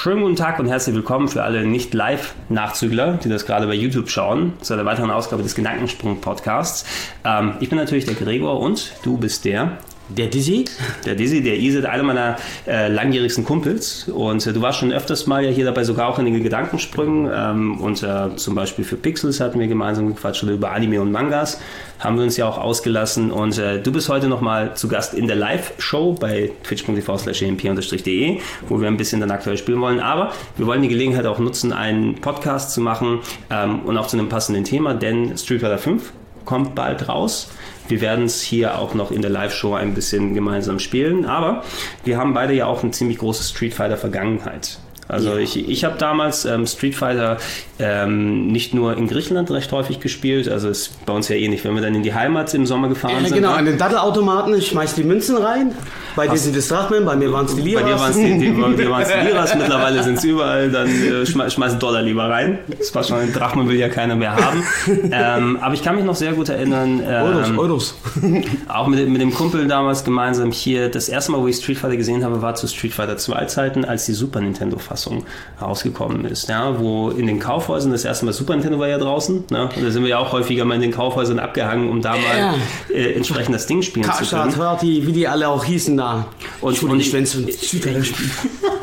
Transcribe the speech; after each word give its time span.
Schönen 0.00 0.22
guten 0.22 0.36
Tag 0.36 0.60
und 0.60 0.68
herzlich 0.68 0.94
willkommen 0.94 1.26
für 1.26 1.42
alle 1.42 1.66
Nicht-Live-Nachzügler, 1.66 3.14
die 3.14 3.28
das 3.28 3.46
gerade 3.46 3.66
bei 3.66 3.74
YouTube 3.74 4.08
schauen, 4.08 4.52
zu 4.60 4.74
einer 4.74 4.84
weiteren 4.84 5.10
Ausgabe 5.10 5.42
des 5.42 5.56
Gedankensprung-Podcasts. 5.56 6.86
Ähm, 7.24 7.54
ich 7.58 7.68
bin 7.68 7.78
natürlich 7.78 8.04
der 8.04 8.14
Gregor 8.14 8.60
und 8.60 8.92
du 9.02 9.16
bist 9.16 9.44
der 9.44 9.78
der 10.08 10.26
Dizzy? 10.26 10.64
Der 11.04 11.14
Dizzy, 11.14 11.42
der 11.42 11.58
Isid, 11.58 11.84
einer 11.84 12.02
meiner 12.02 12.36
äh, 12.66 12.88
langjährigsten 12.88 13.44
Kumpels. 13.44 14.08
Und 14.08 14.46
äh, 14.46 14.52
du 14.52 14.62
warst 14.62 14.78
schon 14.78 14.92
öfters 14.92 15.26
mal 15.26 15.44
ja 15.44 15.50
hier 15.50 15.64
dabei, 15.64 15.84
sogar 15.84 16.08
auch 16.08 16.18
in 16.18 16.24
den 16.24 16.42
Gedankensprüngen. 16.42 17.30
Ähm, 17.32 17.80
und 17.80 18.02
äh, 18.02 18.36
zum 18.36 18.54
Beispiel 18.54 18.84
für 18.84 18.96
Pixels 18.96 19.40
hatten 19.40 19.60
wir 19.60 19.66
gemeinsam 19.66 20.08
gequatscht 20.08 20.42
oder 20.44 20.52
über 20.52 20.72
Anime 20.72 21.00
und 21.00 21.12
Mangas 21.12 21.60
haben 21.98 22.16
wir 22.16 22.24
uns 22.24 22.36
ja 22.36 22.48
auch 22.48 22.58
ausgelassen. 22.58 23.30
Und 23.30 23.58
äh, 23.58 23.80
du 23.80 23.92
bist 23.92 24.08
heute 24.08 24.28
nochmal 24.28 24.74
zu 24.74 24.88
Gast 24.88 25.14
in 25.14 25.26
der 25.26 25.36
Live-Show 25.36 26.14
bei 26.14 26.52
twitch.tv 26.62 27.18
slash 27.18 27.42
emp-de, 27.42 28.40
wo 28.68 28.80
wir 28.80 28.88
ein 28.88 28.96
bisschen 28.96 29.20
dann 29.20 29.30
aktuell 29.30 29.58
spielen 29.58 29.80
wollen. 29.80 30.00
Aber 30.00 30.32
wir 30.56 30.66
wollen 30.66 30.82
die 30.82 30.88
Gelegenheit 30.88 31.26
auch 31.26 31.38
nutzen, 31.38 31.72
einen 31.72 32.16
Podcast 32.16 32.72
zu 32.72 32.80
machen 32.80 33.20
ähm, 33.50 33.80
und 33.80 33.98
auch 33.98 34.06
zu 34.06 34.16
einem 34.16 34.28
passenden 34.28 34.64
Thema, 34.64 34.94
denn 34.94 35.36
Street 35.36 35.60
Fighter 35.60 35.78
5 35.78 36.12
kommt 36.44 36.74
bald 36.74 37.08
raus. 37.08 37.50
Wir 37.88 38.00
werden 38.00 38.26
es 38.26 38.42
hier 38.42 38.78
auch 38.78 38.94
noch 38.94 39.10
in 39.10 39.22
der 39.22 39.30
Live-Show 39.30 39.74
ein 39.74 39.94
bisschen 39.94 40.34
gemeinsam 40.34 40.78
spielen, 40.78 41.24
aber 41.24 41.64
wir 42.04 42.18
haben 42.18 42.34
beide 42.34 42.54
ja 42.54 42.66
auch 42.66 42.82
eine 42.82 42.92
ziemlich 42.92 43.18
große 43.18 43.42
Street 43.42 43.74
Fighter 43.74 43.96
Vergangenheit. 43.96 44.78
Also 45.08 45.30
ja. 45.30 45.38
ich, 45.38 45.68
ich 45.68 45.84
habe 45.84 45.96
damals 45.98 46.44
ähm, 46.44 46.66
Street 46.66 46.94
Fighter 46.94 47.38
ähm, 47.78 48.48
nicht 48.48 48.74
nur 48.74 48.96
in 48.96 49.08
Griechenland 49.08 49.50
recht 49.50 49.72
häufig 49.72 50.00
gespielt, 50.00 50.48
also 50.48 50.68
ist 50.68 51.04
bei 51.06 51.14
uns 51.14 51.28
ja 51.28 51.36
ähnlich, 51.36 51.64
wenn 51.64 51.74
wir 51.74 51.80
dann 51.80 51.94
in 51.94 52.02
die 52.02 52.12
Heimat 52.12 52.52
im 52.52 52.66
Sommer 52.66 52.88
gefahren 52.88 53.14
ja, 53.22 53.28
sind. 53.28 53.36
Genau, 53.36 53.52
an 53.52 53.64
den 53.64 53.78
Dattelautomaten, 53.78 54.54
ich 54.54 54.68
schmeiß 54.68 54.94
die 54.94 55.04
Münzen 55.04 55.38
rein. 55.38 55.74
Bei 56.16 56.26
dir 56.26 56.38
sind 56.38 56.56
es 56.56 56.68
Drachmen, 56.68 57.04
bei 57.04 57.16
mir 57.16 57.32
waren 57.32 57.46
es 57.46 57.54
die 57.54 57.62
Liras. 57.62 57.82
Bei 57.82 57.88
dir 57.90 57.98
waren 57.98 58.10
es 58.10 58.16
die, 58.16 58.38
die, 58.38 58.38
die 58.38 58.82
Liras, 59.28 59.54
mittlerweile 59.54 60.02
sind 60.02 60.18
es 60.18 60.24
überall, 60.24 60.70
dann 60.70 60.88
äh, 60.88 61.26
schmeiß, 61.26 61.54
schmeiß 61.54 61.78
Dollar 61.78 62.02
lieber 62.02 62.28
rein. 62.28 62.58
Das 62.78 62.94
war 62.94 63.04
schon, 63.04 63.32
Drachmen 63.32 63.68
will 63.68 63.76
ja 63.76 63.88
keiner 63.88 64.16
mehr 64.16 64.34
haben. 64.34 64.64
ähm, 65.12 65.58
aber 65.60 65.74
ich 65.74 65.82
kann 65.82 65.96
mich 65.96 66.04
noch 66.04 66.16
sehr 66.16 66.32
gut 66.32 66.48
erinnern. 66.48 67.00
Ähm, 67.06 67.22
Euros, 67.22 67.58
Euros. 67.58 67.94
auch 68.68 68.86
mit, 68.86 69.08
mit 69.08 69.20
dem 69.20 69.32
Kumpel 69.32 69.66
damals 69.68 70.04
gemeinsam 70.04 70.52
hier, 70.52 70.88
das 70.88 71.08
erste 71.08 71.32
Mal, 71.32 71.40
wo 71.40 71.48
ich 71.48 71.56
Street 71.56 71.78
Fighter 71.78 71.96
gesehen 71.96 72.24
habe, 72.24 72.42
war 72.42 72.54
zu 72.54 72.66
Street 72.66 72.92
Fighter 72.92 73.16
2 73.16 73.44
Zeiten, 73.44 73.84
als 73.84 74.06
die 74.06 74.14
Super 74.14 74.40
Nintendo-Fassung 74.40 75.24
rausgekommen 75.60 76.24
ist. 76.24 76.48
Ja, 76.48 76.80
wo 76.80 77.10
in 77.10 77.26
den 77.26 77.38
Kauf 77.38 77.68
Kaufhäusern, 77.68 77.92
das 77.92 78.04
erste 78.04 78.24
Mal 78.24 78.32
Super 78.32 78.54
Nintendo 78.54 78.78
war 78.78 78.88
ja 78.88 78.98
draußen, 78.98 79.44
ne? 79.50 79.68
und 79.74 79.84
da 79.84 79.90
sind 79.90 80.02
wir 80.02 80.10
ja 80.10 80.18
auch 80.18 80.32
häufiger 80.32 80.64
mal 80.64 80.76
in 80.76 80.80
den 80.80 80.92
Kaufhäusern 80.92 81.38
abgehangen, 81.38 81.90
um 81.90 82.00
da 82.00 82.12
mal 82.12 82.38
ja. 82.38 82.54
äh, 82.94 83.14
entsprechend 83.14 83.54
das 83.54 83.66
Ding 83.66 83.82
spielen 83.82 84.06
Kascha, 84.06 84.24
zu 84.24 84.36
können. 84.36 84.56
Hörti, 84.56 85.06
wie 85.06 85.12
die 85.12 85.26
alle 85.26 85.48
auch 85.48 85.64
hießen 85.64 85.96
da. 85.98 86.26
Und, 86.60 86.82
und, 86.82 86.90
und 86.90 87.12
wenn 87.12 87.24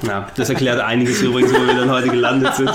Ja, 0.03 0.27
das 0.35 0.49
erklärt 0.49 0.79
einiges 0.79 1.21
übrigens, 1.21 1.53
wo 1.53 1.65
wir 1.65 1.75
dann 1.75 1.89
heute 1.89 2.09
gelandet 2.09 2.55
sind. 2.55 2.71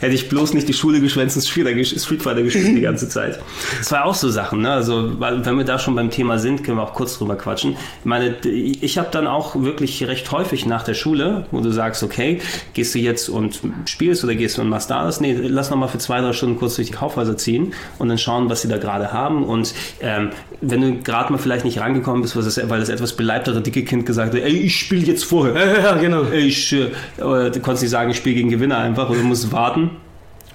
Hätte 0.00 0.14
ich 0.14 0.28
bloß 0.28 0.54
nicht 0.54 0.68
die 0.68 0.72
Schule 0.72 1.00
geschwänzt 1.00 1.36
und 1.36 1.42
Street 1.42 2.22
Fighter 2.22 2.42
gespielt 2.42 2.76
die 2.76 2.80
ganze 2.80 3.08
Zeit. 3.08 3.40
Das 3.78 3.90
war 3.92 4.04
auch 4.04 4.14
so 4.14 4.30
Sachen, 4.30 4.62
ne? 4.62 4.70
Also, 4.70 5.20
wenn 5.20 5.56
wir 5.56 5.64
da 5.64 5.78
schon 5.78 5.94
beim 5.94 6.10
Thema 6.10 6.38
sind, 6.38 6.64
können 6.64 6.78
wir 6.78 6.82
auch 6.82 6.94
kurz 6.94 7.18
drüber 7.18 7.36
quatschen. 7.36 7.72
Ich 7.72 8.04
meine, 8.04 8.36
ich 8.44 8.98
habe 8.98 9.08
dann 9.10 9.26
auch 9.26 9.56
wirklich 9.56 10.06
recht 10.06 10.30
häufig 10.32 10.66
nach 10.66 10.82
der 10.82 10.94
Schule, 10.94 11.46
wo 11.50 11.60
du 11.60 11.70
sagst, 11.70 12.02
okay, 12.02 12.40
gehst 12.74 12.94
du 12.94 12.98
jetzt 12.98 13.28
und 13.28 13.60
spielst 13.86 14.24
oder 14.24 14.34
gehst 14.34 14.58
du 14.58 14.62
und 14.62 14.68
machst 14.68 14.90
da 14.90 15.04
das? 15.04 15.20
Nee, 15.20 15.36
lass 15.42 15.70
noch 15.70 15.76
mal 15.76 15.88
für 15.88 15.98
zwei, 15.98 16.20
drei 16.20 16.32
Stunden 16.32 16.58
kurz 16.58 16.76
durch 16.76 16.88
die 16.88 16.94
Kaufhäuser 16.94 17.36
ziehen 17.36 17.74
und 17.98 18.08
dann 18.08 18.18
schauen, 18.18 18.48
was 18.48 18.62
sie 18.62 18.68
da 18.68 18.78
gerade 18.78 19.12
haben. 19.12 19.44
Und 19.44 19.74
ähm, 20.00 20.30
wenn 20.60 20.80
du 20.80 21.02
gerade 21.02 21.32
mal 21.32 21.38
vielleicht 21.38 21.64
nicht 21.64 21.80
rangekommen 21.80 22.22
bist, 22.22 22.36
weil 22.36 22.80
das 22.80 22.88
etwas 22.88 23.12
beleibtere 23.14 23.60
dicke 23.60 23.84
Kind 23.84 24.06
gesagt 24.06 24.34
hat, 24.34 24.40
ey, 24.40 24.52
ich 24.52 24.76
spiele 24.76 25.06
jetzt 25.06 25.24
vorher. 25.24 25.54
Ja, 25.54 25.78
ja, 25.80 25.94
genau. 25.94 26.24
Ich, 26.38 26.72
äh, 26.72 26.90
du 27.16 27.60
konntest 27.60 27.82
nicht 27.82 27.90
sagen, 27.90 28.10
ich 28.10 28.16
spiele 28.16 28.36
gegen 28.36 28.50
Gewinner 28.50 28.78
einfach 28.78 29.08
oder 29.10 29.20
musst 29.20 29.50
warten 29.52 29.90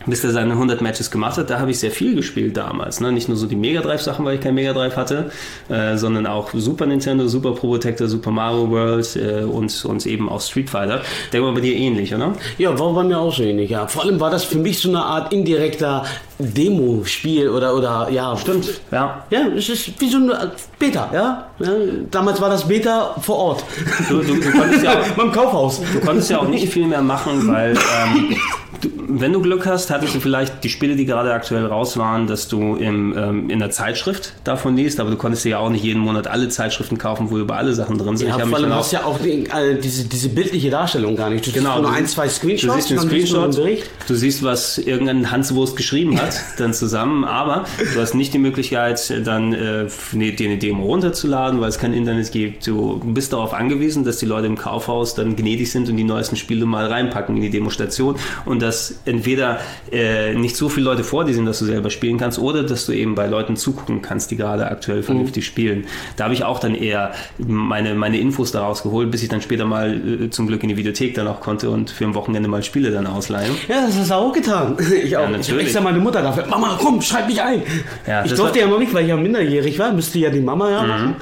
bis 0.05 0.23
er 0.23 0.31
seine 0.31 0.53
100 0.53 0.81
Matches 0.81 1.11
gemacht 1.11 1.37
hat, 1.37 1.49
da 1.49 1.59
habe 1.59 1.71
ich 1.71 1.79
sehr 1.79 1.91
viel 1.91 2.15
gespielt 2.15 2.57
damals. 2.57 2.99
Ne? 2.99 3.11
Nicht 3.11 3.27
nur 3.27 3.37
so 3.37 3.47
die 3.47 3.55
Mega 3.55 3.81
Drive 3.81 4.01
Sachen, 4.01 4.25
weil 4.25 4.35
ich 4.35 4.41
kein 4.41 4.55
Mega 4.55 4.73
Drive 4.73 4.95
hatte, 4.95 5.31
äh, 5.69 5.97
sondern 5.97 6.27
auch 6.27 6.51
Super 6.53 6.85
Nintendo, 6.85 7.27
Super 7.27 7.51
Pro 7.51 7.69
Protector, 7.69 8.07
Super 8.07 8.31
Mario 8.31 8.69
World 8.69 9.15
äh, 9.15 9.43
und, 9.43 9.85
und 9.85 10.05
eben 10.05 10.29
auch 10.29 10.41
Street 10.41 10.69
Fighter. 10.69 11.01
Der 11.31 11.41
war 11.41 11.53
bei 11.53 11.61
dir 11.61 11.75
ähnlich, 11.75 12.13
oder? 12.13 12.33
Ja, 12.57 12.77
war 12.77 12.93
bei 12.93 13.03
mir 13.03 13.17
auch 13.17 13.33
so 13.33 13.43
ähnlich, 13.43 13.69
ja. 13.69 13.87
Vor 13.87 14.03
allem 14.03 14.19
war 14.19 14.29
das 14.29 14.43
für 14.43 14.57
mich 14.57 14.79
so 14.79 14.89
eine 14.89 15.03
Art 15.03 15.31
indirekter 15.31 16.03
Demo-Spiel 16.39 17.49
oder, 17.49 17.75
oder, 17.75 18.09
ja. 18.11 18.35
Stimmt, 18.37 18.81
ja. 18.91 19.23
Ja, 19.29 19.47
es 19.55 19.69
ist 19.69 19.99
wie 19.99 20.09
so 20.09 20.17
ein 20.17 20.31
Beta, 20.79 21.09
ja. 21.13 21.47
ja. 21.59 21.71
Damals 22.09 22.41
war 22.41 22.49
das 22.49 22.67
Beta 22.67 23.15
vor 23.21 23.37
Ort. 23.37 23.63
Du, 24.09 24.21
du, 24.21 24.35
du 24.35 24.51
konntest 24.51 24.83
ja 24.83 24.99
auch, 24.99 25.07
beim 25.09 25.31
Kaufhaus. 25.31 25.81
Du 25.93 25.99
konntest 25.99 26.29
ja 26.29 26.39
auch 26.39 26.47
nicht 26.47 26.67
viel 26.71 26.87
mehr 26.87 27.01
machen, 27.01 27.47
weil 27.47 27.71
ähm, 27.73 28.35
du, 28.81 28.89
wenn 29.07 29.33
du 29.33 29.41
Glück 29.41 29.65
hast, 29.65 29.90
hattest 29.91 30.15
du 30.15 30.19
vielleicht 30.19 30.63
die 30.63 30.69
Spiele, 30.69 30.95
die 30.95 31.05
gerade 31.05 31.33
aktuell 31.33 31.65
raus 31.65 31.97
waren, 31.97 32.27
dass 32.27 32.47
du 32.47 32.75
im, 32.75 33.15
ähm, 33.17 33.49
in 33.49 33.59
der 33.59 33.71
Zeitschrift 33.71 34.33
davon 34.43 34.75
liest, 34.75 34.99
aber 34.99 35.09
du 35.09 35.17
konntest 35.17 35.45
dir 35.45 35.49
ja 35.49 35.57
auch 35.59 35.69
nicht 35.69 35.83
jeden 35.83 35.99
Monat 35.99 36.27
alle 36.27 36.49
Zeitschriften 36.49 36.97
kaufen, 36.97 37.29
wo 37.29 37.37
über 37.37 37.57
alle 37.57 37.73
Sachen 37.73 37.97
drin 37.97 38.17
sind. 38.17 38.29
Ja, 38.29 38.39
vor 38.39 38.57
allem 38.57 38.73
hast 38.73 38.91
ja 38.91 39.03
auch 39.03 39.19
die, 39.19 39.45
äh, 39.45 39.79
diese, 39.79 40.05
diese 40.05 40.29
bildliche 40.29 40.69
Darstellung 40.69 41.15
gar 41.15 41.29
nicht. 41.29 41.45
Du 41.45 41.51
genau, 41.51 41.81
nur 41.81 41.91
ein, 41.91 42.07
zwei 42.07 42.27
Screenshots. 42.29 42.73
Du 42.73 42.79
siehst 42.79 42.91
den 42.91 42.99
Screenshot, 42.99 43.57
du 44.07 44.15
siehst, 44.15 44.43
was 44.43 44.77
irgendein 44.77 45.31
Hanswurst 45.31 45.75
geschrieben 45.75 46.19
hat, 46.19 46.35
dann 46.57 46.73
zusammen, 46.73 47.23
aber 47.23 47.65
du 47.93 47.99
hast 47.99 48.13
nicht 48.13 48.33
die 48.33 48.39
Möglichkeit, 48.39 49.13
dann 49.25 49.53
äh, 49.53 49.87
dir 50.13 50.49
eine 50.49 50.57
Demo 50.57 50.85
runterzuladen, 50.85 51.61
weil 51.61 51.69
es 51.69 51.79
kein 51.79 51.93
Internet 51.93 52.31
gibt. 52.31 52.67
Du 52.67 52.99
bist 53.03 53.33
darauf 53.33 53.53
angewiesen, 53.53 54.03
dass 54.03 54.17
die 54.17 54.25
Leute 54.25 54.47
im 54.47 54.57
Kaufhaus 54.57 55.15
dann 55.15 55.35
gnädig 55.35 55.71
sind 55.71 55.89
und 55.89 55.97
die 55.97 56.03
neuesten 56.03 56.35
Spiele 56.35 56.65
mal 56.65 56.87
reinpacken 56.87 57.35
in 57.35 57.41
die 57.41 57.49
Demostation 57.49 58.15
und 58.45 58.61
dass 58.61 58.95
entweder 59.05 59.59
äh, 59.91 60.33
nicht 60.33 60.55
so 60.55 60.69
viele 60.69 60.85
Leute 60.85 61.03
vor 61.03 61.25
dir 61.25 61.33
sind, 61.33 61.45
dass 61.45 61.59
du 61.59 61.65
selber 61.65 61.89
spielen 61.89 62.17
kannst, 62.17 62.39
oder 62.39 62.63
dass 62.63 62.85
du 62.85 62.93
eben 62.93 63.15
bei 63.15 63.27
Leuten 63.27 63.55
zugucken 63.55 64.01
kannst, 64.01 64.31
die 64.31 64.37
gerade 64.37 64.69
aktuell 64.69 65.03
vernünftig 65.03 65.43
mhm. 65.43 65.47
spielen. 65.47 65.85
Da 66.17 66.25
habe 66.25 66.33
ich 66.33 66.43
auch 66.43 66.59
dann 66.59 66.75
eher 66.75 67.11
meine, 67.37 67.93
meine 67.95 68.19
Infos 68.19 68.51
daraus 68.51 68.83
geholt, 68.83 69.11
bis 69.11 69.23
ich 69.23 69.29
dann 69.29 69.41
später 69.41 69.65
mal 69.65 70.23
äh, 70.25 70.29
zum 70.29 70.47
Glück 70.47 70.63
in 70.63 70.69
die 70.69 70.77
Videothek 70.77 71.15
dann 71.15 71.27
auch 71.27 71.39
konnte 71.39 71.69
und 71.69 71.89
für 71.89 72.05
ein 72.05 72.15
Wochenende 72.15 72.49
mal 72.49 72.63
Spiele 72.63 72.91
dann 72.91 73.07
ausleihen. 73.07 73.55
Ja, 73.67 73.85
das 73.85 73.97
hast 73.97 74.09
du 74.09 74.15
auch 74.15 74.33
getan. 74.33 74.77
Ich 75.01 75.15
auch. 75.17 75.23
Ja, 75.23 75.29
natürlich. 75.29 75.61
Ich 75.61 75.67
extra 75.67 75.81
meine 75.81 75.99
Mutter 75.99 76.21
dafür. 76.21 76.45
Mama, 76.47 76.77
komm, 76.79 77.01
schreib 77.01 77.27
mich 77.27 77.41
ein. 77.41 77.63
Ja, 78.05 78.23
ich 78.23 78.33
durfte 78.33 78.59
ja 78.59 78.67
noch 78.67 78.77
nicht, 78.77 78.93
weil 78.93 79.03
ich 79.03 79.09
ja 79.09 79.15
minderjährig 79.15 79.79
war, 79.79 79.91
müsste 79.93 80.19
ja 80.19 80.29
die 80.29 80.41
Mama 80.41 80.69
ja 80.69 80.81
mhm. 80.83 80.89
machen. 80.89 81.15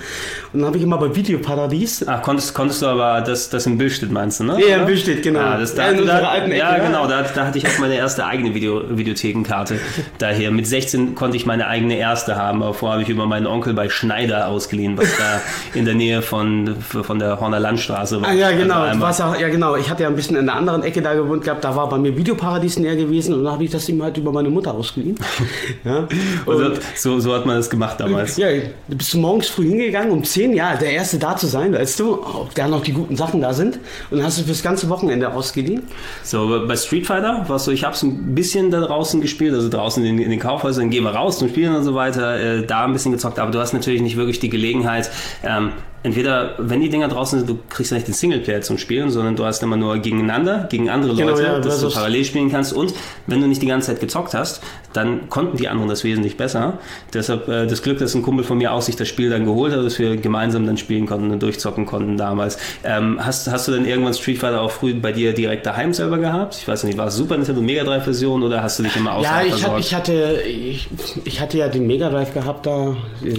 Und 0.51 0.61
dann 0.61 0.67
habe 0.67 0.77
ich 0.77 0.83
immer 0.83 0.97
bei 0.97 1.15
Videoparadies. 1.15 2.07
Ach, 2.07 2.23
konntest, 2.23 2.55
konntest 2.55 2.81
du 2.81 2.87
aber 2.87 3.21
das, 3.21 3.49
das 3.49 3.67
im 3.67 3.77
Bildstedt 3.77 4.11
meinst 4.11 4.39
du, 4.39 4.45
ne? 4.45 4.57
Ja, 4.67 4.77
im 4.77 4.87
Bildstedt, 4.87 5.21
genau. 5.21 5.39
Ja, 5.39 5.57
das, 5.57 5.75
da, 5.75 5.91
ja, 5.91 6.01
da, 6.01 6.29
alten 6.29 6.51
Ecke, 6.51 6.57
ja, 6.59 6.77
genau. 6.79 7.07
Da, 7.07 7.21
da 7.21 7.45
hatte 7.45 7.59
ich 7.59 7.67
auch 7.67 7.77
meine 7.79 7.95
erste 7.95 8.25
eigene 8.25 8.48
Video, 8.53 8.81
Videothekenkarte 8.89 9.79
daher. 10.17 10.51
Mit 10.51 10.67
16 10.67 11.15
konnte 11.15 11.37
ich 11.37 11.45
meine 11.45 11.67
eigene 11.67 11.97
erste 11.97 12.35
haben, 12.35 12.61
aber 12.63 12.73
vorher 12.73 12.93
habe 12.93 13.03
ich 13.03 13.09
über 13.09 13.25
meinen 13.25 13.47
Onkel 13.47 13.73
bei 13.73 13.89
Schneider 13.89 14.47
ausgeliehen, 14.47 14.97
was 14.97 15.09
da 15.17 15.41
in 15.77 15.85
der 15.85 15.95
Nähe 15.95 16.21
von, 16.21 16.75
von 16.79 17.19
der 17.19 17.39
Horner 17.39 17.59
Landstraße 17.59 18.21
war. 18.21 18.29
Ah, 18.29 18.33
ja, 18.33 18.51
genau. 18.51 18.81
Also 18.81 19.23
ja, 19.23 19.35
ja, 19.39 19.49
genau. 19.49 19.75
Ich 19.75 19.89
hatte 19.89 20.03
ja 20.03 20.09
ein 20.09 20.15
bisschen 20.15 20.35
in 20.35 20.45
der 20.45 20.55
anderen 20.55 20.83
Ecke 20.83 21.01
da 21.01 21.13
gewohnt 21.13 21.43
gehabt. 21.43 21.63
Da 21.63 21.75
war 21.75 21.89
bei 21.89 21.97
mir 21.97 22.15
Videoparadies 22.15 22.79
näher 22.79 22.95
gewesen 22.95 23.33
und 23.33 23.43
dann 23.43 23.53
habe 23.53 23.63
ich 23.63 23.71
das 23.71 23.87
ihm 23.89 24.01
halt 24.01 24.17
über 24.17 24.31
meine 24.31 24.49
Mutter 24.49 24.73
ausgeliehen. 24.73 25.17
ja. 25.83 26.07
Und 26.45 26.79
so, 26.95 27.19
so 27.19 27.33
hat 27.33 27.45
man 27.45 27.57
das 27.57 27.69
gemacht 27.69 27.99
damals. 27.99 28.37
Ja, 28.37 28.47
du 28.87 28.97
bist 28.97 29.13
morgens 29.15 29.47
früh 29.47 29.67
hingegangen 29.67 30.11
um 30.11 30.23
10, 30.23 30.53
ja, 30.53 30.75
der 30.75 30.91
erste 30.91 31.17
da 31.17 31.35
zu 31.35 31.47
sein, 31.47 31.73
weißt 31.73 31.99
du, 31.99 32.23
ob 32.23 32.53
da 32.55 32.67
noch 32.67 32.83
die 32.83 32.93
guten 32.93 33.15
Sachen 33.15 33.41
da 33.41 33.53
sind. 33.53 33.79
Und 34.09 34.17
dann 34.17 34.25
hast 34.25 34.39
du 34.39 34.43
fürs 34.43 34.63
ganze 34.63 34.89
Wochenende 34.89 35.31
ausgeliehen. 35.31 35.83
So, 36.23 36.65
bei 36.67 36.75
Street 36.75 37.05
Fighter 37.05 37.45
war 37.47 37.55
es 37.57 37.65
so, 37.65 37.71
ich 37.71 37.83
habe 37.83 37.95
es 37.95 38.03
ein 38.03 38.35
bisschen 38.39 38.71
da 38.71 38.79
draußen 38.79 39.19
gespielt, 39.19 39.53
also 39.53 39.67
draußen 39.67 40.03
in, 40.05 40.17
in 40.17 40.29
den 40.29 40.39
Kaufhäusern, 40.39 40.89
gehen 40.89 41.03
wir 41.03 41.11
raus 41.11 41.39
zum 41.39 41.49
Spielen 41.49 41.75
und 41.75 41.83
so 41.83 41.93
weiter, 41.93 42.39
äh, 42.39 42.65
da 42.65 42.85
ein 42.85 42.93
bisschen 42.93 43.11
gezockt, 43.11 43.37
aber 43.37 43.51
du 43.51 43.59
hast 43.59 43.73
natürlich 43.73 44.01
nicht 44.01 44.15
wirklich 44.15 44.39
die 44.39 44.49
Gelegenheit, 44.49 45.11
ähm, 45.43 45.73
entweder, 46.03 46.55
wenn 46.57 46.81
die 46.81 46.89
Dinger 46.89 47.07
draußen 47.07 47.39
sind, 47.39 47.49
du 47.49 47.59
kriegst 47.69 47.91
ja 47.91 47.95
nicht 47.95 48.07
den 48.07 48.13
Singleplayer 48.13 48.61
zum 48.61 48.77
Spielen, 48.77 49.09
sondern 49.09 49.35
du 49.35 49.45
hast 49.45 49.61
immer 49.63 49.77
nur 49.77 49.97
gegeneinander, 49.97 50.67
gegen 50.69 50.89
andere 50.89 51.15
genau, 51.15 51.31
Leute, 51.31 51.43
ja, 51.43 51.59
dass 51.59 51.81
du 51.81 51.89
parallel 51.89 52.23
spielen 52.25 52.51
kannst. 52.51 52.73
Und 52.73 52.93
wenn 53.27 53.41
du 53.41 53.47
nicht 53.47 53.61
die 53.61 53.67
ganze 53.67 53.87
Zeit 53.87 53.99
gezockt 53.99 54.33
hast, 54.33 54.61
dann 54.93 55.29
konnten 55.29 55.57
die 55.57 55.67
anderen 55.67 55.89
das 55.89 56.03
wesentlich 56.03 56.37
besser. 56.37 56.79
Deshalb 57.13 57.47
äh, 57.47 57.67
das 57.67 57.83
Glück, 57.83 57.99
dass 57.99 58.15
ein 58.15 58.21
Kumpel 58.21 58.43
von 58.43 58.57
mir 58.57 58.73
auch 58.73 58.81
sich 58.81 58.95
das 58.95 59.07
Spiel 59.07 59.29
dann 59.29 59.45
geholt 59.45 59.73
hat, 59.73 59.83
dass 59.83 59.99
wir 59.99 60.17
gemeinsam 60.17 60.65
dann 60.65 60.77
spielen 60.77 61.05
konnten 61.05 61.31
und 61.31 61.43
durchzocken 61.43 61.85
konnten 61.85 62.17
damals. 62.17 62.57
Ähm, 62.83 63.19
hast, 63.23 63.49
hast 63.51 63.67
du 63.67 63.71
denn 63.71 63.85
irgendwann 63.85 64.13
Street 64.13 64.39
Fighter 64.39 64.61
auch 64.61 64.71
früh 64.71 64.93
bei 64.93 65.11
dir 65.11 65.33
direkt 65.33 65.65
daheim 65.65 65.93
selber 65.93 66.17
gehabt? 66.17 66.55
Ich 66.55 66.67
weiß 66.67 66.83
nicht, 66.85 66.97
war 66.97 67.07
es 67.07 67.15
Super 67.15 67.37
Nintendo 67.37 67.61
Mega 67.61 67.83
Drive 67.83 68.03
Version 68.03 68.41
oder 68.41 68.63
hast 68.63 68.79
du 68.79 68.83
dich 68.83 68.95
immer 68.95 69.13
außerhalb 69.15 69.47
Ja, 69.47 69.55
ich, 69.55 69.67
hat, 69.67 69.79
ich, 69.79 69.93
hatte, 69.93 70.41
ich, 70.47 70.87
ich, 71.25 71.41
hatte 71.41 71.57
ja 71.57 71.67
den 71.67 71.85
Mega 71.85 72.09
Drive 72.09 72.33
gehabt 72.33 72.65
da. 72.65 72.95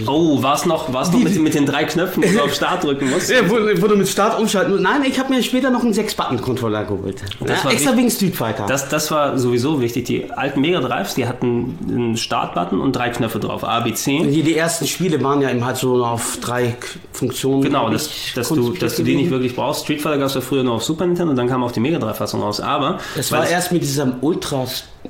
Oh, 0.06 0.42
war 0.42 0.54
es 0.54 0.66
noch, 0.66 0.92
war's 0.92 1.10
noch 1.10 1.20
mit, 1.20 1.40
mit 1.40 1.54
den 1.54 1.66
drei 1.66 1.84
Knöpfen, 1.84 2.22
auf 2.50 2.56
Start 2.56 2.84
drücken 2.84 3.10
musst? 3.10 3.30
Ja, 3.30 3.48
wo, 3.48 3.54
wo 3.54 3.86
du 3.86 3.96
mit 3.96 4.08
Start 4.08 4.38
umschalten 4.38 4.72
musst. 4.72 4.82
Nein, 4.82 5.02
ich 5.04 5.18
habe 5.18 5.32
mir 5.32 5.42
später 5.42 5.70
noch 5.70 5.82
einen 5.82 5.92
6-Button-Controller 5.92 6.84
geholt. 6.84 7.22
Ja, 7.46 7.70
extra 7.70 7.96
wegen 7.96 8.10
Street 8.10 8.36
Fighter. 8.36 8.66
Das, 8.66 8.88
das 8.88 9.10
war 9.10 9.38
sowieso 9.38 9.80
wichtig. 9.80 10.04
Die 10.06 10.30
alten 10.30 10.60
Mega 10.60 10.80
Drives, 10.80 11.14
die 11.14 11.26
hatten 11.26 11.78
einen 11.88 12.16
Startbutton 12.16 12.80
und 12.80 12.94
drei 12.94 13.10
Knöpfe 13.10 13.38
drauf, 13.38 13.64
A, 13.64 13.80
B, 13.80 13.94
C. 13.94 14.18
Die, 14.24 14.42
die 14.42 14.56
ersten 14.56 14.86
Spiele 14.86 15.22
waren 15.22 15.40
ja 15.40 15.50
eben 15.50 15.64
halt 15.64 15.76
so 15.76 16.04
auf 16.04 16.38
drei 16.40 16.76
Funktionen. 17.12 17.62
Genau, 17.62 17.90
das, 17.90 18.10
dass, 18.34 18.48
du, 18.48 18.72
dass 18.72 18.96
du 18.96 19.02
die 19.02 19.16
nicht 19.16 19.30
wirklich 19.30 19.54
brauchst. 19.54 19.84
Street 19.84 20.02
Fighter 20.02 20.18
gab 20.18 20.26
es 20.26 20.34
ja 20.34 20.40
früher 20.40 20.62
nur 20.62 20.74
auf 20.74 20.84
Super 20.84 21.06
Nintendo 21.06 21.30
und 21.30 21.36
dann 21.36 21.48
kam 21.48 21.62
auch 21.62 21.72
die 21.72 21.80
Mega 21.80 21.98
Drive-Fassung 21.98 22.42
raus. 22.42 22.60
Aber. 22.60 22.98
Das 23.16 23.32
war 23.32 23.48
erst 23.48 23.72
mit 23.72 23.82
diesem 23.82 24.14
Ultra 24.20 24.66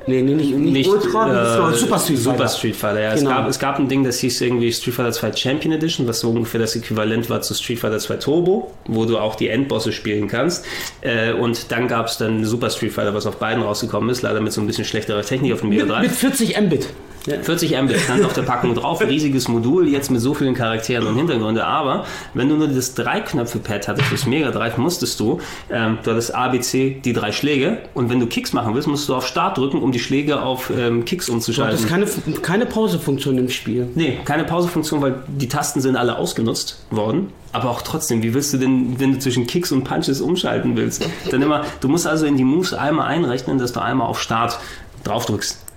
Nee, 0.07 0.23
nee, 0.23 0.35
nicht, 0.35 0.57
nicht, 0.57 0.73
nicht 0.73 0.89
Ultra, 0.89 1.71
äh, 1.71 1.75
Super 1.75 1.99
Street 1.99 2.19
Fighter. 2.19 2.39
Super 2.39 2.49
Street 2.49 2.77
Fighter, 2.77 3.01
ja. 3.01 3.15
Genau. 3.15 3.31
Es, 3.31 3.37
gab, 3.37 3.49
es 3.49 3.59
gab 3.59 3.79
ein 3.79 3.89
Ding, 3.89 4.03
das 4.03 4.19
hieß 4.19 4.41
irgendwie 4.41 4.73
Street 4.73 4.95
Fighter 4.95 5.13
2 5.13 5.37
Champion 5.37 5.75
Edition, 5.75 6.09
was 6.09 6.21
so 6.21 6.31
ungefähr 6.31 6.61
das 6.61 6.75
Äquivalent 6.75 7.29
war 7.29 7.43
zu 7.43 7.55
Street 7.55 7.79
Fighter 7.79 7.99
2 7.99 8.17
Turbo, 8.17 8.73
wo 8.87 9.05
du 9.05 9.19
auch 9.19 9.35
die 9.35 9.49
Endbosse 9.49 9.93
spielen 9.93 10.27
kannst. 10.29 10.65
Äh, 11.03 11.33
und 11.33 11.71
dann 11.71 11.87
gab 11.89 12.07
es 12.07 12.17
dann 12.17 12.45
Super 12.45 12.71
Street 12.71 12.93
Fighter, 12.93 13.15
was 13.15 13.27
auf 13.27 13.37
beiden 13.37 13.63
rausgekommen 13.63 14.11
ist, 14.11 14.23
leider 14.23 14.41
mit 14.41 14.53
so 14.53 14.61
ein 14.61 14.67
bisschen 14.67 14.85
schlechterer 14.85 15.23
Technik 15.23 15.53
auf 15.53 15.61
dem 15.61 15.69
Mega 15.69 15.85
Drive. 15.85 16.03
Mit 16.03 16.13
40 16.13 16.61
Mbit. 16.61 16.89
Ja. 17.27 17.41
40 17.41 17.81
Mbit 17.83 18.01
stand 18.01 18.25
auf 18.25 18.33
der 18.33 18.43
Packung 18.43 18.75
drauf, 18.75 19.01
riesiges 19.07 19.49
Modul, 19.49 19.89
jetzt 19.89 20.11
mit 20.11 20.21
so 20.21 20.35
vielen 20.35 20.55
Charakteren 20.55 21.07
und 21.07 21.17
Hintergründe. 21.17 21.65
Aber 21.65 22.05
wenn 22.35 22.49
du 22.49 22.57
nur 22.57 22.69
das 22.69 22.95
Drei-Knöpfe-Pad 22.95 23.89
hattest 23.89 24.09
fürs 24.09 24.27
Mega 24.27 24.51
Drive, 24.51 24.79
musstest 24.79 25.21
du, 25.21 25.41
ähm, 25.71 25.99
du 26.03 26.13
hattest 26.13 26.35
A, 26.35 26.49
B, 26.49 26.61
C, 26.61 27.01
die 27.05 27.13
drei 27.13 27.33
Schläge. 27.33 27.79
Und 27.95 28.11
wenn 28.11 28.21
du 28.21 28.27
Kicks 28.27 28.53
machen 28.53 28.75
willst, 28.75 28.89
musst 28.89 29.09
du 29.09 29.15
auf 29.15 29.27
Start 29.27 29.59
drücken, 29.59 29.83
um 29.83 29.93
die 29.93 29.99
Schläge 29.99 30.43
auf 30.43 30.71
ähm, 30.71 31.05
Kicks 31.05 31.29
umzuschalten. 31.29 31.87
Du 31.87 31.93
hattest 31.93 32.25
keine, 32.25 32.37
keine 32.41 32.67
Pausefunktion 32.67 33.39
im 33.39 33.51
Spiel. 33.51 33.89
Nee, 33.95 34.19
keine 34.25 34.45
Pausefunktion, 34.45 35.03
weil 35.03 35.23
die 35.29 35.49
Tasten 35.49 35.81
sind 35.81 35.97
alle 35.97 36.17
ausgenutzt 36.17 36.85
worden. 36.91 37.33
Aber 37.53 37.71
auch 37.71 37.83
trotzdem, 37.83 38.23
wie 38.23 38.33
willst 38.33 38.53
du 38.53 38.59
denn, 38.59 39.01
wenn 39.01 39.13
du 39.13 39.19
zwischen 39.19 39.47
Kicks 39.47 39.73
und 39.73 39.83
Punches 39.85 40.21
umschalten 40.21 40.77
willst? 40.77 41.05
Dann 41.31 41.43
immer, 41.43 41.65
du 41.81 41.89
musst 41.89 42.07
also 42.07 42.27
in 42.27 42.37
die 42.37 42.45
Moves 42.45 42.75
einmal 42.75 43.09
einrechnen, 43.09 43.59
dass 43.59 43.73
du 43.73 43.81
einmal 43.81 44.07
auf 44.07 44.21
Start 44.21 44.59
draufdrückst 45.03 45.70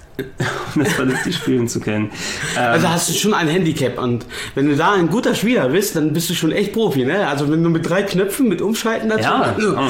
um 0.76 0.84
das 0.84 0.94
vernünftig 0.94 1.36
spielen 1.36 1.68
zu 1.68 1.80
können. 1.80 2.12
also 2.56 2.90
hast 2.90 3.10
du 3.10 3.14
schon 3.14 3.34
ein 3.34 3.48
Handicap 3.48 4.02
und 4.02 4.26
wenn 4.56 4.68
du 4.68 4.76
da 4.76 4.94
ein 4.94 5.10
guter 5.10 5.36
Spieler 5.36 5.70
bist, 5.70 5.96
dann 5.96 6.14
bist 6.14 6.30
du 6.30 6.34
schon 6.34 6.52
echt 6.52 6.74
Profi, 6.74 7.06
ne? 7.06 7.28
Also 7.28 7.52
wenn 7.52 7.64
du 7.64 7.70
mit 7.70 7.88
drei 7.88 8.04
Knöpfen 8.04 8.48
mit 8.48 8.62
Umschalten 8.62 9.10
dazu. 9.10 9.24
Ja. 9.24 9.56
Oh. 9.74 9.90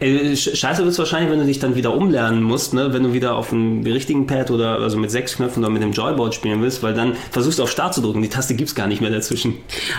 Scheiße 0.00 0.82
wird 0.82 0.90
es 0.90 0.98
wahrscheinlich, 0.98 1.30
wenn 1.30 1.38
du 1.38 1.46
dich 1.46 1.58
dann 1.58 1.74
wieder 1.74 1.94
umlernen 1.94 2.42
musst, 2.42 2.74
ne? 2.74 2.92
Wenn 2.92 3.02
du 3.02 3.12
wieder 3.12 3.34
auf 3.34 3.50
dem 3.50 3.82
richtigen 3.82 4.26
Pad 4.26 4.50
oder 4.50 4.80
also 4.80 4.98
mit 4.98 5.10
sechs 5.10 5.36
Knöpfen 5.36 5.62
oder 5.62 5.72
mit 5.72 5.82
dem 5.82 5.92
Joyboard 5.92 6.34
spielen 6.34 6.60
willst, 6.60 6.82
weil 6.82 6.92
dann 6.92 7.16
versuchst 7.30 7.58
du 7.58 7.62
auf 7.62 7.70
Start 7.70 7.94
zu 7.94 8.02
drücken, 8.02 8.20
die 8.20 8.28
Taste 8.28 8.54
gibt 8.54 8.68
es 8.68 8.74
gar 8.74 8.86
nicht 8.86 9.00
mehr 9.00 9.10
dazwischen. 9.10 9.54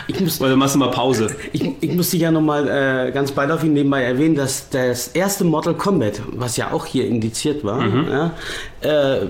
Ich 0.07 0.19
muss, 0.19 0.39
weil 0.39 0.51
du 0.51 0.57
machst 0.57 0.75
immer 0.75 0.89
Pause. 0.89 1.35
Ich, 1.51 1.63
ich 1.81 1.93
muss 1.93 2.11
dich 2.11 2.21
ja 2.21 2.31
nochmal 2.31 2.67
äh, 2.67 3.11
ganz 3.11 3.31
beiläufig 3.31 3.69
nebenbei 3.69 4.03
erwähnen, 4.03 4.35
dass 4.35 4.69
das 4.69 5.09
erste 5.09 5.43
Mortal 5.43 5.73
Kombat, 5.73 6.21
was 6.31 6.57
ja 6.57 6.71
auch 6.71 6.85
hier 6.85 7.07
indiziert 7.07 7.63
war, 7.63 7.81
mhm. 7.81 8.07
ja, 8.09 8.31
äh, 8.81 9.27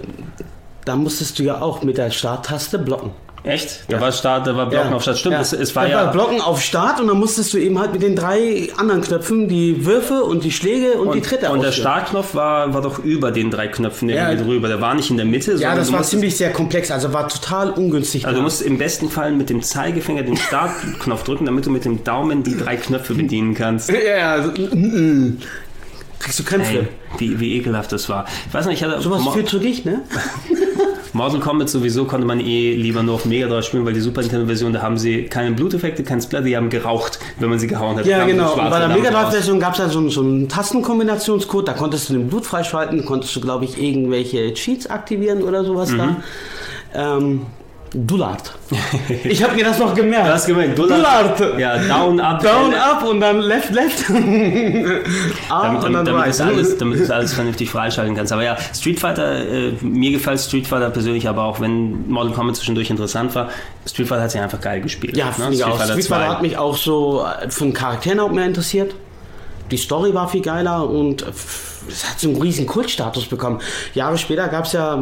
da 0.86 0.96
musstest 0.96 1.38
du 1.40 1.44
ja 1.44 1.62
auch 1.62 1.84
mit 1.84 1.98
der 1.98 2.12
Starttaste 2.12 2.80
blocken. 2.80 3.12
Echt? 3.44 3.86
Da 3.88 3.96
ja. 3.96 4.02
war 4.02 4.12
Start, 4.12 4.48
da 4.48 4.56
war 4.56 4.68
Blocken 4.68 4.90
ja. 4.90 4.96
auf 4.96 5.02
Start. 5.04 5.18
Stimmt, 5.18 5.34
ja. 5.34 5.42
es, 5.42 5.54
es 5.54 5.76
war 5.76 5.84
da 5.84 5.90
ja. 5.90 6.06
War 6.06 6.12
Blocken 6.12 6.42
auf 6.42 6.62
Start 6.62 7.00
und 7.00 7.08
dann 7.08 7.18
musstest 7.18 7.54
du 7.54 7.58
eben 7.58 7.80
halt 7.80 7.94
mit 7.94 8.02
den 8.02 8.16
drei 8.16 8.70
anderen 8.78 9.02
Knöpfen 9.02 9.48
die 9.48 9.86
Würfe 9.86 10.24
und 10.24 10.44
die 10.44 10.52
Schläge 10.52 10.94
und, 10.94 11.08
und 11.08 11.16
die 11.16 11.22
Tritte 11.22 11.50
Und 11.50 11.64
der 11.64 11.72
Startknopf 11.72 12.36
war, 12.36 12.74
war 12.74 12.82
doch 12.82 13.00
über 13.00 13.32
den 13.32 13.52
drei 13.52 13.68
Knöpfen 13.68 14.10
irgendwie 14.10 14.44
drüber. 14.44 14.68
Der 14.68 14.82
war 14.82 14.96
nicht 14.96 15.10
in 15.10 15.18
der 15.18 15.26
Mitte. 15.26 15.56
Ja, 15.56 15.76
das 15.76 15.92
war 15.92 16.04
ziemlich 16.04 16.36
sehr 16.36 16.52
komplex, 16.52 16.92
also 16.92 17.14
war 17.14 17.30
total 17.30 17.72
ungünstig. 17.72 18.26
Also 18.26 18.38
du 18.38 18.44
musst 18.44 18.62
im 18.62 18.78
besten 18.78 19.10
Fall 19.10 19.32
mit 19.32 19.50
dem 19.50 19.62
Zeigefinger 19.62 20.24
den 20.24 20.38
Startknopf 20.38 21.24
drücken, 21.24 21.46
damit 21.46 21.66
du 21.66 21.70
mit 21.70 21.86
dem 21.86 22.04
Daumen 22.04 22.44
die 22.44 22.58
drei 22.58 22.76
Knöpfe 22.76 23.14
bedienen 23.14 23.54
kannst. 23.54 23.92
Ja, 24.08 24.34
also, 24.34 24.52
mm, 24.52 24.76
mm. 24.76 25.38
Kriegst 26.20 26.40
du 26.40 26.44
Krämpfe. 26.44 26.80
Ey, 26.80 26.88
wie, 27.18 27.40
wie 27.40 27.58
ekelhaft 27.58 27.92
das 27.92 28.10
war. 28.10 28.26
Ich 28.48 28.54
weiß 28.54 28.66
nicht, 28.66 28.82
ich 28.82 28.88
hatte. 28.88 29.02
Sowas 29.02 29.22
führt 29.34 29.50
zu 29.50 29.60
dich, 29.60 29.86
ne? 29.86 30.02
Mortal 31.14 31.40
Kombat 31.40 31.70
sowieso 31.70 32.06
konnte 32.06 32.28
man 32.28 32.40
eh 32.40 32.76
lieber 32.76 33.02
nur 33.02 33.16
auf 33.16 33.26
Mega 33.26 33.48
Drive 33.48 33.66
spielen, 33.66 33.86
weil 33.86 33.94
die 33.94 34.02
Super 34.02 34.22
Nintendo-Version, 34.22 34.74
da 34.74 34.82
haben 34.82 34.98
sie 34.98 35.24
keine 35.24 35.56
Bluteffekte, 35.56 36.04
kein 36.04 36.22
Splatter, 36.22 36.46
die 36.46 36.56
haben 36.56 36.70
geraucht, 36.70 37.20
wenn 37.40 37.50
man 37.50 37.58
sie 37.58 37.68
gehauen 37.68 37.98
hat. 37.98 38.06
Ja, 38.06 38.26
genau. 38.26 38.54
Und 38.54 38.70
bei 38.70 38.80
der 38.80 38.90
Mega 38.90 39.10
Drive-Version 39.10 39.60
gab 39.60 39.74
es 39.74 39.80
ja 39.80 39.90
so, 39.90 40.08
so 40.10 40.22
einen 40.22 40.48
Tastenkombinationscode, 40.48 41.68
da 41.68 41.74
konntest 41.74 42.10
du 42.10 42.14
den 42.14 42.28
Blut 42.28 42.46
freischalten, 42.46 43.04
konntest 43.06 43.36
du, 43.36 43.42
glaube 43.42 43.66
ich, 43.66 43.82
irgendwelche 43.82 44.54
Cheats 44.54 44.88
aktivieren 44.88 45.42
oder 45.42 45.64
sowas 45.64 45.92
mhm. 45.92 45.98
da. 45.98 46.18
Ähm, 46.94 47.42
Dullard. 47.94 48.54
Ich 49.24 49.44
habe 49.44 49.56
mir 49.56 49.64
das 49.64 49.80
noch 49.80 49.94
gemerkt. 49.94 50.28
Du 50.28 50.34
hast 50.34 50.46
gemerkt, 50.46 50.78
Dullard. 50.78 51.40
Dullard. 51.40 51.60
Ja, 51.60 51.78
down, 51.78 52.20
up. 52.20 52.42
Down, 52.42 52.74
up 52.74 53.04
und 53.04 53.20
dann 53.20 53.40
left, 53.40 53.72
left. 53.72 54.10
damit, 54.10 55.84
dann 55.84 56.06
damit, 56.06 56.28
ist 56.28 56.42
alles, 56.42 56.78
damit 56.80 57.00
du 57.00 57.14
alles 57.14 57.34
vernünftig 57.34 57.70
freischalten 57.70 58.16
kannst. 58.16 58.34
Aber 58.34 58.44
ja, 58.44 58.58
Street 58.74 59.00
Fighter, 59.00 59.46
äh, 59.46 59.72
mir 59.82 60.12
gefällt 60.12 60.40
Street 60.40 60.68
Fighter 60.68 60.90
persönlich, 60.90 61.28
aber 61.28 61.44
auch 61.44 61.60
wenn 61.60 62.10
Mortal 62.10 62.34
Kombat 62.34 62.56
zwischendurch 62.58 62.90
interessant 62.90 63.34
war, 63.36 63.50
Street 63.86 64.08
Fighter 64.08 64.24
hat 64.24 64.32
sich 64.32 64.42
einfach 64.42 64.62
geil 64.62 64.82
gespielt. 64.82 65.16
Ja, 65.16 65.28
ne? 65.28 65.34
Street, 65.34 65.62
Fighter, 65.62 65.94
Street 65.94 66.08
Fighter 66.08 66.30
hat 66.30 66.42
mich 66.42 66.58
auch 66.58 66.78
so 66.78 67.26
äh, 67.26 67.50
von 67.50 67.74
Charakteren 67.74 68.20
auch 68.20 68.32
mehr 68.32 68.46
interessiert. 68.46 68.94
Die 69.72 69.78
Story 69.78 70.14
war 70.14 70.28
viel 70.30 70.42
geiler 70.42 70.90
und 70.90 71.26
es 71.90 72.10
hat 72.10 72.20
so 72.20 72.30
einen 72.30 72.42
riesen 72.42 72.66
Kultstatus 72.66 73.26
bekommen. 73.26 73.60
Jahre 73.94 74.18
später 74.18 74.48
gab 74.48 74.66
es 74.66 74.74
ja 74.74 75.02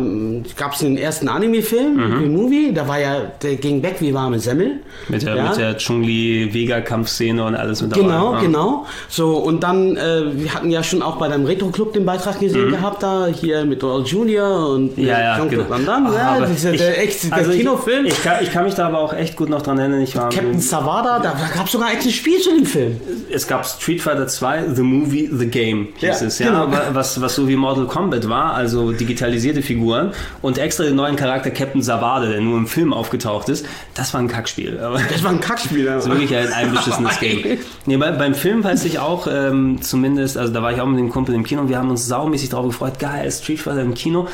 gab's 0.55 0.79
den 0.79 0.97
ersten 0.97 1.27
Anime-Film, 1.27 1.95
mhm. 1.95 2.33
Movie, 2.33 2.73
da 2.73 2.87
war 2.87 2.99
ja, 2.99 3.21
der 3.41 3.55
ging 3.55 3.81
weg 3.83 3.97
wie 3.99 4.13
warme 4.13 4.39
Semmel. 4.39 4.79
Mit 5.07 5.23
der, 5.23 5.35
ja. 5.35 5.53
der 5.53 5.77
Chun-Li-Vega-Kampfszene 5.77 7.43
und 7.43 7.55
alles 7.55 7.81
mit 7.81 7.93
Genau, 7.93 8.33
dabei. 8.33 8.45
genau. 8.45 8.85
So, 9.09 9.37
und 9.37 9.63
dann, 9.63 9.97
äh, 9.97 10.23
wir 10.33 10.53
hatten 10.53 10.69
ja 10.69 10.83
schon 10.83 11.01
auch 11.01 11.17
bei 11.17 11.27
deinem 11.27 11.45
Retro-Club 11.45 11.93
den 11.93 12.05
Beitrag 12.05 12.39
gesehen 12.39 12.67
mhm. 12.67 12.71
gehabt, 12.71 13.03
da 13.03 13.27
hier 13.27 13.65
mit 13.65 13.81
Donald 13.81 14.07
Jr. 14.07 14.69
und 14.69 14.97
ja, 14.97 15.19
ja, 15.19 15.37
Jean-Claude 15.37 15.63
genau. 15.63 15.69
Van 15.69 15.85
Damme, 15.85 16.15
ja, 16.15 16.45
dieser, 16.45 16.73
ich, 16.73 16.79
der, 16.79 17.01
echt, 17.01 17.23
der 17.23 17.33
also 17.33 17.51
Kinofilm. 17.51 18.05
Ich, 18.05 18.13
ich, 18.13 18.23
kann, 18.23 18.43
ich, 18.43 18.51
kann, 18.51 18.65
mich 18.65 18.75
da 18.75 18.87
aber 18.87 18.99
auch 18.99 19.13
echt 19.13 19.35
gut 19.35 19.49
noch 19.49 19.61
dran 19.61 19.79
erinnern. 19.79 20.01
Ich 20.01 20.15
war 20.15 20.29
Captain 20.29 20.59
Savada, 20.59 21.19
da 21.19 21.35
gab 21.55 21.65
es 21.65 21.71
sogar 21.71 21.89
ein 21.89 22.01
Spiel 22.01 22.39
zu 22.39 22.51
dem 22.51 22.65
Film. 22.65 22.99
Es 23.31 23.47
gab 23.47 23.65
Street 23.65 24.01
Fighter 24.01 24.27
2, 24.27 24.54
The 24.63 24.81
Movie, 24.81 25.29
The 25.31 25.47
Game 25.47 25.87
hieß 25.97 26.21
ja, 26.21 26.27
es, 26.27 26.39
ja, 26.39 26.47
genau. 26.47 26.77
was, 26.93 27.19
was 27.21 27.35
so 27.35 27.47
wie 27.47 27.55
Mortal 27.55 27.85
Kombat 27.85 28.27
war, 28.29 28.53
also 28.53 28.91
digitalisierte 28.91 29.61
Figuren 29.61 30.11
und 30.41 30.57
extra 30.57 30.83
den 30.83 30.95
neuen 30.95 31.15
Charakter 31.15 31.51
Captain 31.51 31.81
Savade, 31.81 32.29
der 32.29 32.41
nur 32.41 32.57
im 32.57 32.67
Film 32.67 32.93
aufgetaucht 32.93 33.49
ist, 33.49 33.65
das 33.93 34.13
war 34.13 34.21
ein 34.21 34.27
Kackspiel. 34.27 34.77
Das 35.09 35.23
war 35.23 35.31
ein 35.31 35.39
Kackspiel. 35.39 35.85
Das 35.95 36.05
ist 36.05 36.11
wirklich 36.11 36.35
ein 36.35 36.51
einbeschissenes 36.51 37.19
Game. 37.19 37.59
Nee, 37.85 37.97
bei, 37.97 38.11
beim 38.11 38.33
Film 38.33 38.63
weiß 38.63 38.85
ich 38.85 38.99
auch 38.99 39.27
ähm, 39.29 39.81
zumindest, 39.81 40.37
also 40.37 40.51
da 40.51 40.61
war 40.63 40.73
ich 40.73 40.81
auch 40.81 40.87
mit 40.87 40.99
dem 40.99 41.09
Kumpel 41.09 41.35
im 41.35 41.43
Kino 41.43 41.61
und 41.61 41.69
wir 41.69 41.77
haben 41.77 41.89
uns 41.89 42.07
saumäßig 42.07 42.49
drauf 42.49 42.65
gefreut, 42.65 42.99
geil, 42.99 43.31
Street 43.31 43.59
Fighter 43.59 43.81
im 43.81 43.93
Kino 43.93 44.27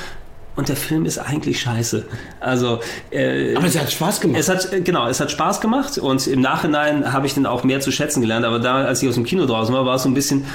und 0.56 0.70
der 0.70 0.76
Film 0.76 1.06
ist 1.06 1.18
eigentlich 1.18 1.62
scheiße. 1.62 2.06
Also, 2.40 2.80
äh, 3.10 3.56
aber 3.56 3.68
es 3.68 3.80
hat 3.80 3.92
Spaß 3.92 4.22
gemacht. 4.22 4.40
Es 4.40 4.50
hat 4.50 4.70
genau, 4.84 5.08
es 5.08 5.20
hat 5.20 5.32
Spaß 5.32 5.62
gemacht 5.62 5.98
und 5.98 6.28
im 6.28 6.42
Nachhinein 6.42 7.14
habe 7.14 7.26
ich 7.26 7.34
den 7.34 7.46
auch 7.46 7.64
mehr 7.64 7.80
zu 7.80 7.92
schätzen 7.92 8.22
gelernt. 8.22 8.46
Aber 8.46 8.60
da, 8.60 8.84
als 8.84 9.02
ich 9.02 9.10
aus 9.10 9.16
dem 9.16 9.24
Kino 9.24 9.46
draußen 9.46 9.74
war, 9.74 9.86
war 9.86 9.96
es 9.96 10.04
so 10.04 10.10
ein 10.10 10.14
bisschen, 10.14 10.46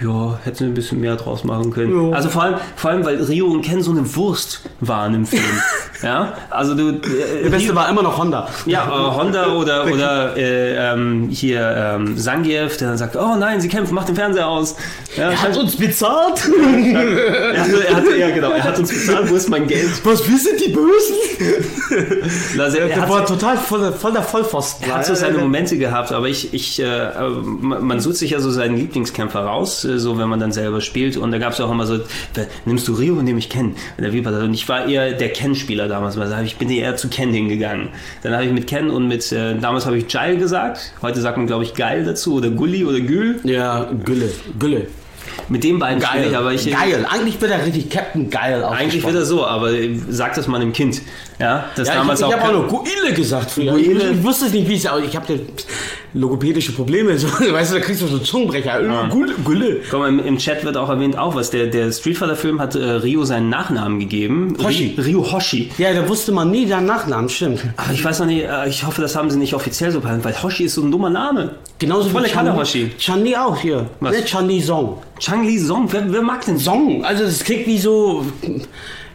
ja, 0.00 0.38
hätten 0.42 0.56
sie 0.56 0.64
ein 0.64 0.74
bisschen 0.74 1.00
mehr 1.00 1.14
draus 1.16 1.44
machen 1.44 1.70
können. 1.70 2.10
Ja. 2.10 2.16
Also 2.16 2.28
vor 2.28 2.42
allem, 2.42 2.56
vor 2.74 2.90
allem, 2.90 3.04
weil 3.04 3.22
Rio 3.22 3.46
und 3.46 3.62
Ken 3.62 3.80
so 3.80 3.92
eine 3.92 4.14
Wurst 4.16 4.62
waren 4.80 5.14
im 5.14 5.26
Film. 5.26 5.42
ja, 6.02 6.34
also 6.50 6.74
du. 6.74 6.88
Äh, 6.88 7.00
Der 7.44 7.50
Beste 7.50 7.68
Rio, 7.68 7.76
war 7.76 7.88
immer 7.88 8.02
noch 8.02 8.18
Honda. 8.18 8.48
Ja, 8.66 8.86
äh, 8.86 9.16
Honda 9.16 9.52
oder, 9.52 9.86
oder 9.92 10.36
äh, 10.36 10.92
ähm, 10.92 11.28
hier 11.30 11.94
ähm, 11.96 12.18
Sangiev, 12.18 12.76
der 12.78 12.88
dann 12.88 12.98
sagt, 12.98 13.14
oh 13.16 13.36
nein, 13.38 13.60
sie 13.60 13.68
kämpfen, 13.68 13.94
mach 13.94 14.04
den 14.04 14.16
Fernseher 14.16 14.48
aus. 14.48 14.74
Ja, 15.16 15.30
er 15.30 15.42
hat 15.42 15.56
uns 15.56 15.76
bezahlt. 15.76 16.42
ja, 16.92 17.00
er 17.00 17.96
hat, 17.96 18.04
ja, 18.18 18.30
genau, 18.30 18.50
er 18.50 18.64
hat 18.64 18.78
uns 18.78 18.90
bezahlt, 18.90 19.30
wo 19.30 19.36
ist 19.36 19.48
mein 19.48 19.68
Geld? 19.68 19.90
Was, 20.04 20.28
wir 20.28 20.38
sind 20.38 20.60
die 20.60 20.72
Bösen? 20.72 21.16
also, 22.60 22.78
er, 22.78 22.90
er 22.90 23.08
war 23.08 23.24
total 23.24 23.56
voll, 23.58 23.92
voll 23.92 24.12
der 24.12 24.22
Vollpfosten. 24.22 24.88
Er 24.88 24.96
hat 24.96 25.06
so 25.06 25.14
seine 25.14 25.38
Momente 25.38 25.78
gehabt, 25.78 26.10
aber 26.10 26.28
ich, 26.28 26.52
ich 26.52 26.82
äh, 26.82 27.10
man 27.60 28.00
sucht 28.00 28.16
sich 28.16 28.30
ja 28.30 28.40
so 28.40 28.50
seinen 28.50 28.76
Lieblingskämpfer 28.76 29.40
raus, 29.40 29.83
so 29.84 30.18
wenn 30.18 30.28
man 30.28 30.40
dann 30.40 30.52
selber 30.52 30.80
spielt. 30.80 31.16
Und 31.16 31.30
da 31.30 31.38
gab 31.38 31.52
es 31.52 31.60
auch 31.60 31.70
immer 31.70 31.86
so, 31.86 32.00
nimmst 32.64 32.88
du 32.88 32.94
Rio, 32.94 33.20
den 33.20 33.38
ich 33.38 33.48
kenne? 33.48 33.74
Und 33.98 34.54
ich 34.54 34.68
war 34.68 34.86
eher 34.86 35.12
der 35.12 35.32
Ken-Spieler 35.32 35.88
damals. 35.88 36.18
Also 36.18 36.36
ich 36.42 36.56
bin 36.56 36.70
eher 36.70 36.96
zu 36.96 37.08
Ken 37.08 37.32
hingegangen. 37.32 37.88
Dann 38.22 38.32
habe 38.32 38.44
ich 38.44 38.52
mit 38.52 38.66
Ken 38.66 38.90
und 38.90 39.08
mit, 39.08 39.30
äh, 39.32 39.58
damals 39.58 39.86
habe 39.86 39.98
ich 39.98 40.12
Jail 40.12 40.36
gesagt. 40.36 40.92
Heute 41.02 41.20
sagt 41.20 41.36
man, 41.36 41.46
glaube 41.46 41.64
ich, 41.64 41.74
Geil 41.74 42.04
dazu 42.04 42.34
oder 42.34 42.50
Gulli 42.50 42.84
oder 42.84 43.00
Gül. 43.00 43.40
Ja, 43.44 43.90
Gülle. 44.04 44.30
Gülle. 44.58 44.86
Mit 45.48 45.64
den 45.64 45.78
beiden 45.78 46.00
geil, 46.00 46.28
ich, 46.30 46.36
aber 46.36 46.52
ich. 46.52 46.70
Geil. 46.70 47.06
Eigentlich 47.08 47.40
wird 47.40 47.50
er 47.50 47.64
richtig 47.64 47.90
Captain 47.90 48.30
Geil 48.30 48.64
Eigentlich 48.64 49.04
wird 49.04 49.14
er 49.14 49.24
so, 49.24 49.46
aber 49.46 49.70
sag 50.08 50.34
das 50.34 50.48
mal 50.48 50.60
einem 50.60 50.72
Kind. 50.72 51.02
Ja, 51.38 51.64
das 51.74 51.88
ja, 51.88 51.94
damals 51.94 52.20
ich, 52.20 52.26
ich 52.26 52.34
auch. 52.34 52.38
Ich 52.38 52.44
habe 52.44 52.58
auch 52.58 52.70
nur 52.70 52.84
Guile 52.84 53.12
gesagt 53.12 53.50
früher. 53.50 53.72
Guile. 53.72 54.10
Ich, 54.10 54.18
ich, 54.18 54.22
wusste 54.22 54.50
nicht, 54.50 54.68
wie 54.68 54.74
es 54.74 54.86
aussieht. 54.86 55.08
Ich 55.08 55.16
habe 55.16 55.40
logopädische 56.14 56.72
Probleme. 56.72 57.18
So, 57.18 57.28
weißt 57.52 57.72
du, 57.72 57.76
da 57.76 57.80
kriegst 57.80 58.02
du 58.02 58.06
so 58.06 58.18
Zungenbrecher. 58.18 58.80
Ja. 58.80 59.08
Guille. 59.44 59.80
Komm, 59.90 60.04
im, 60.04 60.24
im, 60.24 60.38
Chat 60.38 60.64
wird 60.64 60.76
auch 60.76 60.88
erwähnt, 60.88 61.18
auch 61.18 61.34
was. 61.34 61.50
Der, 61.50 61.66
der 61.66 61.90
Street 61.92 62.16
Fighter 62.16 62.36
Film 62.36 62.60
hat 62.60 62.74
äh, 62.74 62.78
Rio 62.78 63.24
seinen 63.24 63.48
Nachnamen 63.48 63.98
gegeben. 63.98 64.56
Hoshi. 64.62 64.94
Rio 64.96 65.30
Hoshi. 65.30 65.70
Ja, 65.78 65.92
da 65.92 66.08
wusste 66.08 66.32
man 66.32 66.50
nie 66.50 66.66
seinen 66.66 66.86
Nachnamen, 66.86 67.28
stimmt. 67.28 67.64
Aber 67.76 67.92
ich 67.92 68.04
weiß 68.04 68.20
noch 68.20 68.26
nicht, 68.26 68.44
äh, 68.44 68.68
ich 68.68 68.86
hoffe, 68.86 69.02
das 69.02 69.16
haben 69.16 69.30
sie 69.30 69.38
nicht 69.38 69.54
offiziell 69.54 69.90
so 69.90 70.00
behandelt, 70.00 70.24
weil 70.24 70.42
Hoshi 70.42 70.64
ist 70.64 70.74
so 70.74 70.82
ein 70.82 70.90
dummer 70.90 71.10
Name. 71.10 71.56
Genauso 71.78 72.08
Volle 72.10 72.28
Kalle 72.28 72.54
Hoshi. 72.54 72.92
Chani 72.98 73.36
auch 73.36 73.58
hier. 73.58 73.86
Was? 74.00 74.12
Ne, 74.12 74.24
Chani 74.24 74.62
Song. 74.62 74.98
Chang 75.18 75.58
Song? 75.58 75.88
Wer, 75.90 76.12
wer 76.12 76.22
mag 76.22 76.44
den 76.44 76.58
Song? 76.58 77.04
Also 77.04 77.24
das 77.24 77.42
klingt 77.42 77.66
wie 77.66 77.78
so 77.78 78.24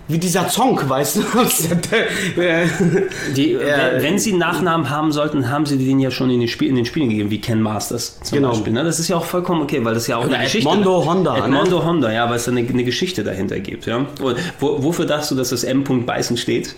wie 0.10 0.18
dieser 0.18 0.50
Song, 0.50 0.82
weißt 0.90 1.18
du? 1.18 1.22
die, 3.36 3.54
äh, 3.54 4.02
wenn 4.02 4.18
sie 4.18 4.34
Nachnamen 4.34 4.90
haben 4.90 5.12
sollten, 5.12 5.52
haben 5.52 5.68
sie 5.68 5.78
den 5.78 6.00
ja 6.00 6.10
schon 6.10 6.32
in 6.32 6.40
den, 6.40 6.50
Spiel, 6.50 6.68
in 6.68 6.76
den 6.76 6.86
Spielen 6.86 7.10
gegeben, 7.10 7.30
wie 7.30 7.40
Ken 7.40 7.62
Masters 7.62 8.20
zum 8.24 8.40
genau. 8.40 8.50
Beispiel. 8.50 8.74
Ne? 8.74 8.84
Das 8.84 9.00
ist 9.00 9.08
ja 9.08 9.18
auch 9.18 9.26
vollkommen 9.26 9.62
okay, 9.62 9.86
weil 9.86 9.94
das 9.94 10.08
ja 10.08 10.18
auch 10.18 10.26
Oder 10.26 10.36
eine 10.36 10.46
Geschichte 10.46 10.68
Edmondo 10.68 11.06
Honda. 11.06 11.38
Edmondo 11.38 11.78
ne? 11.78 11.86
Honda, 11.86 12.12
ja, 12.12 12.28
weil 12.28 12.38
es 12.38 12.50
eine, 12.50 12.62
eine 12.62 12.84
Geschichte 12.84 13.24
dahinter 13.24 13.60
gibt. 13.60 13.86
Ja? 13.86 13.98
Und 13.98 14.36
wo, 14.60 14.84
wofür 14.84 15.06
dachtest 15.06 15.30
du, 15.30 15.36
dass 15.36 15.50
das 15.50 15.64
M. 15.64 15.84
Beißen 15.84 16.38
steht? 16.38 16.76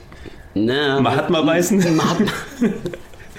Na, 0.53 0.99
Mahatma 0.99 1.41
Beißen? 1.41 1.95
Mahatma. 1.95 2.31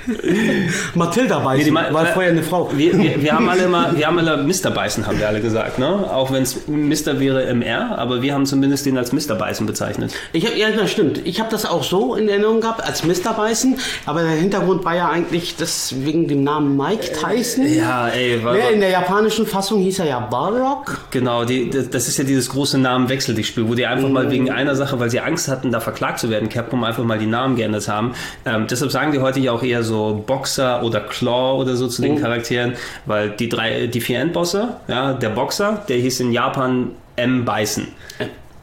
Mathilda 0.95 1.39
Beißen, 1.39 1.73
nee, 1.73 1.93
war 1.93 2.07
vorher 2.07 2.33
eine 2.33 2.43
Frau. 2.43 2.71
Wir, 2.75 2.99
wir, 2.99 3.23
wir, 3.23 3.33
haben 3.33 3.49
alle 3.49 3.65
immer, 3.65 3.97
wir 3.97 4.07
haben 4.07 4.19
alle 4.19 4.43
Mr. 4.43 4.71
Beißen, 4.71 5.07
haben 5.07 5.19
wir 5.19 5.29
alle 5.29 5.41
gesagt, 5.41 5.79
ne? 5.79 5.87
Auch 5.87 6.33
wenn 6.33 6.43
es 6.43 6.67
Mr. 6.67 7.21
wäre 7.21 7.45
MR, 7.47 7.99
aber 7.99 8.23
wir 8.23 8.35
haben 8.35 8.47
zumindest 8.47 8.87
den 8.87 8.99
als 8.99 9.13
Mr. 9.13 9.35
Beißen 9.35 9.67
bezeichnet. 9.67 10.15
Ich 10.33 10.47
hab, 10.47 10.57
ja, 10.57 10.71
das 10.71 10.91
stimmt. 10.91 11.21
Ich 11.25 11.41
habe 11.41 11.51
das 11.51 11.65
auch 11.65 11.85
so 11.85 12.15
in 12.15 12.29
Erinnerung 12.29 12.61
gehabt, 12.61 12.83
als 12.83 13.05
Mr. 13.05 13.33
Beißen, 13.37 13.79
aber 14.07 14.23
der 14.23 14.33
Hintergrund 14.33 14.85
war 14.85 14.97
ja 14.97 15.09
eigentlich 15.09 15.57
das 15.57 15.95
wegen 16.05 16.29
dem 16.29 16.45
Namen 16.45 16.77
Mike 16.77 17.13
Tyson. 17.13 17.67
Ja, 17.73 18.09
ey. 18.09 18.43
War, 18.43 18.57
ja, 18.57 18.69
in 18.69 18.81
der 18.81 18.91
japanischen 18.91 19.47
Fassung 19.47 19.81
hieß 19.81 20.01
er 20.01 20.07
ja 20.07 20.21
Balrog. 20.21 21.07
Genau, 21.11 21.45
die, 21.45 21.71
das 21.71 22.09
ist 22.09 22.19
ja 22.19 22.25
dieses 22.25 22.49
große 22.51 22.79
Namenwechsel, 22.79 23.35
die 23.35 23.45
Spiel, 23.45 23.69
wo 23.69 23.75
die 23.75 23.87
einfach 23.87 24.09
mhm. 24.09 24.15
mal 24.15 24.31
wegen 24.31 24.51
einer 24.51 24.75
Sache, 24.75 24.99
weil 24.99 25.11
sie 25.11 25.21
Angst 25.21 25.49
hatten, 25.49 25.71
da 25.71 25.81
verklagt 25.81 26.19
zu 26.19 26.31
werden, 26.31 26.49
Capcom 26.49 26.83
einfach 26.85 27.05
mal 27.05 27.19
die 27.19 27.27
Namen 27.27 27.57
geändert 27.57 27.89
haben. 27.89 28.15
Ähm, 28.45 28.67
deshalb 28.69 28.91
sagen 28.91 29.13
die 29.13 29.21
heute 29.21 29.41
ja 29.41 29.53
auch 29.53 29.63
eher 29.63 29.83
so 29.83 29.92
so 29.93 30.25
Boxer 30.27 30.83
oder 30.83 31.01
Claw 31.01 31.61
oder 31.61 31.77
so 31.77 31.87
zu 31.87 32.03
den 32.03 32.15
mhm. 32.15 32.23
Charakteren, 32.23 32.73
weil 33.05 33.31
die 33.31 33.49
drei, 33.49 33.87
die 33.87 34.01
vier 34.01 34.21
Endbosse, 34.21 34.77
ja, 34.89 35.13
der 35.13 35.29
Boxer, 35.31 35.85
der 35.89 35.99
hieß 35.99 36.21
in 36.21 36.33
Japan 36.33 36.93
M. 37.17 37.45
Bison. 37.45 37.89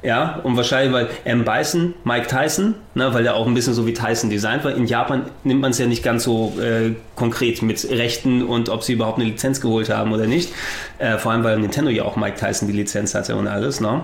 Ja, 0.02 0.40
und 0.44 0.56
wahrscheinlich, 0.56 0.94
weil 0.94 1.10
M. 1.26 1.44
Bison, 1.44 1.94
Mike 2.06 2.28
Tyson, 2.28 2.76
ne, 2.96 3.14
weil 3.14 3.24
der 3.24 3.36
auch 3.36 3.46
ein 3.46 3.54
bisschen 3.54 3.74
so 3.74 3.86
wie 3.86 3.94
Tyson 3.94 4.30
designt 4.30 4.64
war. 4.64 4.74
In 4.74 4.88
Japan 4.88 5.24
nimmt 5.44 5.60
man 5.60 5.72
es 5.72 5.78
ja 5.78 5.88
nicht 5.88 6.04
ganz 6.04 6.24
so 6.24 6.54
äh, 6.58 6.94
konkret 7.18 7.62
mit 7.62 7.86
Rechten 7.90 8.44
und 8.44 8.70
ob 8.70 8.84
sie 8.84 8.94
überhaupt 8.94 9.20
eine 9.20 9.28
Lizenz 9.28 9.60
geholt 9.60 9.90
haben 9.90 10.14
oder 10.14 10.26
nicht. 10.26 10.54
Äh, 11.00 11.18
vor 11.18 11.34
allem, 11.34 11.44
weil 11.44 11.60
Nintendo 11.60 11.92
ja 11.92 12.04
auch 12.06 12.16
Mike 12.16 12.38
Tyson 12.38 12.70
die 12.70 12.74
Lizenz 12.74 13.14
hatte 13.14 13.36
und 13.36 13.48
alles. 13.48 13.82
Ne? 13.82 14.02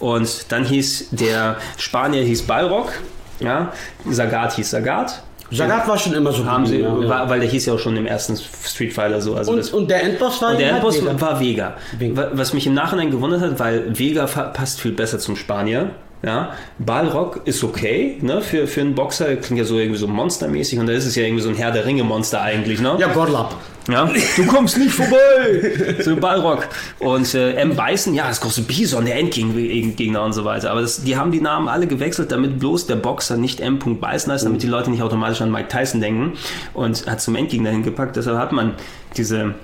Und 0.00 0.52
dann 0.52 0.66
hieß 0.66 1.08
der 1.12 1.56
Spanier 1.78 2.22
hieß 2.24 2.42
Balrog, 2.42 2.92
ja, 3.40 3.72
Sagat 4.04 4.52
hieß 4.56 4.70
Sagat 4.70 5.22
Sagat 5.50 5.88
war 5.88 5.98
schon 5.98 6.14
immer 6.14 6.32
so 6.32 6.44
haben 6.44 6.66
sie, 6.66 6.80
ja. 6.80 7.08
war, 7.08 7.28
weil 7.30 7.40
der 7.40 7.48
hieß 7.48 7.66
ja 7.66 7.74
auch 7.74 7.78
schon 7.78 7.96
im 7.96 8.06
ersten 8.06 8.36
Street 8.36 8.92
Fighter 8.92 9.20
so. 9.20 9.34
Also 9.34 9.52
und, 9.52 9.58
das, 9.58 9.70
und 9.70 9.90
der 9.90 10.02
Endboss 10.02 10.42
war 10.42 10.50
und 10.50 10.60
der 10.60 10.72
Endboss 10.72 11.00
Vega. 11.00 11.20
war 11.20 11.40
Vega. 11.40 11.76
Vega. 11.98 12.30
Was 12.34 12.52
mich 12.52 12.66
im 12.66 12.74
Nachhinein 12.74 13.10
gewundert 13.10 13.40
hat, 13.40 13.58
weil 13.58 13.98
Vega 13.98 14.26
passt 14.26 14.80
viel 14.80 14.92
besser 14.92 15.18
zum 15.18 15.36
Spanier. 15.36 15.90
Ja, 16.22 16.50
Balrog 16.80 17.42
ist 17.44 17.62
okay, 17.62 18.18
ne, 18.22 18.40
für, 18.40 18.66
für 18.66 18.80
einen 18.80 18.96
Boxer, 18.96 19.36
klingt 19.36 19.58
ja 19.58 19.64
so 19.64 19.78
irgendwie 19.78 20.00
so 20.00 20.08
monstermäßig 20.08 20.80
und 20.80 20.88
da 20.88 20.92
ist 20.92 21.06
es 21.06 21.14
ja 21.14 21.22
irgendwie 21.22 21.42
so 21.42 21.48
ein 21.48 21.54
Herr 21.54 21.70
der 21.70 21.86
Ringe 21.86 22.02
Monster 22.02 22.42
eigentlich, 22.42 22.80
ne? 22.80 22.96
Ja, 22.98 23.06
Godlap. 23.06 23.54
Ja, 23.88 24.10
du 24.36 24.46
kommst 24.46 24.76
nicht 24.76 24.92
vorbei! 24.92 25.96
so 26.00 26.14
Balrog. 26.16 26.68
Und 26.98 27.34
äh, 27.34 27.52
M. 27.54 27.74
Bison, 27.74 28.12
ja, 28.12 28.28
das 28.28 28.40
große 28.40 28.62
Bison, 28.62 29.06
der 29.06 29.16
Endgegner 29.16 30.22
und 30.22 30.34
so 30.34 30.44
weiter. 30.44 30.70
Aber 30.70 30.82
das, 30.82 31.02
die 31.04 31.16
haben 31.16 31.32
die 31.32 31.40
Namen 31.40 31.68
alle 31.68 31.86
gewechselt, 31.86 32.30
damit 32.30 32.58
bloß 32.58 32.86
der 32.86 32.96
Boxer 32.96 33.38
nicht 33.38 33.60
M. 33.60 33.78
Bison 33.78 34.32
heißt, 34.32 34.44
damit 34.44 34.62
die 34.62 34.66
Leute 34.66 34.90
nicht 34.90 35.02
automatisch 35.02 35.40
an 35.40 35.50
Mike 35.50 35.68
Tyson 35.68 36.02
denken 36.02 36.34
und 36.74 37.06
hat 37.06 37.22
zum 37.22 37.34
Endgegner 37.34 37.70
hingepackt. 37.70 38.16
Deshalb 38.16 38.36
hat 38.38 38.52
man 38.52 38.74
diese 39.16 39.54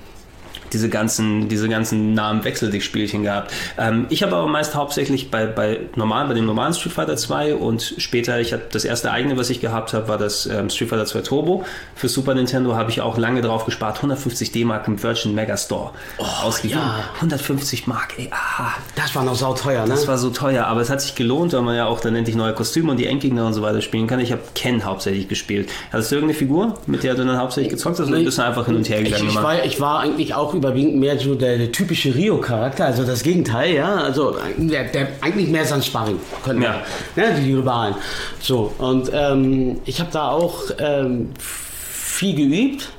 diese 0.75 0.88
ganzen, 0.88 1.49
diese 1.49 1.69
ganzen 1.69 2.14
Namen 2.14 2.45
wechsel 2.45 2.71
dich 2.71 2.85
Spielchen 2.85 3.23
gehabt. 3.23 3.52
Ähm, 3.78 4.07
ich 4.11 4.23
habe 4.23 4.37
aber 4.37 4.49
meist 4.49 4.75
hauptsächlich 4.75 5.31
bei, 5.31 5.47
bei 5.47 5.81
normalen, 5.95 6.28
bei 6.28 6.35
dem 6.35 6.47
normalen 6.47 6.75
Street 6.75 6.93
Fighter 6.93 7.16
2 7.16 7.54
und 7.54 7.95
später, 7.99 8.40
ich 8.40 8.52
hatte 8.52 8.64
das 8.73 8.85
erste 8.85 9.11
eigene, 9.11 9.37
was 9.37 9.50
ich 9.50 9.61
gehabt 9.61 9.95
habe, 9.95 10.09
war 10.09 10.19
das 10.19 10.47
ähm, 10.47 10.69
Street 10.69 10.90
Fighter 10.90 11.07
2 11.07 11.21
Turbo. 11.21 11.64
Für 11.95 12.09
Super 12.09 12.35
Nintendo 12.35 12.75
habe 12.75 12.90
ich 12.90 13.00
auch 13.00 13.16
lange 13.16 13.40
drauf 13.40 13.64
gespart, 13.64 13.97
150 13.97 14.52
D-Mark 14.52 14.88
im 14.88 15.02
Virgin 15.02 15.35
Megastore 15.35 15.93
oh, 16.19 16.25
ausgegeben. 16.43 16.81
Ja. 16.81 17.04
150 17.16 17.87
Mark, 17.87 18.14
ey, 18.19 18.28
ah. 18.33 18.73
Das 18.97 19.14
war 19.14 19.25
noch 19.25 19.37
sauteuer, 19.37 19.85
ne? 19.85 19.90
Das 19.90 20.09
war 20.09 20.19
so 20.19 20.31
teuer, 20.31 20.66
aber 20.66 20.81
es 20.81 20.90
hat 20.90 21.00
sich 21.00 21.14
gelohnt, 21.14 21.52
weil 21.52 21.62
man 21.62 21.76
ja 21.76 21.87
auch 21.87 22.00
dann 22.00 22.16
endlich 22.16 22.37
neue 22.37 22.52
Kostüme 22.52 22.90
und 22.90 22.99
die 22.99 23.07
Endgegner 23.07 23.47
und 23.47 23.54
so 23.54 23.62
weiter 23.62 23.81
spielen 23.81 24.07
kann. 24.07 24.19
Ich 24.19 24.33
habe 24.33 24.43
Ken 24.54 24.85
hauptsächlich 24.85 25.28
gespielt. 25.28 25.71
Hattest 25.93 26.11
du 26.11 26.16
irgendeine 26.16 26.38
Figur, 26.38 26.75
mit 26.87 27.04
der 27.04 27.14
du 27.14 27.25
dann 27.25 27.38
hauptsächlich 27.38 27.71
gezockt 27.71 27.99
hast, 27.99 28.09
oder 28.09 28.19
bist 28.19 28.38
du 28.38 28.43
einfach 28.43 28.66
hin 28.66 28.76
und 28.76 28.88
her 28.88 29.02
gegangen? 29.02 29.28
Ich, 29.28 29.35
ich, 29.35 29.43
war, 29.43 29.64
ich 29.64 29.81
war 29.81 30.00
eigentlich 30.00 30.35
auch 30.35 30.54
überwiegend 30.64 30.97
mehr 30.97 31.18
so 31.18 31.35
der, 31.35 31.59
der 31.59 31.71
typische 31.71 32.14
Rio-Charakter, 32.14 32.87
also 32.87 33.04
das 33.04 33.23
Gegenteil, 33.23 33.75
ja. 33.75 33.94
Also 33.97 34.37
der, 34.56 34.85
der 34.85 35.09
eigentlich 35.21 35.49
mehr 35.49 35.64
sein 35.64 35.83
Sparring 35.83 36.18
können 36.42 36.62
ja. 36.62 36.83
ja 37.16 37.30
ne, 37.30 37.40
die 37.40 37.52
Rivalen. 37.52 37.94
So, 38.40 38.73
und 38.78 39.11
ähm, 39.12 39.80
ich 39.85 40.00
habe 40.00 40.11
da 40.12 40.30
auch 40.30 40.71
ähm, 40.78 41.30
viel 41.38 42.35
geübt. 42.35 42.90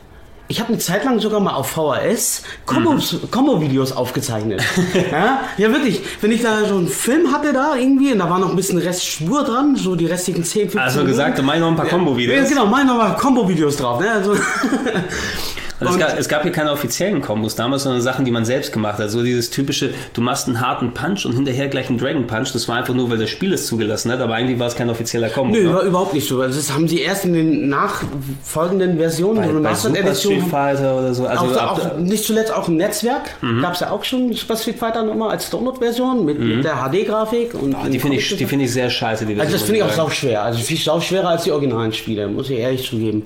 Ich 0.48 0.60
habe 0.60 0.70
eine 0.70 0.78
Zeit 0.78 1.04
lang 1.04 1.20
sogar 1.20 1.40
mal 1.40 1.56
auf 1.56 1.72
VHS 1.72 2.44
Combo-Videos 2.68 3.92
mhm. 3.94 3.98
aufgezeichnet. 3.98 4.62
ja? 5.12 5.40
ja, 5.58 5.72
wirklich. 5.72 6.02
Wenn 6.22 6.32
ich 6.32 6.44
da 6.44 6.66
so 6.66 6.78
einen 6.78 6.88
Film 6.88 7.34
hatte 7.34 7.52
da 7.52 7.76
irgendwie 7.76 8.12
und 8.12 8.20
da 8.20 8.30
war 8.30 8.38
noch 8.38 8.52
ein 8.52 8.56
bisschen 8.56 8.78
Restspur 8.78 9.44
dran, 9.44 9.76
so 9.76 9.96
die 9.96 10.06
restlichen 10.06 10.44
10, 10.44 10.70
15 10.70 10.80
Also 10.80 11.04
gesagt, 11.04 11.40
du 11.40 11.42
meinst 11.42 11.62
noch 11.62 11.70
ein 11.70 11.76
paar 11.76 11.88
Combo-Videos. 11.88 12.44
Ja, 12.44 12.48
genau, 12.48 12.68
meine 12.68 12.90
noch 12.90 12.98
mal 12.98 13.16
Combo-Videos 13.16 13.78
drauf. 13.78 14.00
Ne? 14.00 14.12
Also 14.12 14.36
Also 15.80 15.94
es, 15.94 16.00
gab, 16.00 16.20
es 16.20 16.30
gab 16.30 16.44
hier 16.44 16.52
keine 16.52 16.72
offiziellen 16.72 17.22
Kombos 17.22 17.56
damals, 17.56 17.84
sondern 17.84 18.02
Sachen, 18.02 18.24
die 18.24 18.32
man 18.32 18.46
selbst 18.46 18.72
gemacht 18.72 18.98
hat. 18.98 19.10
So 19.10 19.24
dieses 19.24 19.50
typische, 19.50 19.94
du 20.14 20.22
machst 20.22 20.48
einen 20.48 20.62
harten 20.62 20.94
Punch 20.94 21.26
und 21.26 21.34
hinterher 21.34 21.68
gleich 21.68 21.90
einen 21.90 21.98
Dragon 21.98 22.26
Punch. 22.28 22.54
Das 22.54 22.68
war 22.68 22.78
einfach 22.78 22.94
nur, 22.94 23.10
weil 23.10 23.18
das 23.18 23.30
Spiel 23.30 23.54
es 23.54 23.68
zugelassen 23.68 24.12
hat, 24.12 24.22
aber 24.22 24.36
eigentlich 24.36 24.58
war 24.58 24.68
es 24.68 24.76
kein 24.76 24.90
offizieller 24.90 25.30
Kombo. 25.30 25.54
Nö, 25.54 25.64
ne? 25.64 25.74
war 25.74 25.84
überhaupt 25.84 26.14
nicht 26.14 26.28
so. 26.28 26.40
Also 26.40 26.58
das 26.58 26.74
haben 26.74 26.88
sie 26.88 27.02
erst 27.02 27.26
in 27.26 27.34
den 27.34 27.70
nachfolgenden 27.70 28.98
Versionen, 28.98 29.64
bei, 29.64 29.70
bei 29.70 29.76
Super 29.76 30.00
Edition, 30.00 30.34
Street 30.34 30.50
Fighter 30.50 30.98
oder 30.98 31.14
so. 31.14 31.26
Also 31.26 31.46
auch, 31.60 31.80
auch, 31.80 31.98
nicht 31.98 32.24
zuletzt 32.24 32.54
auch 32.54 32.70
im 32.70 32.78
Netzwerk 32.78 33.36
mhm. 33.42 33.62
gab 33.62 33.74
es 33.74 33.82
ja 33.82 33.92
auch 33.92 34.04
schon 34.06 34.32
Super 34.34 34.56
Street 34.56 34.80
Fighter 34.80 35.04
nochmal 35.04 35.32
als 35.32 35.50
Download-Version 35.50 36.24
mit, 36.24 36.40
mhm. 36.40 36.58
mit, 36.58 36.64
der 36.64 36.76
HD-Grafik. 36.76 37.54
und 37.54 37.76
oh, 37.76 37.88
Die 37.90 38.00
finde 38.00 38.18
ich, 38.18 38.28
find 38.28 38.62
ich 38.62 38.72
sehr 38.72 38.90
scheiße. 38.90 39.26
Die 39.26 39.38
also 39.40 39.52
das 39.52 39.64
finde 39.64 39.80
ich 39.80 39.84
auch 39.84 39.92
sau 39.92 40.10
schwer. 40.10 40.44
Also 40.44 40.60
viel 40.60 40.78
sau 40.78 41.02
schwerer 41.02 41.30
als 41.30 41.44
die 41.44 41.52
originalen 41.52 41.92
Spiele, 41.92 42.28
muss 42.28 42.50
ich 42.50 42.60
ehrlich 42.60 42.88
zugeben. 42.88 43.24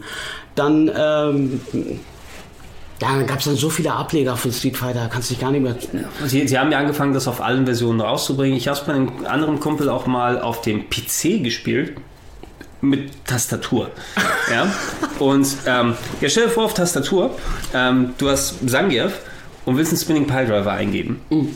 Dann 0.55 0.91
ähm, 0.97 1.61
ja, 3.01 3.15
dann 3.15 3.27
gab 3.27 3.39
es 3.39 3.45
dann 3.45 3.55
so 3.55 3.69
viele 3.69 3.93
Ableger 3.93 4.35
von 4.35 4.51
Street 4.51 4.75
Fighter, 4.75 5.09
kannst 5.11 5.29
du 5.29 5.33
dich 5.33 5.41
gar 5.41 5.51
nicht 5.51 5.61
mehr. 5.61 5.75
Sie, 6.25 6.47
Sie 6.47 6.59
haben 6.59 6.71
ja 6.71 6.79
angefangen, 6.79 7.13
das 7.13 7.27
auf 7.27 7.41
allen 7.41 7.65
Versionen 7.65 8.01
rauszubringen. 8.01 8.57
Ich 8.57 8.67
habe 8.67 8.77
es 8.77 8.85
bei 8.85 8.93
einem 8.93 9.25
anderen 9.25 9.59
Kumpel 9.59 9.89
auch 9.89 10.05
mal 10.05 10.41
auf 10.41 10.61
dem 10.61 10.89
PC 10.89 11.43
gespielt. 11.43 11.93
Mit 12.81 13.25
Tastatur. 13.25 13.91
ja. 14.51 14.71
Und 15.19 15.47
ähm, 15.65 15.95
ja, 16.21 16.29
stell 16.29 16.45
dir 16.45 16.49
vor, 16.49 16.65
auf 16.65 16.73
Tastatur, 16.73 17.35
ähm, 17.73 18.13
du 18.17 18.29
hast 18.29 18.55
Zangief 18.69 19.19
und 19.65 19.77
willst 19.77 19.91
einen 19.91 19.99
Spinning 19.99 20.27
Pile 20.27 20.47
Driver 20.47 20.71
eingeben. 20.71 21.19
Mhm. 21.29 21.55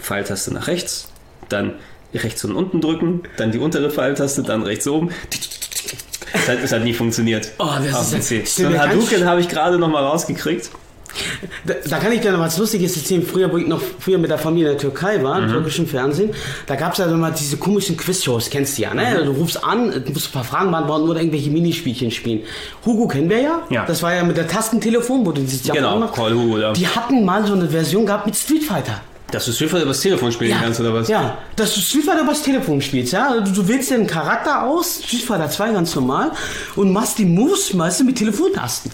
Pfeiltaste 0.00 0.52
nach 0.52 0.66
rechts, 0.66 1.10
dann 1.48 1.74
rechts 2.14 2.44
und 2.44 2.54
unten 2.54 2.80
drücken, 2.80 3.22
dann 3.36 3.50
die 3.52 3.58
untere 3.58 3.90
Pfeiltaste, 3.90 4.42
dann 4.42 4.62
rechts 4.62 4.86
oben. 4.86 5.10
Das 6.32 6.48
hat, 6.48 6.62
das 6.62 6.72
hat 6.72 6.84
nie 6.84 6.94
funktioniert. 6.94 7.50
Oh, 7.58 7.66
das 7.82 7.94
auf 7.94 8.18
ist 8.18 8.28
PC. 8.28 8.46
So 8.46 8.66
ein 8.66 8.78
Hadouken 8.78 9.24
habe 9.24 9.40
ich 9.40 9.48
gerade 9.48 9.78
noch 9.78 9.88
mal 9.88 10.04
rausgekriegt. 10.04 10.70
Da, 11.64 11.74
da, 11.88 11.98
kann 11.98 12.12
ich 12.12 12.20
dir 12.20 12.32
noch 12.32 12.40
was 12.40 12.58
Lustiges 12.58 12.96
erzählen. 12.96 13.22
Früher, 13.22 13.50
wo 13.50 13.56
ich 13.56 13.66
noch 13.66 13.80
früher 13.98 14.18
mit 14.18 14.30
der 14.30 14.38
Familie 14.38 14.72
in 14.72 14.72
der 14.74 14.80
Türkei 14.80 15.22
war, 15.22 15.38
im 15.38 15.46
mhm. 15.46 15.50
türkischen 15.50 15.86
Fernsehen, 15.86 16.30
da 16.66 16.76
gab 16.76 16.92
es 16.92 16.98
ja 16.98 17.06
immer 17.06 17.30
diese 17.30 17.56
komischen 17.56 17.96
Quizshows, 17.96 18.50
kennst 18.50 18.78
du 18.78 18.82
ja, 18.82 18.94
ne? 18.94 19.20
Mhm. 19.20 19.26
Du 19.26 19.32
rufst 19.32 19.62
an, 19.64 19.90
du 20.04 20.12
musst 20.12 20.28
ein 20.28 20.32
paar 20.32 20.44
Fragen 20.44 20.70
beantworten 20.70 21.08
oder 21.08 21.20
irgendwelche 21.20 21.50
Minispielchen 21.50 22.10
spielen. 22.10 22.42
Hugo 22.84 23.08
kennen 23.08 23.28
wir 23.30 23.40
ja. 23.40 23.62
ja. 23.70 23.84
Das 23.86 24.02
war 24.02 24.14
ja 24.14 24.22
mit 24.22 24.36
der 24.36 24.46
Tastentelefon, 24.46 25.26
wo 25.26 25.32
du 25.32 25.40
dieses 25.40 25.66
Jahr 25.66 25.76
Genau, 25.76 26.06
Call 26.08 26.34
Hugo, 26.34 26.58
ja. 26.58 26.72
Die 26.72 26.86
hatten 26.86 27.24
mal 27.24 27.46
so 27.46 27.54
eine 27.54 27.68
Version 27.68 28.06
gehabt 28.06 28.26
mit 28.26 28.36
Street 28.36 28.64
Fighter. 28.64 29.00
Dass 29.30 29.44
du 29.44 29.52
Street 29.52 29.70
Fighter 29.70 29.84
übers 29.84 30.00
Telefon 30.00 30.32
spielen 30.32 30.52
ja, 30.52 30.58
kannst, 30.62 30.80
oder 30.80 30.94
was? 30.94 31.08
Ja, 31.08 31.38
dass 31.54 31.74
du 31.74 31.80
Street 31.80 32.04
Fighter 32.04 32.22
übers 32.22 32.42
Telefon 32.42 32.80
spielst, 32.80 33.12
ja. 33.12 33.40
Du, 33.40 33.50
du 33.50 33.68
wählst 33.68 33.90
dir 33.90 33.96
einen 33.96 34.06
Charakter 34.06 34.64
aus, 34.64 35.02
Street 35.04 35.22
Fighter 35.22 35.50
2 35.50 35.72
ganz 35.72 35.94
normal, 35.94 36.32
und 36.76 36.92
machst 36.92 37.18
die 37.18 37.26
Moves 37.26 37.74
meistens 37.74 38.06
mit 38.06 38.16
Telefontasten. 38.16 38.90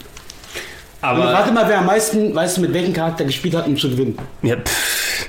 Aber. 1.01 1.21
Und 1.21 1.27
warte 1.27 1.53
mal, 1.53 1.69
wer 1.69 1.79
am 1.79 1.87
meisten, 1.87 2.35
weißt 2.35 2.57
du, 2.57 2.63
mit 2.63 2.73
welchem 2.73 2.93
Charakter 2.93 3.25
gespielt 3.25 3.55
hat, 3.55 3.67
um 3.67 3.77
zu 3.77 3.91
gewinnen? 3.91 4.19
Ja, 4.43 4.57
pff. 4.57 5.29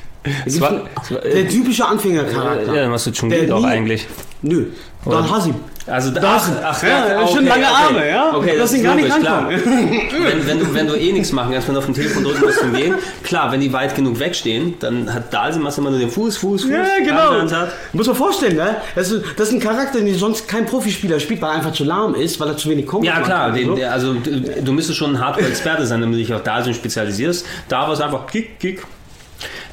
War, 0.59 0.89
der 1.23 1.47
typische 1.47 1.85
Anfängercharakter. 1.85 2.73
Ja, 2.73 2.81
dann 2.81 2.91
machst 2.91 3.05
du 3.05 3.13
schon 3.13 3.51
auch 3.51 3.63
eigentlich. 3.63 4.07
Nö, 4.41 4.67
Don 5.05 5.31
Hasim. 5.31 5.55
Also 5.87 6.09
da, 6.09 6.21
ach, 6.23 6.49
ach, 6.63 6.83
ja, 6.83 7.21
okay, 7.21 7.31
schon 7.31 7.45
lange 7.45 7.67
Arme, 7.67 7.99
okay. 7.99 8.09
ja? 8.09 8.35
Okay, 8.35 8.57
das, 8.57 8.71
das 8.71 8.81
gar 8.81 8.95
nicht 8.95 9.19
klar. 9.19 9.47
wenn, 9.49 10.47
wenn, 10.47 10.59
du, 10.59 10.73
wenn 10.73 10.87
du 10.87 10.95
eh 10.95 11.13
nichts 11.13 11.31
machen 11.31 11.51
kannst, 11.53 11.67
wenn 11.67 11.75
du 11.75 11.79
auf 11.79 11.85
dem 11.85 11.93
Telefon 11.93 12.23
drücken 12.23 12.41
musst 12.43 12.59
zum 12.59 12.73
Gehen, 12.73 12.95
klar, 13.21 13.51
wenn 13.51 13.61
die 13.61 13.71
weit 13.71 13.93
genug 13.93 14.19
wegstehen, 14.19 14.73
dann 14.79 15.13
hat 15.13 15.31
Dalsimas 15.31 15.77
immer 15.77 15.91
nur 15.91 15.99
den 15.99 16.09
Fuß, 16.09 16.37
Fuß, 16.37 16.63
Fuß. 16.63 16.71
Ja, 16.71 16.85
genau. 17.03 17.51
Hat. 17.51 17.69
Muss 17.93 18.07
man 18.07 18.15
vorstellen, 18.15 18.55
ne? 18.55 18.77
Das 18.95 19.11
ist, 19.11 19.23
das 19.37 19.49
ist 19.49 19.53
ein 19.53 19.59
Charakter, 19.59 19.99
den 19.99 20.15
sonst 20.15 20.47
kein 20.47 20.65
Profispieler 20.65 21.19
spielt, 21.19 21.43
weil 21.43 21.51
er 21.51 21.55
einfach 21.57 21.73
zu 21.73 21.83
lahm 21.83 22.15
ist, 22.15 22.39
weil 22.39 22.47
er 22.47 22.57
zu 22.57 22.67
wenig 22.67 22.87
kommt. 22.87 23.05
Ja, 23.05 23.19
klar. 23.19 23.51
Den, 23.51 23.75
der, 23.75 23.93
also 23.93 24.15
du, 24.15 24.39
du 24.63 24.71
müsstest 24.71 24.97
schon 24.97 25.15
ein 25.15 25.23
Hardcore-Experte 25.23 25.85
sein, 25.85 26.01
damit 26.01 26.15
du 26.15 26.19
dich 26.19 26.33
auf 26.33 26.41
Dalsim 26.41 26.73
spezialisierst. 26.73 27.45
Da 27.69 27.81
war 27.81 27.91
es 27.91 28.01
einfach 28.01 28.25
Kick, 28.25 28.59
Kick, 28.59 28.83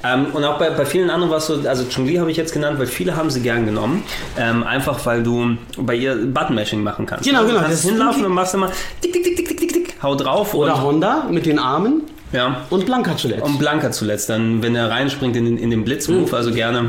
ähm, 0.05 0.27
und 0.33 0.45
auch 0.45 0.59
bei, 0.59 0.71
bei 0.71 0.85
vielen 0.85 1.11
anderen 1.11 1.31
war 1.31 1.39
es 1.39 1.47
so, 1.47 1.61
also 1.67 1.85
Chun-Li 1.85 2.17
habe 2.17 2.31
ich 2.31 2.37
jetzt 2.37 2.53
genannt, 2.53 2.79
weil 2.79 2.87
viele 2.87 3.17
haben 3.17 3.31
sie 3.31 3.41
gern 3.41 3.67
genommen. 3.67 4.03
Ähm, 4.37 4.63
einfach 4.65 5.05
weil 5.07 5.23
du 5.23 5.57
bei 5.77 5.95
ihr 5.95 6.15
Button-Mashing 6.15 6.83
machen 6.83 7.07
kannst. 7.07 7.25
Genau, 7.25 7.43
genau. 7.45 7.59
Du 7.59 7.65
kannst 7.67 7.85
hinlaufen 7.85 8.25
und 8.25 8.33
machst 8.33 8.55
immer 8.55 8.71
tick, 9.01 9.13
tick, 9.13 9.25
tick, 9.25 9.37
tick, 9.37 9.59
tick, 9.59 9.73
tick, 9.73 9.95
hau 10.03 10.15
drauf. 10.15 10.55
Oder 10.55 10.83
Honda 10.83 11.27
mit 11.31 11.47
den 11.47 11.59
Armen. 11.59 12.03
Ja. 12.33 12.63
Und 12.71 12.87
Blanka 12.87 13.17
zuletzt. 13.17 13.43
Und 13.43 13.59
Blanka 13.59 13.91
zuletzt. 13.91 14.31
Dann, 14.31 14.63
wenn 14.63 14.75
er 14.75 14.91
reinspringt 14.91 15.37
in 15.37 15.45
den, 15.45 15.59
in 15.59 15.71
den 15.71 15.85
Blitzmove, 15.85 16.29
mhm. 16.29 16.35
also 16.35 16.53
gerne 16.53 16.89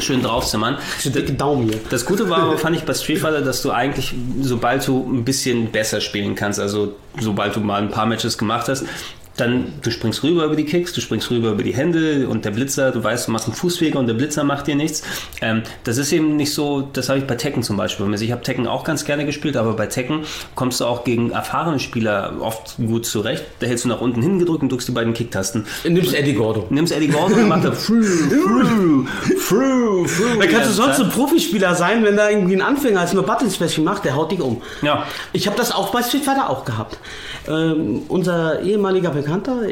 schön 0.00 0.22
draufzimmern. 0.22 0.76
Dicke 1.04 1.32
Daumen 1.32 1.68
hier. 1.68 1.80
Das 1.90 2.04
Gute 2.04 2.28
war 2.28 2.56
fand 2.58 2.76
ich 2.76 2.84
bei 2.84 2.94
Street 2.94 3.18
Fighter, 3.18 3.42
dass 3.42 3.62
du 3.62 3.70
eigentlich, 3.70 4.14
sobald 4.42 4.86
du 4.86 5.06
ein 5.10 5.24
bisschen 5.24 5.70
besser 5.70 6.00
spielen 6.00 6.34
kannst, 6.34 6.60
also 6.60 6.94
sobald 7.18 7.56
du 7.56 7.60
mal 7.60 7.80
ein 7.80 7.90
paar 7.90 8.06
Matches 8.06 8.36
gemacht 8.36 8.68
hast, 8.68 8.84
dann 9.36 9.72
du 9.82 9.90
springst 9.90 10.22
rüber 10.22 10.44
über 10.44 10.56
die 10.56 10.64
Kicks, 10.64 10.92
du 10.92 11.00
springst 11.00 11.30
rüber 11.30 11.50
über 11.50 11.62
die 11.62 11.74
Hände 11.74 12.28
und 12.28 12.44
der 12.44 12.50
Blitzer, 12.50 12.90
du 12.90 13.02
weißt, 13.02 13.28
du 13.28 13.32
machst 13.32 13.46
einen 13.46 13.54
Fußweger 13.54 13.98
und 13.98 14.06
der 14.06 14.14
Blitzer 14.14 14.44
macht 14.44 14.66
dir 14.66 14.76
nichts. 14.76 15.02
Ähm, 15.40 15.62
das 15.84 15.98
ist 15.98 16.12
eben 16.12 16.36
nicht 16.36 16.52
so, 16.52 16.88
das 16.92 17.08
habe 17.08 17.18
ich 17.18 17.26
bei 17.26 17.34
Tekken 17.34 17.62
zum 17.62 17.76
Beispiel. 17.76 18.06
Ich 18.22 18.32
habe 18.32 18.42
Tekken 18.42 18.66
auch 18.66 18.84
ganz 18.84 19.04
gerne 19.04 19.26
gespielt, 19.26 19.56
aber 19.56 19.74
bei 19.74 19.86
Tekken 19.86 20.20
kommst 20.54 20.80
du 20.80 20.86
auch 20.86 21.04
gegen 21.04 21.30
erfahrene 21.30 21.78
Spieler 21.78 22.34
oft 22.40 22.76
gut 22.78 23.06
zurecht. 23.06 23.44
Da 23.60 23.66
hältst 23.66 23.84
du 23.84 23.88
nach 23.88 24.00
unten 24.00 24.22
hingedrückt 24.22 24.62
und 24.62 24.72
drückst 24.72 24.88
die 24.88 24.92
beiden 24.92 25.14
Kicktasten. 25.14 25.66
Nimmst 25.84 26.14
Eddie 26.14 26.34
Gordo. 26.34 26.66
Nimmst 26.70 26.92
Eddie 26.92 27.08
Gordo 27.08 27.34
und 27.34 27.48
macht 27.48 27.64
er 27.64 27.72
früh, 27.74 28.04
früh, 28.04 29.06
früh, 29.38 30.08
früh. 30.08 30.38
Da 30.38 30.46
kannst 30.46 30.70
du 30.70 30.72
sonst 30.72 31.00
ein 31.00 31.10
Profispieler 31.10 31.74
sein, 31.74 32.04
wenn 32.04 32.16
da 32.16 32.30
irgendwie 32.30 32.56
ein 32.56 32.62
Anfänger 32.62 33.00
als 33.00 33.12
nur 33.12 33.24
Button 33.24 33.50
Special 33.50 33.84
macht, 33.84 34.04
der 34.04 34.16
haut 34.16 34.32
dich 34.32 34.40
um. 34.40 34.62
Ja. 34.82 35.06
Ich 35.32 35.46
habe 35.46 35.56
das 35.56 35.72
auch 35.72 35.90
bei 35.90 36.02
Street 36.02 36.24
Fighter 36.24 36.48
auch 36.48 36.64
gehabt. 36.64 36.98
Ähm, 37.48 38.02
unser 38.08 38.60
ehemaliger 38.62 39.10
Bekannter, 39.10 39.62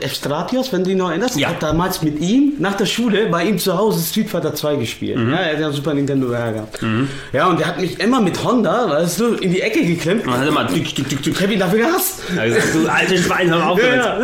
Estratios, 0.00 0.72
wenn 0.72 0.82
du 0.82 0.90
dich 0.90 0.98
noch 0.98 1.10
erinnerst, 1.10 1.38
ja. 1.38 1.48
hat 1.48 1.62
damals 1.62 2.02
mit 2.02 2.20
ihm 2.20 2.54
nach 2.58 2.74
der 2.74 2.86
Schule 2.86 3.26
bei 3.26 3.44
ihm 3.44 3.58
zu 3.58 3.76
Hause 3.76 4.04
Street 4.04 4.28
Fighter 4.28 4.54
2 4.54 4.76
gespielt. 4.76 5.18
Mhm. 5.18 5.30
Ja, 5.30 5.36
er 5.38 5.52
hat 5.52 5.60
ja 5.60 5.72
Super 5.72 5.94
Nintendo 5.94 6.28
gehabt. 6.28 6.82
Mhm. 6.82 7.08
Ja, 7.32 7.46
und 7.48 7.60
der 7.60 7.68
hat 7.68 7.80
mich 7.80 8.00
immer 8.00 8.20
mit 8.20 8.42
Honda, 8.42 8.90
weißt 8.90 9.20
du, 9.20 9.34
in 9.34 9.52
die 9.52 9.60
Ecke 9.60 9.84
geklemmt. 9.84 10.26
Man 10.26 10.40
hat 10.40 10.48
immer, 10.48 10.64
du, 10.64 10.78
du, 10.78 11.02
du, 11.02 11.16
du, 11.16 11.32
Kevin 11.32 11.60
dafür 11.60 11.78
gehasst. 11.78 12.22
du 12.34 12.88
alte 12.88 13.18
Schwein, 13.18 13.50
hör 13.50 13.70
auf 13.70 13.80
ja, 13.80 14.18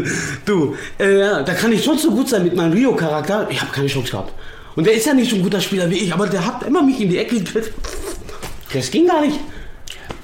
Du, 0.44 0.76
äh, 0.98 1.44
da 1.44 1.54
kann 1.54 1.72
ich 1.72 1.82
schon 1.82 1.98
so 1.98 2.10
gut 2.10 2.28
sein 2.28 2.44
mit 2.44 2.54
meinem 2.54 2.72
Rio-Charakter. 2.72 3.48
Ich 3.50 3.60
habe 3.60 3.72
keine 3.72 3.88
Chance 3.88 4.10
gehabt. 4.10 4.32
Und 4.76 4.86
der 4.86 4.94
ist 4.94 5.06
ja 5.06 5.14
nicht 5.14 5.30
so 5.30 5.36
ein 5.36 5.42
guter 5.42 5.60
Spieler 5.60 5.90
wie 5.90 5.98
ich, 5.98 6.12
aber 6.12 6.26
der 6.26 6.46
hat 6.46 6.62
immer 6.62 6.82
mich 6.82 7.00
in 7.00 7.10
die 7.10 7.18
Ecke 7.18 7.38
geklemmt. 7.40 7.70
Das 8.72 8.90
ging 8.90 9.06
gar 9.06 9.20
nicht. 9.20 9.38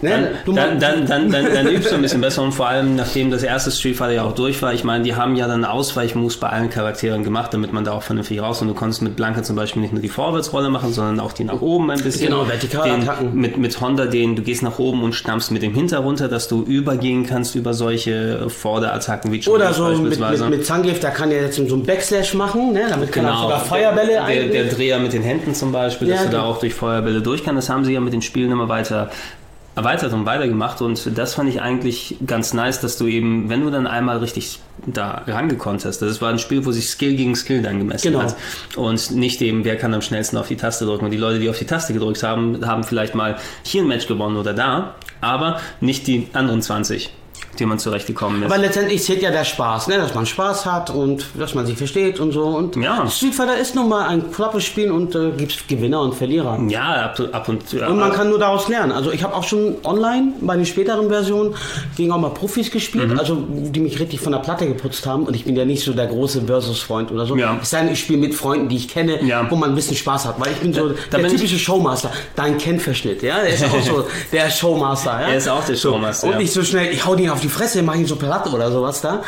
Ne? 0.01 0.31
Dann, 0.47 0.79
dann, 0.79 1.07
dann, 1.07 1.31
dann, 1.31 1.53
dann, 1.53 1.67
übst 1.67 1.91
du 1.91 1.97
ein 1.97 2.03
bisschen 2.03 2.21
besser 2.21 2.43
und 2.43 2.53
vor 2.53 2.69
allem, 2.69 2.95
nachdem 2.95 3.33
das 3.33 3.43
erste 3.43 3.73
Street 3.73 3.97
Fighter 3.97 4.13
ja 4.13 4.23
auch 4.23 4.35
durch 4.35 4.63
war, 4.63 4.73
ich 4.73 4.85
meine, 4.85 5.03
die 5.03 5.17
haben 5.17 5.35
ja 5.35 5.49
dann 5.49 5.65
Ausweichmoves 5.65 6.37
bei 6.37 6.49
allen 6.49 6.71
Charakteren 6.71 7.25
gemacht, 7.25 7.53
damit 7.53 7.73
man 7.73 7.83
da 7.85 7.93
auch 7.93 8.03
vernünftig 8.03 8.41
raus 8.41 8.63
und 8.63 8.69
du 8.69 8.75
konntest 8.75 9.03
mit 9.03 9.17
Blanka 9.17 9.43
zum 9.43 9.57
Beispiel 9.57 9.83
nicht 9.83 9.93
nur 9.93 10.01
die 10.01 10.09
Vorwärtsrolle 10.09 10.71
machen, 10.71 10.93
sondern 10.93 11.19
auch 11.19 11.33
die 11.33 11.45
nach 11.45 11.61
oben 11.61 11.91
ein 11.91 12.01
bisschen. 12.01 12.27
Genau, 12.27 12.47
vertikal 12.47 12.99
Mit, 13.33 13.57
mit 13.57 13.81
Honda, 13.81 14.07
den 14.07 14.37
du 14.37 14.43
gehst 14.43 14.63
nach 14.63 14.79
oben 14.79 15.03
und 15.03 15.15
stammst 15.15 15.51
mit 15.51 15.63
dem 15.63 15.75
Hinter 15.75 15.99
runter, 15.99 16.29
dass 16.29 16.47
du 16.47 16.63
übergehen 16.63 17.27
kannst 17.27 17.57
über 17.57 17.75
solche 17.75 18.49
Vorderattacken 18.49 19.33
wie 19.33 19.45
Oder 19.49 19.73
so 19.73 19.89
mit, 19.89 20.21
mit, 20.21 20.51
mit 20.51 20.65
Zangief, 20.65 21.01
da 21.01 21.11
kann 21.11 21.33
er 21.33 21.43
jetzt 21.43 21.57
so 21.57 21.75
einen 21.75 21.85
Backslash 21.85 22.35
machen, 22.35 22.73
ne? 22.73 22.87
damit 22.89 23.11
kann 23.11 23.25
genau. 23.25 23.37
er 23.37 23.43
sogar 23.43 23.61
Feuerbälle 23.61 24.13
der, 24.13 24.27
der, 24.27 24.45
der 24.49 24.65
Dreher 24.67 24.99
mit 25.01 25.13
den 25.13 25.23
Händen 25.23 25.55
zum 25.55 25.73
Beispiel, 25.73 26.09
dass 26.09 26.21
ja, 26.21 26.25
du 26.27 26.31
da 26.31 26.39
genau. 26.39 26.51
auch 26.51 26.61
durch 26.61 26.75
Feuerbälle 26.75 27.21
durch 27.21 27.43
kannst. 27.45 27.59
Das 27.59 27.69
haben 27.69 27.85
sie 27.85 27.93
ja 27.93 28.01
mit 28.01 28.13
den 28.13 28.23
Spielen 28.23 28.53
immer 28.53 28.69
weiter 28.69 29.11
erweitert 29.79 30.13
und 30.13 30.27
weitergemacht. 30.27 30.83
Und 30.83 31.17
das 31.17 31.35
fand 31.35 31.49
ich 31.49 31.63
eigentlich 31.63 32.17
ganz 32.27 32.53
nice, 32.53 32.81
dass 32.81 32.99
du 32.99 33.07
eben, 33.07 33.49
wenn 33.49 33.63
du 33.63 33.71
dann 33.71 33.87
einmal 33.87 34.19
richtig 34.19 34.59
da 34.87 35.23
rangekonnt 35.27 35.85
hast, 35.85 36.01
das 36.01 36.21
war 36.21 36.31
ein 36.31 36.39
Spiel, 36.39 36.67
wo 36.67 36.73
sich 36.73 36.89
Skill 36.91 37.15
gegen 37.15 37.37
Skill 37.37 37.63
dann 37.63 37.79
gemessen 37.79 38.13
genau. 38.13 38.25
hat. 38.25 38.37
Und 38.77 39.13
nicht 39.13 39.41
eben, 39.41 39.65
wer 39.65 39.77
kann 39.77 39.95
am 39.95 40.03
schnellsten 40.03 40.37
auf 40.37 40.49
die 40.49 40.57
Taste 40.57 40.85
drücken. 40.85 41.05
Und 41.05 41.13
die 41.13 41.17
Leute, 41.17 41.39
die 41.39 41.49
auf 41.49 41.59
die 41.59 41.65
Taste 41.65 41.93
gedrückt 41.93 42.23
haben, 42.25 42.67
haben 42.67 42.83
vielleicht 42.83 43.15
mal 43.15 43.37
hier 43.63 43.83
ein 43.83 43.89
Match 43.89 44.09
gewonnen 44.09 44.37
oder 44.37 44.53
da, 44.53 44.97
aber 45.21 45.61
nicht 45.81 46.07
die 46.09 46.27
anderen 46.33 46.61
20 46.61 47.13
dem 47.61 47.69
man 47.69 47.79
zurechtgekommen 47.79 48.43
ist. 48.43 48.51
Aber 48.51 48.59
letztendlich 48.59 49.03
zählt 49.03 49.23
ja 49.23 49.31
der 49.31 49.45
Spaß, 49.45 49.89
ne? 49.89 49.97
dass 49.99 50.15
man 50.15 50.27
Spaß 50.27 50.67
hat 50.67 50.91
und 50.91 51.27
dass 51.39 51.55
man 51.55 51.67
sich 51.67 51.77
versteht 51.77 52.21
und 52.21 52.33
so. 52.33 52.45
Und 52.45 52.77
ja. 52.77 53.07
Street 53.09 53.35
Fighter 53.35 53.59
ist 53.59 53.75
nun 53.75 53.89
mal 53.89 54.07
ein 54.07 54.31
knappes 54.31 54.65
Spiel 54.65 54.91
und 54.91 55.15
äh, 55.15 55.31
gibt 55.37 55.69
Gewinner 55.69 56.01
und 56.01 56.15
Verlierer. 56.15 56.59
Ja, 56.69 57.07
ab, 57.07 57.21
ab 57.33 57.49
und 57.49 57.69
zu. 57.69 57.79
Ja. 57.79 57.89
Und 57.89 57.99
man 57.99 58.13
kann 58.13 58.29
nur 58.29 58.39
daraus 58.39 58.69
lernen. 58.69 58.93
Also 58.93 59.11
ich 59.13 59.23
habe 59.23 59.35
auch 59.35 59.45
schon 59.45 59.77
online 59.85 60.33
bei 60.41 60.57
den 60.57 60.67
späteren 60.67 61.09
Versionen 61.09 61.55
gegen 61.97 62.13
auch 62.13 62.19
mal 62.19 62.31
Profis 62.31 62.71
gespielt, 62.71 63.11
mhm. 63.11 63.19
also 63.19 63.45
die 63.49 63.81
mich 63.81 63.99
richtig 64.01 64.21
von 64.21 64.33
der 64.33 64.41
Platte 64.41 64.67
geputzt 64.67 65.07
haben 65.07 65.25
und 65.25 65.35
ich 65.35 65.45
bin 65.45 65.57
ja 65.57 65.65
nicht 65.65 65.85
so 65.85 65.93
der 65.93 66.07
große 66.07 66.43
Versus-Freund 66.43 67.11
oder 67.11 67.27
so. 67.27 67.37
Ja. 67.37 67.59
Es 67.61 67.71
sei 67.71 67.83
denn, 67.83 67.93
ich 67.93 68.01
spiele 68.01 68.19
mit 68.19 68.35
Freunden, 68.35 68.69
die 68.69 68.77
ich 68.77 68.89
kenne, 68.89 69.25
ja. 69.25 69.51
wo 69.51 69.57
man 69.57 69.71
ein 69.71 69.75
bisschen 69.75 69.97
Spaß 69.97 70.27
hat, 70.27 70.41
weil 70.41 70.53
ich 70.53 70.59
bin 70.59 70.73
so 70.73 70.91
da, 71.11 71.19
der 71.19 71.29
typische 71.29 71.59
Showmaster. 71.59 72.11
Dein 72.35 72.59
Kennverschnitt, 72.59 73.23
ja, 73.23 73.41
der 73.41 73.51
ist 73.51 73.65
auch 73.65 73.83
so 73.83 74.07
der 74.33 74.51
Showmaster. 74.51 75.21
Ja? 75.21 75.29
Er 75.29 75.37
ist 75.37 75.49
auch 75.49 75.65
der 75.65 75.77
Showmaster. 75.77 76.27
So, 76.27 76.33
und 76.33 76.39
nicht 76.39 76.53
so 76.53 76.63
schnell, 76.63 76.93
ich 76.93 77.05
hau 77.05 77.15
den 77.15 77.31
auf 77.31 77.41
die 77.41 77.48
Fresse, 77.49 77.83
mache 77.83 77.99
ihn 77.99 78.07
so 78.07 78.17
platt 78.17 78.53
oder 78.53 78.71
sowas 78.71 79.01
da. 79.01 79.23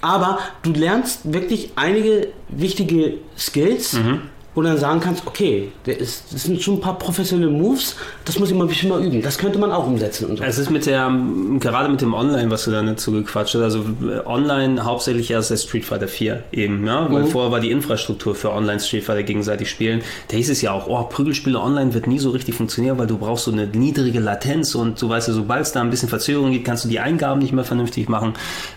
Aber 0.00 0.38
du 0.62 0.72
lernst 0.72 1.32
wirklich 1.32 1.72
einige 1.76 2.28
wichtige 2.48 3.18
Skills. 3.36 3.94
Mhm 3.94 4.22
wo 4.54 4.62
du 4.62 4.68
dann 4.68 4.78
sagen 4.78 4.98
kannst, 4.98 5.26
okay, 5.26 5.70
ist, 5.84 6.32
das 6.32 6.42
sind 6.42 6.60
schon 6.60 6.74
ein 6.74 6.80
paar 6.80 6.98
professionelle 6.98 7.50
Moves, 7.50 7.94
das 8.24 8.38
muss 8.38 8.50
ich 8.50 8.56
mal 8.56 8.64
ein 8.64 8.68
bisschen 8.68 8.88
mal 8.88 9.04
üben. 9.04 9.22
Das 9.22 9.38
könnte 9.38 9.58
man 9.58 9.70
auch 9.70 9.86
umsetzen. 9.86 10.30
Und 10.30 10.38
so. 10.38 10.44
Es 10.44 10.58
ist 10.58 10.70
mit 10.70 10.86
der, 10.86 11.12
gerade 11.60 11.88
mit 11.88 12.00
dem 12.00 12.12
Online, 12.12 12.50
was 12.50 12.64
du 12.64 12.72
da 12.72 12.82
dazu 12.82 13.12
gequatscht 13.12 13.54
hast, 13.54 13.62
also 13.62 13.84
online 14.24 14.84
hauptsächlich 14.84 15.30
erst 15.30 15.50
der 15.50 15.58
Street 15.58 15.84
Fighter 15.84 16.08
4 16.08 16.42
eben, 16.50 16.84
ja, 16.84 17.06
weil 17.12 17.22
mhm. 17.22 17.28
vorher 17.28 17.52
war 17.52 17.60
die 17.60 17.70
Infrastruktur 17.70 18.34
für 18.34 18.50
Online 18.50 18.80
Street 18.80 19.04
Fighter 19.04 19.22
gegenseitig 19.22 19.70
spielen. 19.70 20.02
Da 20.28 20.36
hieß 20.36 20.50
es 20.50 20.60
ja 20.60 20.72
auch, 20.72 20.88
oh, 20.88 21.04
Prügelspiele 21.04 21.60
online 21.60 21.94
wird 21.94 22.08
nie 22.08 22.18
so 22.18 22.30
richtig 22.30 22.56
funktionieren, 22.56 22.98
weil 22.98 23.06
du 23.06 23.16
brauchst 23.18 23.44
so 23.44 23.52
eine 23.52 23.66
niedrige 23.66 24.18
Latenz 24.18 24.74
und 24.74 25.00
du 25.00 25.08
weißt 25.08 25.28
ja, 25.28 25.34
sobald 25.34 25.62
es 25.62 25.72
da 25.72 25.82
ein 25.82 25.90
bisschen 25.90 26.08
Verzögerung 26.08 26.50
gibt, 26.50 26.64
kannst 26.64 26.84
du 26.84 26.88
die 26.88 26.98
Eingaben 26.98 27.40
nicht 27.40 27.52
mehr 27.52 27.64
vernünftig 27.64 28.08
machen. 28.08 28.34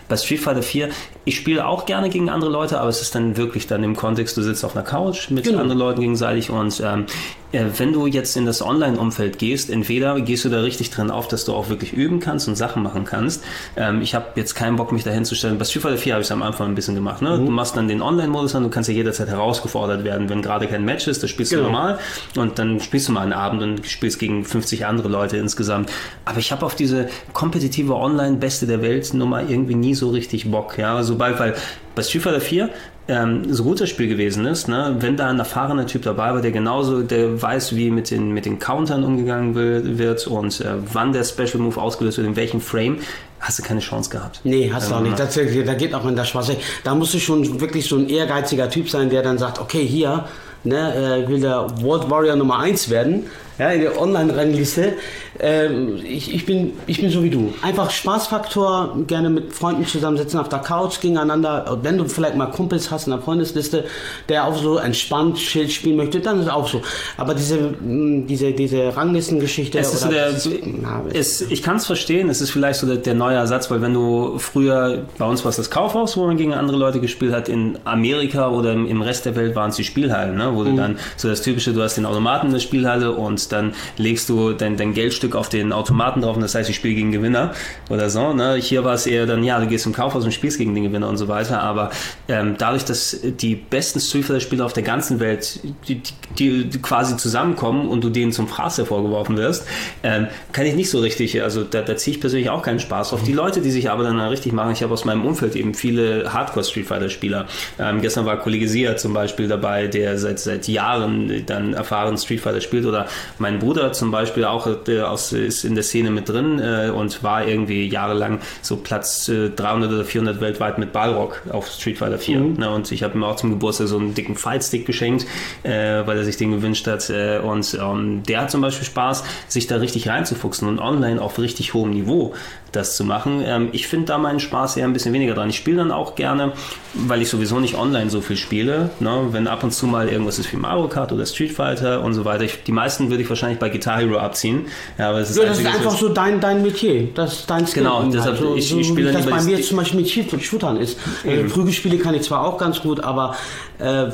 Bei 0.08 0.16
Street 0.16 0.40
Fighter 0.40 0.62
4, 0.62 0.90
ich 1.24 1.36
spiele 1.36 1.66
auch 1.66 1.86
gerne 1.86 2.08
gegen 2.08 2.28
andere 2.28 2.50
Leute, 2.52 2.78
aber 2.78 2.88
es 2.88 3.00
ist 3.00 3.14
dann 3.16 3.36
wirklich 3.36 3.66
dann 3.66 3.82
im 3.82 3.96
Kontext, 3.96 4.36
du 4.36 4.42
sitzt 4.42 4.64
auf 4.64 4.76
einer 4.76 4.84
Couch 4.84 5.30
mit 5.30 5.44
genau. 5.44 5.58
anderen 5.58 5.71
anderen 5.72 5.78
Leuten 5.78 6.00
gegenseitig 6.00 6.50
und 6.50 6.80
ähm, 6.84 7.06
äh, 7.06 7.41
wenn 7.52 7.92
du 7.92 8.06
jetzt 8.06 8.36
in 8.36 8.46
das 8.46 8.62
Online-Umfeld 8.62 9.38
gehst, 9.38 9.70
entweder 9.70 10.20
gehst 10.20 10.44
du 10.44 10.48
da 10.48 10.60
richtig 10.60 10.90
drin 10.90 11.10
auf, 11.10 11.28
dass 11.28 11.44
du 11.44 11.52
auch 11.52 11.68
wirklich 11.68 11.92
üben 11.92 12.20
kannst 12.20 12.48
und 12.48 12.56
Sachen 12.56 12.82
machen 12.82 13.04
kannst. 13.04 13.44
Ähm, 13.76 14.00
ich 14.00 14.14
habe 14.14 14.26
jetzt 14.36 14.54
keinen 14.54 14.76
Bock, 14.76 14.90
mich 14.92 15.04
da 15.04 15.10
hinzustellen. 15.10 15.58
Bei 15.58 15.64
Street 15.64 15.82
Fighter 15.82 15.98
4 15.98 16.12
habe 16.14 16.22
ich 16.22 16.26
es 16.26 16.32
am 16.32 16.42
Anfang 16.42 16.68
ein 16.68 16.74
bisschen 16.74 16.94
gemacht. 16.94 17.22
Ne? 17.22 17.36
Mhm. 17.36 17.46
Du 17.46 17.52
machst 17.52 17.76
dann 17.76 17.88
den 17.88 18.00
Online-Modus 18.02 18.54
an, 18.54 18.62
du 18.62 18.70
kannst 18.70 18.88
ja 18.88 18.94
jederzeit 18.94 19.28
herausgefordert 19.28 20.04
werden. 20.04 20.28
Wenn 20.28 20.42
gerade 20.42 20.66
kein 20.66 20.84
Match 20.84 21.06
ist, 21.06 21.22
das 21.22 21.30
spielst 21.30 21.52
genau. 21.52 21.64
du 21.64 21.70
normal 21.70 21.98
und 22.36 22.58
dann 22.58 22.80
spielst 22.80 23.08
du 23.08 23.12
mal 23.12 23.22
einen 23.22 23.32
Abend 23.32 23.62
und 23.62 23.86
spielst 23.86 24.18
gegen 24.18 24.44
50 24.44 24.86
andere 24.86 25.08
Leute 25.08 25.36
insgesamt. 25.36 25.90
Aber 26.24 26.38
ich 26.38 26.52
habe 26.52 26.64
auf 26.64 26.74
diese 26.74 27.08
kompetitive 27.32 27.94
Online-Beste 27.94 28.66
der 28.66 28.82
Welt 28.82 29.12
Nummer 29.14 29.42
irgendwie 29.48 29.74
nie 29.74 29.94
so 29.94 30.10
richtig 30.10 30.50
Bock. 30.50 30.78
Ja, 30.78 31.02
sobald, 31.02 31.38
weil 31.38 31.54
bei 31.94 32.02
Street 32.02 32.22
Fighter 32.22 32.40
4 32.40 32.70
ähm, 33.08 33.52
so 33.52 33.64
gut 33.64 33.80
das 33.80 33.90
Spiel 33.90 34.08
gewesen 34.08 34.46
ist, 34.46 34.68
ne, 34.68 34.96
wenn 35.00 35.16
da 35.16 35.28
ein 35.28 35.38
erfahrener 35.38 35.86
Typ 35.86 36.02
dabei 36.02 36.32
war, 36.34 36.40
der 36.40 36.52
genauso, 36.52 37.02
der 37.02 37.41
weiß, 37.42 37.74
wie 37.76 37.90
mit 37.90 38.10
den, 38.10 38.32
mit 38.32 38.46
den 38.46 38.58
Countern 38.58 39.04
umgegangen 39.04 39.54
wird 39.54 40.26
und 40.26 40.60
äh, 40.60 40.74
wann 40.92 41.12
der 41.12 41.24
Special 41.24 41.58
Move 41.58 41.80
ausgelöst 41.80 42.18
wird, 42.18 42.26
in 42.26 42.36
welchem 42.36 42.60
Frame, 42.60 42.98
hast 43.40 43.58
du 43.58 43.62
keine 43.62 43.80
Chance 43.80 44.10
gehabt. 44.10 44.40
Nee, 44.44 44.70
hast 44.72 44.90
du 44.90 44.94
auch 44.94 45.00
nicht. 45.00 45.18
Das, 45.18 45.34
da 45.34 45.74
geht 45.74 45.94
auch 45.94 46.06
in 46.06 46.16
der 46.16 46.24
Schwarze. 46.24 46.56
Da 46.84 46.94
musst 46.94 47.12
du 47.14 47.18
schon 47.18 47.60
wirklich 47.60 47.88
so 47.88 47.96
ein 47.96 48.08
ehrgeiziger 48.08 48.70
Typ 48.70 48.88
sein, 48.88 49.10
der 49.10 49.22
dann 49.22 49.38
sagt, 49.38 49.58
okay, 49.58 49.84
hier, 49.84 50.26
ne, 50.64 51.24
äh, 51.24 51.28
will 51.28 51.40
der 51.40 51.66
World 51.80 52.08
Warrior 52.08 52.36
Nummer 52.36 52.60
1 52.60 52.88
werden 52.90 53.26
ja, 53.58 53.70
in 53.70 53.80
der 53.82 54.00
Online-Rangliste. 54.00 54.94
Ähm, 55.40 55.98
ich, 56.04 56.34
ich, 56.34 56.46
bin, 56.46 56.72
ich 56.86 57.00
bin 57.00 57.10
so 57.10 57.22
wie 57.22 57.30
du. 57.30 57.52
Einfach 57.62 57.90
Spaßfaktor, 57.90 58.96
gerne 59.06 59.30
mit 59.30 59.52
Freunden 59.52 59.86
zusammensitzen 59.86 60.38
auf 60.38 60.48
der 60.48 60.60
Couch 60.60 61.00
gegeneinander. 61.00 61.78
Wenn 61.82 61.98
du 61.98 62.04
vielleicht 62.06 62.36
mal 62.36 62.46
Kumpels 62.46 62.90
hast 62.90 63.06
in 63.06 63.12
der 63.12 63.20
Freundesliste, 63.20 63.84
der 64.28 64.46
auch 64.46 64.56
so 64.56 64.76
entspannt 64.76 65.38
Schild 65.38 65.72
spielen 65.72 65.96
möchte, 65.96 66.20
dann 66.20 66.38
ist 66.38 66.46
es 66.46 66.52
auch 66.52 66.68
so. 66.68 66.82
Aber 67.16 67.34
diese, 67.34 67.56
mm, 67.58 68.26
diese, 68.26 68.52
diese 68.52 68.94
Ranglistengeschichte. 68.96 69.78
Es 69.78 69.94
ist 69.94 70.10
der, 70.10 70.32
na, 70.64 71.02
es, 71.12 71.40
ich 71.40 71.62
kann 71.62 71.76
es 71.76 71.86
verstehen, 71.86 72.28
es 72.28 72.40
ist 72.40 72.50
vielleicht 72.50 72.80
so 72.80 72.86
der, 72.86 72.96
der, 72.96 73.14
neue 73.14 73.36
Ersatz, 73.36 73.70
weil 73.70 73.82
wenn 73.82 73.94
du 73.94 74.38
früher, 74.38 75.04
bei 75.18 75.26
uns 75.26 75.44
war 75.44 75.50
es 75.50 75.56
das 75.56 75.70
Kaufhaus, 75.70 76.16
wo 76.16 76.26
man 76.26 76.36
gegen 76.36 76.54
andere 76.54 76.76
Leute 76.76 77.00
gespielt 77.00 77.32
hat, 77.32 77.48
in 77.48 77.78
Amerika 77.84 78.48
oder 78.50 78.72
im, 78.72 78.86
im 78.86 79.02
Rest 79.02 79.26
der 79.26 79.36
Welt 79.36 79.56
waren 79.56 79.70
es 79.70 79.76
die 79.76 79.84
Spielhallen, 79.84 80.36
ne? 80.36 80.50
wo 80.54 80.60
mhm. 80.60 80.64
du 80.70 80.76
dann 80.76 80.98
so 81.16 81.28
das 81.28 81.42
typische, 81.42 81.72
du 81.72 81.82
hast 81.82 81.96
den 81.96 82.06
Automaten 82.06 82.46
in 82.46 82.52
der 82.52 82.60
Spielhalle 82.60 83.12
und 83.12 83.41
dann 83.48 83.74
legst 83.96 84.28
du 84.28 84.52
dein, 84.52 84.76
dein 84.76 84.94
Geldstück 84.94 85.34
auf 85.34 85.48
den 85.48 85.72
Automaten 85.72 86.20
drauf 86.20 86.36
und 86.36 86.42
das 86.42 86.54
heißt, 86.54 86.68
ich 86.70 86.76
spiele 86.76 86.94
gegen 86.94 87.12
Gewinner 87.12 87.52
oder 87.90 88.10
so. 88.10 88.32
Ne? 88.32 88.56
Hier 88.56 88.84
war 88.84 88.94
es 88.94 89.06
eher 89.06 89.26
dann, 89.26 89.42
ja, 89.44 89.58
du 89.60 89.66
gehst 89.66 89.86
im 89.86 89.92
Kaufhaus 89.92 90.24
und 90.24 90.32
spielst 90.32 90.58
gegen 90.58 90.74
den 90.74 90.84
Gewinner 90.84 91.08
und 91.08 91.16
so 91.16 91.28
weiter. 91.28 91.62
Aber 91.62 91.90
ähm, 92.28 92.56
dadurch, 92.58 92.84
dass 92.84 93.18
die 93.22 93.54
besten 93.54 94.00
Street 94.00 94.24
Fighter 94.24 94.40
Spieler 94.40 94.64
auf 94.64 94.72
der 94.72 94.82
ganzen 94.82 95.20
Welt, 95.20 95.60
die, 95.88 96.02
die, 96.38 96.64
die, 96.64 96.78
quasi 96.80 97.16
zusammenkommen 97.16 97.88
und 97.88 98.02
du 98.04 98.10
denen 98.10 98.32
zum 98.32 98.48
Fraß 98.48 98.78
hervorgeworfen 98.78 99.36
wirst, 99.36 99.66
ähm, 100.02 100.28
kann 100.52 100.66
ich 100.66 100.74
nicht 100.74 100.90
so 100.90 101.00
richtig, 101.00 101.42
also 101.42 101.64
da, 101.64 101.82
da 101.82 101.96
ziehe 101.96 102.14
ich 102.16 102.20
persönlich 102.20 102.50
auch 102.50 102.62
keinen 102.62 102.80
Spaß 102.80 103.10
drauf. 103.10 103.22
Die 103.24 103.32
Leute, 103.32 103.60
die 103.60 103.70
sich 103.70 103.90
aber 103.90 104.04
dann 104.04 104.20
richtig 104.20 104.52
machen, 104.52 104.72
ich 104.72 104.82
habe 104.82 104.92
aus 104.92 105.04
meinem 105.04 105.24
Umfeld 105.24 105.56
eben 105.56 105.74
viele 105.74 106.32
Hardcore 106.32 106.64
Street 106.64 106.86
Fighter 106.86 107.08
Spieler. 107.08 107.46
Ähm, 107.78 108.00
gestern 108.00 108.26
war 108.26 108.38
Kollege 108.38 108.68
Sia 108.68 108.96
zum 108.96 109.12
Beispiel 109.12 109.48
dabei, 109.48 109.86
der 109.86 110.18
seit, 110.18 110.38
seit 110.38 110.68
Jahren 110.68 111.44
dann 111.46 111.74
erfahren 111.74 112.16
Street 112.16 112.40
Fighter 112.40 112.60
spielt 112.60 112.86
oder 112.86 113.06
mein 113.42 113.58
Bruder 113.58 113.92
zum 113.92 114.10
Beispiel 114.10 114.46
auch 114.46 114.66
der 114.84 115.10
aus, 115.10 115.32
ist 115.32 115.64
in 115.64 115.74
der 115.74 115.84
Szene 115.84 116.10
mit 116.10 116.28
drin 116.28 116.58
äh, 116.58 116.90
und 116.90 117.22
war 117.22 117.46
irgendwie 117.46 117.86
jahrelang 117.88 118.40
so 118.62 118.76
Platz 118.76 119.28
äh, 119.28 119.50
300 119.50 119.92
oder 119.92 120.04
400 120.04 120.40
weltweit 120.40 120.78
mit 120.78 120.92
Balrog 120.92 121.42
auf 121.50 121.68
Street 121.68 121.98
Fighter 121.98 122.18
4. 122.18 122.38
Mhm. 122.38 122.54
Ne? 122.54 122.70
Und 122.70 122.90
ich 122.90 123.02
habe 123.02 123.18
ihm 123.18 123.24
auch 123.24 123.36
zum 123.36 123.50
Geburtstag 123.50 123.88
so 123.88 123.98
einen 123.98 124.14
dicken 124.14 124.36
Fightstick 124.36 124.86
geschenkt, 124.86 125.26
äh, 125.64 126.06
weil 126.06 126.16
er 126.16 126.24
sich 126.24 126.38
den 126.38 126.52
gewünscht 126.52 126.86
hat. 126.86 127.10
Äh, 127.10 127.40
und 127.40 127.76
ähm, 127.78 128.22
der 128.22 128.42
hat 128.42 128.50
zum 128.50 128.62
Beispiel 128.62 128.86
Spaß, 128.86 129.24
sich 129.48 129.66
da 129.66 129.76
richtig 129.76 130.08
reinzufuchsen 130.08 130.68
und 130.68 130.78
online 130.78 131.20
auf 131.20 131.38
richtig 131.38 131.74
hohem 131.74 131.90
Niveau 131.90 132.34
das 132.72 132.96
zu 132.96 133.04
machen. 133.04 133.42
Ähm, 133.44 133.68
ich 133.72 133.86
finde 133.86 134.06
da 134.06 134.18
meinen 134.18 134.40
Spaß 134.40 134.76
eher 134.76 134.86
ein 134.86 134.92
bisschen 134.92 135.12
weniger 135.12 135.34
dran. 135.34 135.50
Ich 135.50 135.56
spiele 135.56 135.78
dann 135.78 135.92
auch 135.92 136.14
gerne, 136.14 136.52
weil 136.94 137.22
ich 137.22 137.28
sowieso 137.28 137.60
nicht 137.60 137.76
online 137.76 138.10
so 138.10 138.20
viel 138.20 138.36
spiele. 138.36 138.90
Ne? 139.00 139.28
Wenn 139.30 139.46
ab 139.46 139.62
und 139.62 139.72
zu 139.72 139.86
mal 139.86 140.08
irgendwas 140.08 140.38
ist 140.38 140.52
wie 140.52 140.56
Mario 140.56 140.88
Kart 140.88 141.12
oder 141.12 141.26
Street 141.26 141.52
Fighter 141.52 142.02
und 142.02 142.14
so 142.14 142.24
weiter. 142.24 142.44
Ich, 142.44 142.62
die 142.64 142.72
meisten 142.72 143.10
würde 143.10 143.22
ich 143.22 143.28
wahrscheinlich 143.28 143.58
bei 143.58 143.68
Guitar 143.68 144.00
Hero 144.00 144.18
abziehen. 144.18 144.66
Ja, 144.98 145.10
aber 145.10 145.18
es 145.18 145.30
ist, 145.30 145.38
ja, 145.38 145.44
das 145.44 145.58
ist 145.58 145.66
einfach 145.66 145.96
so 145.96 146.08
dein, 146.08 146.40
dein 146.40 146.62
Metier. 146.62 147.08
Das 147.14 147.40
ist 147.40 147.50
dein 147.50 147.66
Skill. 147.66 147.84
Genau, 147.84 148.02
deshalb 148.04 148.36
halt. 148.36 148.38
so, 148.38 148.56
ich, 148.56 148.76
ich 148.76 148.88
spiele 148.88 149.12
das 149.12 149.26
bei 149.26 149.42
mir 149.42 149.60
zum 149.62 149.76
Beispiel 149.76 150.00
mit 150.00 150.42
Shootern 150.42 150.76
ist. 150.78 150.98
Äh, 151.24 151.44
Prügelspiele 151.44 151.98
kann 151.98 152.14
ich 152.14 152.22
zwar 152.22 152.44
auch 152.44 152.58
ganz 152.58 152.80
gut, 152.80 153.00
aber 153.00 153.36
äh, 153.78 154.06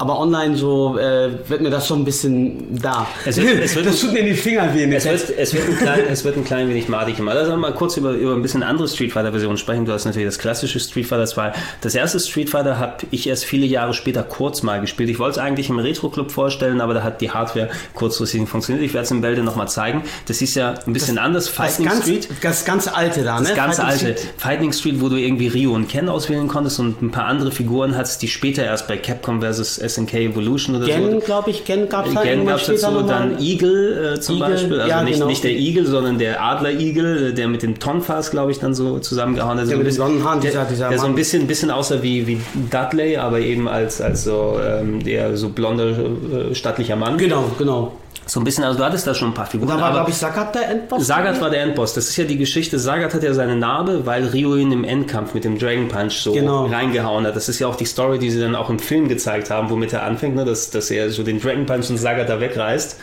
aber 0.00 0.18
online 0.18 0.56
so 0.56 0.96
äh, 0.98 1.30
wird 1.46 1.60
mir 1.60 1.68
das 1.68 1.86
schon 1.86 2.00
ein 2.00 2.04
bisschen 2.06 2.80
da. 2.80 3.06
Es 3.26 3.36
wird, 3.36 3.62
es 3.62 3.76
wird, 3.76 3.84
das 3.84 4.00
tut 4.00 4.14
mir 4.14 4.20
in 4.20 4.26
die 4.26 4.34
Finger 4.34 4.74
weh. 4.74 4.90
Es 4.94 5.04
wird, 5.04 5.36
es, 5.36 5.52
wird 5.52 5.68
ein 5.68 5.76
klein, 5.76 6.00
es 6.10 6.24
wird 6.24 6.38
ein 6.38 6.44
klein 6.44 6.70
wenig 6.70 6.88
madig 6.88 7.18
immer. 7.18 7.34
Lass 7.34 7.48
uns 7.48 7.60
mal 7.60 7.74
kurz 7.74 7.98
über, 7.98 8.12
über 8.12 8.32
ein 8.32 8.40
bisschen 8.40 8.62
andere 8.62 8.88
Street 8.88 9.12
Fighter 9.12 9.30
Versionen 9.30 9.58
sprechen. 9.58 9.84
Du 9.84 9.92
hast 9.92 10.06
natürlich 10.06 10.26
das 10.26 10.38
klassische 10.38 10.80
Street 10.80 11.06
Fighter 11.06 11.26
2. 11.26 11.52
Das 11.82 11.94
erste 11.94 12.18
Street 12.18 12.48
Fighter 12.48 12.78
habe 12.78 12.94
ich 13.10 13.28
erst 13.28 13.44
viele 13.44 13.66
Jahre 13.66 13.92
später 13.92 14.22
kurz 14.22 14.62
mal 14.62 14.80
gespielt. 14.80 15.10
Ich 15.10 15.18
wollte 15.18 15.32
es 15.32 15.38
eigentlich 15.38 15.68
im 15.68 15.78
Retro 15.78 16.08
Club 16.08 16.30
vorstellen, 16.30 16.80
aber 16.80 16.94
da 16.94 17.02
hat 17.02 17.20
die 17.20 17.30
Hardware 17.30 17.68
kurzfristig 17.92 18.40
nicht 18.40 18.50
funktioniert. 18.50 18.82
Ich 18.82 18.94
werde 18.94 19.04
es 19.04 19.10
im 19.10 19.20
Bälde 19.20 19.42
nochmal 19.42 19.68
zeigen. 19.68 20.02
Das 20.24 20.40
ist 20.40 20.54
ja 20.54 20.76
ein 20.86 20.94
bisschen 20.94 21.16
das, 21.16 21.24
anders. 21.26 21.48
Fighting 21.50 21.84
das 21.84 21.92
ganz, 21.92 22.04
Street. 22.04 22.28
Das 22.40 22.64
ganz 22.64 22.88
alte 22.88 23.22
da, 23.22 23.38
ne? 23.38 23.48
Das 23.48 23.54
ganz 23.54 23.76
Fighting 23.76 23.90
alte. 23.90 24.18
Street. 24.18 24.34
Fighting 24.38 24.72
Street, 24.72 25.00
wo 25.02 25.10
du 25.10 25.16
irgendwie 25.16 25.48
Rio 25.48 25.74
und 25.74 25.88
Ken 25.88 26.08
auswählen 26.08 26.48
konntest 26.48 26.80
und 26.80 27.02
ein 27.02 27.10
paar 27.10 27.26
andere 27.26 27.52
Figuren 27.52 27.98
hattest, 27.98 28.22
die 28.22 28.28
später 28.28 28.64
erst 28.64 28.88
bei 28.88 28.96
Capcom 28.96 29.42
vs. 29.42 29.89
SNK 29.90 30.14
Evolution 30.14 30.76
oder 30.76 30.86
Gen, 30.86 31.12
so. 31.12 31.18
glaube 31.18 31.50
ich, 31.50 31.64
Gen 31.64 31.88
gab 31.88 32.06
es 32.06 32.14
halt 32.14 32.26
Gen 32.26 32.46
gab 32.46 32.60
es 32.60 32.66
dazu, 32.66 33.02
dann 33.02 33.38
Eagle 33.38 34.14
äh, 34.14 34.20
zum 34.20 34.36
Eagle, 34.36 34.50
Beispiel, 34.50 34.80
also 34.80 34.90
ja, 34.90 35.02
nicht, 35.02 35.14
genau. 35.14 35.26
nicht 35.26 35.44
der 35.44 35.52
Eagle, 35.52 35.86
sondern 35.86 36.18
der 36.18 36.42
Adler-Igel, 36.42 37.30
äh, 37.30 37.34
der 37.34 37.48
mit 37.48 37.62
dem 37.62 37.78
Tonfass, 37.78 38.30
glaube 38.30 38.52
ich, 38.52 38.58
dann 38.58 38.74
so 38.74 38.98
zusammengehauen 38.98 39.58
hat. 39.58 39.68
Der, 39.68 39.76
so 39.76 39.82
mit 39.82 39.92
Sonnenhahn, 39.92 40.40
dieser, 40.40 40.64
dieser 40.64 40.88
der 40.88 40.98
so 40.98 41.06
ein 41.06 41.14
bisschen, 41.14 41.46
bisschen 41.46 41.70
aussah 41.70 42.02
wie, 42.02 42.26
wie 42.26 42.40
Dudley, 42.70 43.16
aber 43.16 43.40
eben 43.40 43.68
als, 43.68 44.00
als 44.00 44.24
so 44.24 44.58
ähm, 44.64 45.02
der 45.02 45.36
so 45.36 45.50
blonder, 45.50 45.90
äh, 45.90 46.54
stattlicher 46.54 46.96
Mann. 46.96 47.18
Genau, 47.18 47.44
genau. 47.58 47.92
So 48.26 48.38
ein 48.38 48.44
bisschen, 48.44 48.62
also 48.62 48.78
du 48.78 48.84
hattest 48.84 49.06
da 49.06 49.14
schon 49.14 49.28
ein 49.28 49.34
paar 49.34 49.46
Figuren. 49.46 49.68
Da 49.68 49.80
war, 49.80 49.92
glaube 49.92 50.10
ich, 50.10 50.16
Sagat 50.16 50.54
der 50.54 50.68
Endboss. 50.68 51.06
Sagat 51.06 51.40
war 51.40 51.50
der 51.50 51.62
Endboss. 51.62 51.94
Das 51.94 52.08
ist 52.08 52.16
ja 52.16 52.24
die 52.24 52.36
Geschichte. 52.36 52.78
Sagat 52.78 53.12
hat 53.12 53.22
ja 53.22 53.34
seine 53.34 53.56
Narbe, 53.56 54.06
weil 54.06 54.26
Ryo 54.26 54.56
ihn 54.56 54.70
im 54.70 54.84
Endkampf 54.84 55.34
mit 55.34 55.44
dem 55.44 55.58
Dragon 55.58 55.88
Punch 55.88 56.12
so 56.12 56.32
genau. 56.32 56.66
reingehauen 56.66 57.26
hat. 57.26 57.34
Das 57.34 57.48
ist 57.48 57.58
ja 57.58 57.66
auch 57.66 57.76
die 57.76 57.86
Story, 57.86 58.18
die 58.18 58.30
sie 58.30 58.40
dann 58.40 58.54
auch 58.54 58.70
im 58.70 58.78
Film 58.78 59.08
gezeigt 59.08 59.50
haben, 59.50 59.70
womit 59.70 59.92
er 59.92 60.04
anfängt, 60.04 60.36
ne? 60.36 60.44
dass, 60.44 60.70
dass 60.70 60.90
er 60.90 61.10
so 61.10 61.22
den 61.24 61.40
Dragon 61.40 61.66
Punch 61.66 61.90
und 61.90 61.98
Sagat 61.98 62.28
da 62.28 62.40
wegreißt. 62.40 62.98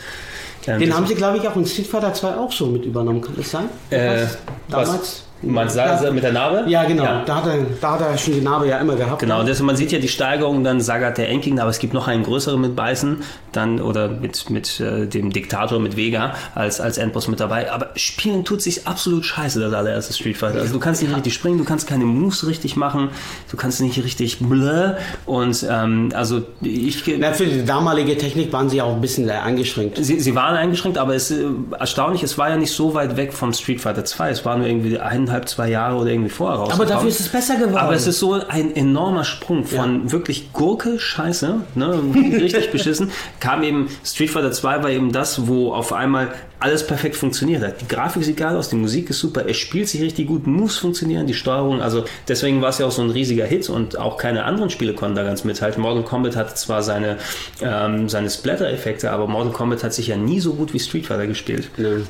Ähm, 0.68 0.80
den 0.80 0.96
haben 0.96 1.08
sie, 1.08 1.16
glaube 1.16 1.38
ich, 1.38 1.48
auch 1.48 1.56
in 1.56 1.66
Street 1.66 1.88
Fighter 1.88 2.14
2 2.14 2.36
auch 2.36 2.52
so 2.52 2.68
mit 2.68 2.86
übernommen, 2.86 3.22
kann 3.22 3.36
das 3.38 3.52
sein? 3.52 3.70
Äh, 3.90 4.26
damals? 4.70 5.27
Man 5.42 5.70
sah 5.70 6.04
ja. 6.04 6.12
mit 6.12 6.24
der 6.24 6.34
Narbe? 6.34 6.70
Ja, 6.70 6.84
genau. 6.86 7.04
Ja. 7.04 7.24
Da, 7.26 7.36
hat 7.36 7.48
er, 7.48 7.58
da 7.80 7.92
hat 7.94 8.02
er 8.02 8.18
schon 8.18 8.34
die 8.34 8.42
Narbe 8.42 8.68
ja 8.68 8.80
immer 8.80 8.96
gehabt. 8.96 9.20
Genau, 9.20 9.44
das, 9.44 9.62
man 9.62 9.76
sieht 9.76 9.92
ja 9.92 10.00
die 10.00 10.08
Steigerung, 10.08 10.64
dann 10.64 10.82
Sagat 10.82 11.18
der 11.18 11.30
Endgegner, 11.30 11.62
aber 11.62 11.72
es 11.72 11.80
gibt 11.80 11.94
noch 11.94 12.08
einen 12.08 12.24
größeren 12.24 12.60
mit 12.60 12.76
Beißen, 12.76 13.18
dann 13.52 13.80
oder 13.80 14.08
mit, 14.10 14.50
mit 14.50 14.80
äh, 14.80 15.06
dem 15.06 15.32
Diktator, 15.32 15.80
mit 15.80 15.96
Vega 15.96 16.34
als, 16.56 16.82
als 16.82 16.98
Endboss 16.98 17.28
mit 17.28 17.40
dabei. 17.40 17.72
Aber 17.72 17.92
spielen 17.96 18.46
tut 18.46 18.64
sich 18.64 18.88
absolut 18.88 19.26
scheiße, 19.26 19.60
das 19.60 19.74
allererste 19.74 20.14
Street 20.14 20.38
Fighter. 20.38 20.60
Also 20.60 20.74
du 20.74 20.80
kannst 20.80 21.04
nicht 21.04 21.16
richtig 21.16 21.36
springen, 21.36 21.60
du 21.60 21.66
kannst 21.66 21.88
keine 21.88 22.06
Moves 22.06 22.48
richtig 22.48 22.76
machen, 22.76 23.10
du 23.52 23.58
kannst 23.58 23.80
nicht 23.80 24.04
richtig 24.04 24.40
blö. 24.40 24.94
Und 25.26 25.66
ähm, 25.70 26.10
also 26.16 26.42
ich. 26.62 27.04
Na, 27.20 27.34
für 27.34 27.46
die 27.46 27.64
damalige 27.64 28.18
Technik 28.18 28.52
waren 28.54 28.70
sie 28.70 28.82
auch 28.82 28.96
ein 28.96 29.02
bisschen 29.02 29.30
eingeschränkt. 29.30 30.04
Sie, 30.04 30.20
sie 30.20 30.36
waren 30.36 30.56
eingeschränkt, 30.56 30.98
aber 30.98 31.14
es 31.14 31.30
ist 31.30 31.42
äh, 31.42 31.46
erstaunlich, 31.78 32.24
es 32.24 32.40
war 32.40 32.50
ja 32.50 32.58
nicht 32.58 32.72
so 32.72 32.96
weit 32.96 33.18
weg 33.18 33.34
vom 33.34 33.54
Street 33.54 33.82
Fighter 33.82 34.04
2. 34.04 34.30
Es 34.32 34.46
war 34.46 34.58
nur 34.58 34.66
irgendwie 34.66 34.98
ein 34.98 35.27
eineinhalb, 35.28 35.50
zwei 35.50 35.70
Jahre 35.70 35.98
oder 35.98 36.10
irgendwie 36.10 36.30
vorher 36.30 36.58
rausgekommen. 36.58 36.88
Aber 36.88 36.96
dafür 36.96 37.10
ist 37.10 37.20
es 37.20 37.30
besser 37.30 37.56
geworden. 37.56 37.78
Aber 37.78 37.94
es 37.94 38.08
ist 38.08 38.20
so 38.20 38.34
ein 38.34 38.76
enormer 38.76 39.24
Sprung 39.24 39.66
von 39.66 40.06
ja. 40.06 40.12
wirklich 40.12 40.54
Gurke, 40.54 41.00
Scheiße, 41.00 41.62
ne, 41.76 42.00
richtig 42.16 42.72
beschissen, 42.72 43.12
kam 43.40 43.64
eben 43.64 43.90
Street 44.04 44.30
Fighter 44.30 44.52
2 44.52 44.84
war 44.84 44.90
eben 44.90 45.12
das, 45.12 45.48
wo 45.48 45.74
auf 45.74 45.94
einmal 45.94 46.30
alles 46.60 46.88
perfekt 46.88 47.16
funktioniert 47.16 47.64
hat. 47.64 47.82
Die 47.82 47.88
Grafik 47.88 48.24
sieht 48.24 48.38
geil 48.38 48.56
aus, 48.56 48.70
die 48.70 48.76
Musik 48.76 49.10
ist 49.12 49.20
super, 49.20 49.46
er 49.46 49.54
spielt 49.54 49.88
sich 49.90 50.02
richtig 50.02 50.28
gut, 50.28 50.48
Moves 50.48 50.78
funktionieren, 50.78 51.28
die 51.28 51.36
Steuerung, 51.36 51.82
also 51.82 52.06
deswegen 52.28 52.62
war 52.62 52.70
es 52.70 52.80
ja 52.80 52.88
auch 52.88 52.92
so 52.92 53.04
ein 53.04 53.12
riesiger 53.12 53.46
Hit 53.46 53.70
und 53.70 54.00
auch 54.00 54.18
keine 54.18 54.46
anderen 54.46 54.70
Spiele 54.70 54.94
konnten 54.94 55.16
da 55.16 55.24
ganz 55.24 55.44
mithalten. 55.44 55.82
Mortal 55.82 56.04
Kombat 56.04 56.36
hat 56.36 56.58
zwar 56.58 56.82
seine, 56.82 57.18
ähm, 57.62 58.10
seine 58.10 58.30
Splatter-Effekte, 58.30 59.12
aber 59.12 59.28
Mortal 59.28 59.54
Kombat 59.54 59.84
hat 59.84 59.94
sich 59.94 60.08
ja 60.08 60.18
nie 60.18 60.40
so 60.40 60.54
gut 60.54 60.74
wie 60.74 60.80
Street 60.80 61.06
Fighter 61.06 61.28
gespielt. 61.28 61.70
Nee. 61.78 62.02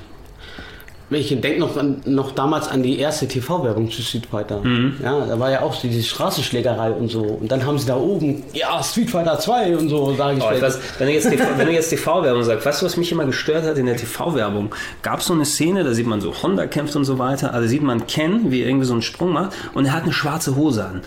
Ich 1.10 1.30
denke 1.30 1.60
noch, 1.60 1.82
noch 2.06 2.32
damals 2.34 2.68
an 2.68 2.84
die 2.84 3.00
erste 3.00 3.30
TV-Werbung 3.30 3.90
zu 3.90 4.02
Street 4.02 4.26
Fighter. 4.26 4.60
Mhm. 4.62 4.96
Ja, 5.02 5.26
da 5.26 5.40
war 5.40 5.50
ja 5.50 5.62
auch 5.62 5.80
diese 5.80 6.04
Straßenschlägerei 6.04 6.92
und 6.92 7.08
so. 7.08 7.22
Und 7.22 7.50
dann 7.50 7.66
haben 7.66 7.80
sie 7.80 7.88
da 7.88 7.96
oben, 7.96 8.44
ja, 8.52 8.84
Street 8.84 9.10
Fighter 9.10 9.40
2 9.40 9.78
und 9.78 9.88
so, 9.88 10.14
sage 10.16 10.40
ich. 10.40 10.44
Oh, 10.44 10.62
weiß, 10.62 10.80
wenn, 10.98 11.08
du 11.08 11.14
jetzt 11.14 11.30
TV, 11.30 11.46
wenn 11.56 11.68
du 11.68 11.74
jetzt 11.74 11.90
TV-Werbung 11.92 12.44
sagst, 12.44 12.66
weißt 12.66 12.82
du, 12.82 12.86
was 12.86 12.98
mich 12.98 13.10
immer 13.12 13.26
gestört 13.26 13.64
hat 13.64 13.78
in 13.78 13.86
der 13.86 13.96
TV-Werbung? 13.96 14.76
Gab 15.02 15.22
es 15.22 15.28
so 15.28 15.34
eine 15.34 15.46
Szene, 15.46 15.86
da 15.86 15.94
sieht 15.94 16.08
man 16.08 16.20
so 16.20 16.34
Honda 16.44 16.68
kämpft 16.68 16.96
und 16.98 17.06
so 17.06 17.18
weiter, 17.18 17.54
also 17.54 17.70
sieht 17.70 17.84
man 17.84 18.06
Ken, 18.08 18.52
wie 18.52 18.62
er 18.62 18.68
irgendwie 18.68 18.86
so 18.86 18.94
einen 18.94 19.02
Sprung 19.02 19.32
macht 19.32 19.54
und 19.74 19.86
er 19.86 19.94
hat 19.94 20.04
eine 20.04 20.14
schwarze 20.14 20.58
Hose 20.58 20.84
an. 20.84 21.02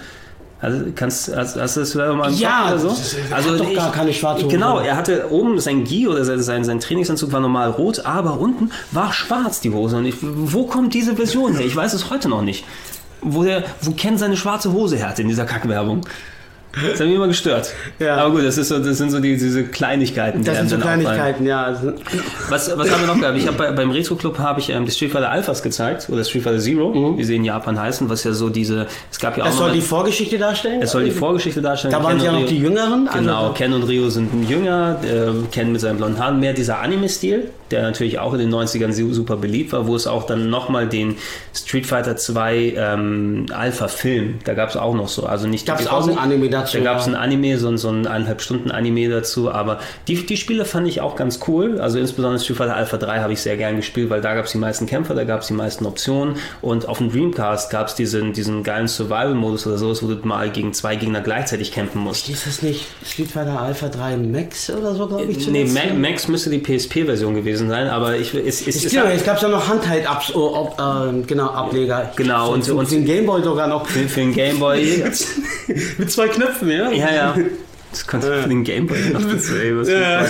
Also 0.62 0.84
kannst, 0.94 1.34
hast, 1.34 1.56
hast 1.56 1.76
du 1.76 1.80
das 1.80 1.94
mal 1.94 2.30
Ja, 2.32 2.68
oder 2.68 2.78
so? 2.78 2.88
Das, 2.88 3.16
also 3.30 3.52
hat 3.52 3.60
doch 3.60 3.70
ich, 3.70 3.76
gar 3.76 3.92
keine 3.92 4.12
schwarze 4.12 4.44
Hose. 4.44 4.54
Genau, 4.54 4.78
er 4.80 4.96
hatte 4.96 5.30
oben 5.30 5.58
sein 5.58 5.84
Gi 5.84 6.06
oder 6.06 6.24
sein, 6.42 6.64
sein 6.64 6.80
Trainingsanzug 6.80 7.32
war 7.32 7.40
normal 7.40 7.70
rot, 7.70 8.04
aber 8.04 8.38
unten 8.38 8.70
war 8.92 9.12
schwarz 9.12 9.60
die 9.60 9.70
Hose. 9.70 9.96
Und 9.96 10.06
ich, 10.06 10.16
wo 10.20 10.64
kommt 10.66 10.92
diese 10.92 11.16
Version 11.16 11.54
her? 11.54 11.64
Ich 11.64 11.74
weiß 11.74 11.94
es 11.94 12.10
heute 12.10 12.28
noch 12.28 12.42
nicht. 12.42 12.64
Wo, 13.22 13.42
der, 13.42 13.64
wo 13.80 13.92
Ken 13.92 14.18
seine 14.18 14.36
schwarze 14.36 14.72
Hose 14.72 14.96
her 14.96 15.08
hat 15.08 15.18
in 15.18 15.28
dieser 15.28 15.46
Kackwerbung. 15.46 16.02
Das 16.72 17.00
hat 17.00 17.06
mich 17.06 17.16
immer 17.16 17.26
gestört. 17.26 17.72
Ja. 17.98 18.16
Aber 18.16 18.30
gut, 18.30 18.44
das, 18.44 18.56
ist 18.56 18.68
so, 18.68 18.78
das 18.78 18.98
sind 18.98 19.10
so 19.10 19.18
die, 19.18 19.36
diese 19.36 19.64
Kleinigkeiten. 19.64 20.44
Das 20.44 20.58
sind 20.58 20.70
so 20.70 20.78
Kleinigkeiten, 20.78 21.44
ja. 21.44 21.64
Also 21.64 21.92
was, 22.48 22.76
was 22.78 22.90
haben 22.90 23.00
wir 23.00 23.06
noch 23.08 23.18
gehabt? 23.20 23.36
Ich 23.36 23.46
habe 23.46 23.56
bei, 23.56 23.72
beim 23.72 23.90
Retro 23.90 24.14
Club 24.14 24.38
habe 24.38 24.60
ich 24.60 24.70
ähm, 24.70 24.84
die 24.84 24.92
Street 24.92 25.10
Fighter 25.10 25.30
Alphas 25.30 25.62
gezeigt 25.62 26.08
oder 26.10 26.22
Street 26.24 26.44
Fighter 26.44 26.60
Zero, 26.60 26.94
mhm. 26.94 27.18
wie 27.18 27.24
sie 27.24 27.36
in 27.36 27.44
Japan 27.44 27.80
heißen, 27.80 28.08
was 28.08 28.22
ja 28.24 28.32
so 28.32 28.50
diese. 28.50 28.86
Es 29.10 29.18
gab 29.18 29.36
ja 29.36 29.44
auch. 29.44 29.48
Es 29.48 29.56
soll 29.56 29.72
die 29.72 29.80
Vorgeschichte 29.80 30.38
darstellen. 30.38 30.80
Es 30.82 30.92
soll 30.92 31.04
die 31.04 31.10
Vorgeschichte 31.10 31.60
darstellen. 31.60 31.92
Da 31.92 32.02
waren 32.02 32.22
ja 32.22 32.32
noch 32.32 32.46
die 32.46 32.58
Jüngeren. 32.58 33.08
Also 33.08 33.20
genau, 33.20 33.52
Ken 33.52 33.72
und 33.72 33.82
Rio 33.84 34.08
sind 34.08 34.48
jünger. 34.48 35.00
Äh, 35.02 35.46
Ken 35.50 35.72
mit 35.72 35.80
seinen 35.80 35.96
blonden 35.96 36.18
Haaren 36.18 36.38
mehr 36.38 36.52
dieser 36.52 36.78
Anime-Stil, 36.80 37.50
der 37.70 37.82
natürlich 37.82 38.18
auch 38.18 38.32
in 38.32 38.38
den 38.38 38.54
90ern 38.54 38.92
super 39.12 39.36
beliebt 39.36 39.72
war, 39.72 39.86
wo 39.86 39.96
es 39.96 40.06
auch 40.06 40.24
dann 40.24 40.50
nochmal 40.50 40.88
den 40.88 41.16
Street 41.54 41.86
Fighter 41.86 42.16
2 42.16 42.74
ähm, 42.76 43.46
Alpha-Film, 43.52 44.38
da 44.44 44.54
gab 44.54 44.70
es 44.70 44.76
auch 44.76 44.94
noch 44.94 45.08
so. 45.08 45.26
Also 45.26 45.46
nicht 45.46 45.66
gab 45.66 45.80
es 45.80 45.86
auch 45.86 46.06
ein 46.06 46.18
Anime 46.18 46.48
dazu. 46.60 46.78
Da 46.78 46.84
gab 46.84 47.00
es 47.00 47.06
ein 47.06 47.14
Anime, 47.14 47.58
so, 47.58 47.76
so 47.76 47.88
ein 47.88 48.06
eineinhalb 48.06 48.42
Stunden 48.42 48.70
Anime 48.70 49.08
dazu, 49.08 49.50
aber 49.50 49.80
die, 50.08 50.26
die 50.26 50.36
Spiele 50.36 50.64
fand 50.64 50.88
ich 50.88 51.00
auch 51.00 51.16
ganz 51.16 51.40
cool. 51.48 51.80
Also 51.80 51.98
insbesondere 51.98 52.40
Street 52.42 52.56
Fighter 52.56 52.76
Alpha 52.76 52.96
3 52.96 53.20
habe 53.20 53.32
ich 53.32 53.40
sehr 53.40 53.56
gern 53.56 53.76
gespielt, 53.76 54.10
weil 54.10 54.20
da 54.20 54.34
gab 54.34 54.46
es 54.46 54.52
die 54.52 54.58
meisten 54.58 54.86
Kämpfer, 54.86 55.14
da 55.14 55.24
gab 55.24 55.40
es 55.40 55.48
die 55.48 55.54
meisten 55.54 55.86
Optionen 55.86 56.36
und 56.60 56.88
auf 56.88 56.98
dem 56.98 57.10
Dreamcast 57.10 57.70
gab 57.70 57.88
es 57.88 57.94
diesen, 57.94 58.32
diesen 58.32 58.62
geilen 58.62 58.88
Survival-Modus 58.88 59.66
oder 59.66 59.78
sowas, 59.78 60.02
wo 60.02 60.08
du 60.08 60.16
mal 60.26 60.50
gegen 60.50 60.72
zwei 60.72 60.96
Gegner 60.96 61.20
gleichzeitig 61.20 61.72
kämpfen 61.72 62.00
musst. 62.00 62.28
Ist 62.28 62.46
das 62.46 62.62
nicht 62.62 62.86
Street 63.04 63.30
Fighter 63.30 63.60
Alpha 63.60 63.88
3 63.88 64.16
Max 64.16 64.70
oder 64.70 64.94
so, 64.94 65.06
glaube 65.06 65.24
ich? 65.24 65.48
Nee, 65.48 65.64
Ma 65.64 65.92
Max 65.94 66.28
müsste 66.28 66.50
die 66.50 66.58
PSP-Version 66.58 67.34
gewesen 67.34 67.68
sein, 67.68 67.88
aber 67.88 68.16
ich, 68.16 68.34
es, 68.34 68.66
es, 68.66 68.84
es, 68.84 68.92
genau, 68.92 69.06
es 69.06 69.24
gab 69.24 69.40
ja 69.40 69.48
noch 69.48 69.68
Handheld-Abs, 69.68 70.34
oh, 70.34 70.70
äh, 70.78 71.22
genau, 71.26 71.48
Ableger. 71.48 72.12
Genau, 72.16 72.52
und, 72.52 72.68
und, 72.68 72.78
und 72.78 72.90
den 72.90 73.04
Gameboy 73.04 73.42
sogar 73.42 73.66
noch. 73.66 73.86
Für, 73.86 74.08
für 74.08 74.20
den 74.20 74.32
Gameboy. 74.32 75.04
Mit 75.98 76.10
zwei 76.10 76.28
Knöpfen, 76.28 76.49
ja? 76.70 76.90
Ja, 76.90 77.10
ja. 77.12 77.34
Das 77.90 78.06
kannst 78.06 78.28
du 78.28 78.42
für 78.42 78.48
den 78.48 78.62
Gameboy 78.62 78.98
noch 79.12 79.22
dazu, 79.32 79.56
ey, 79.56 79.76
was 79.76 79.88
ja. 79.88 80.24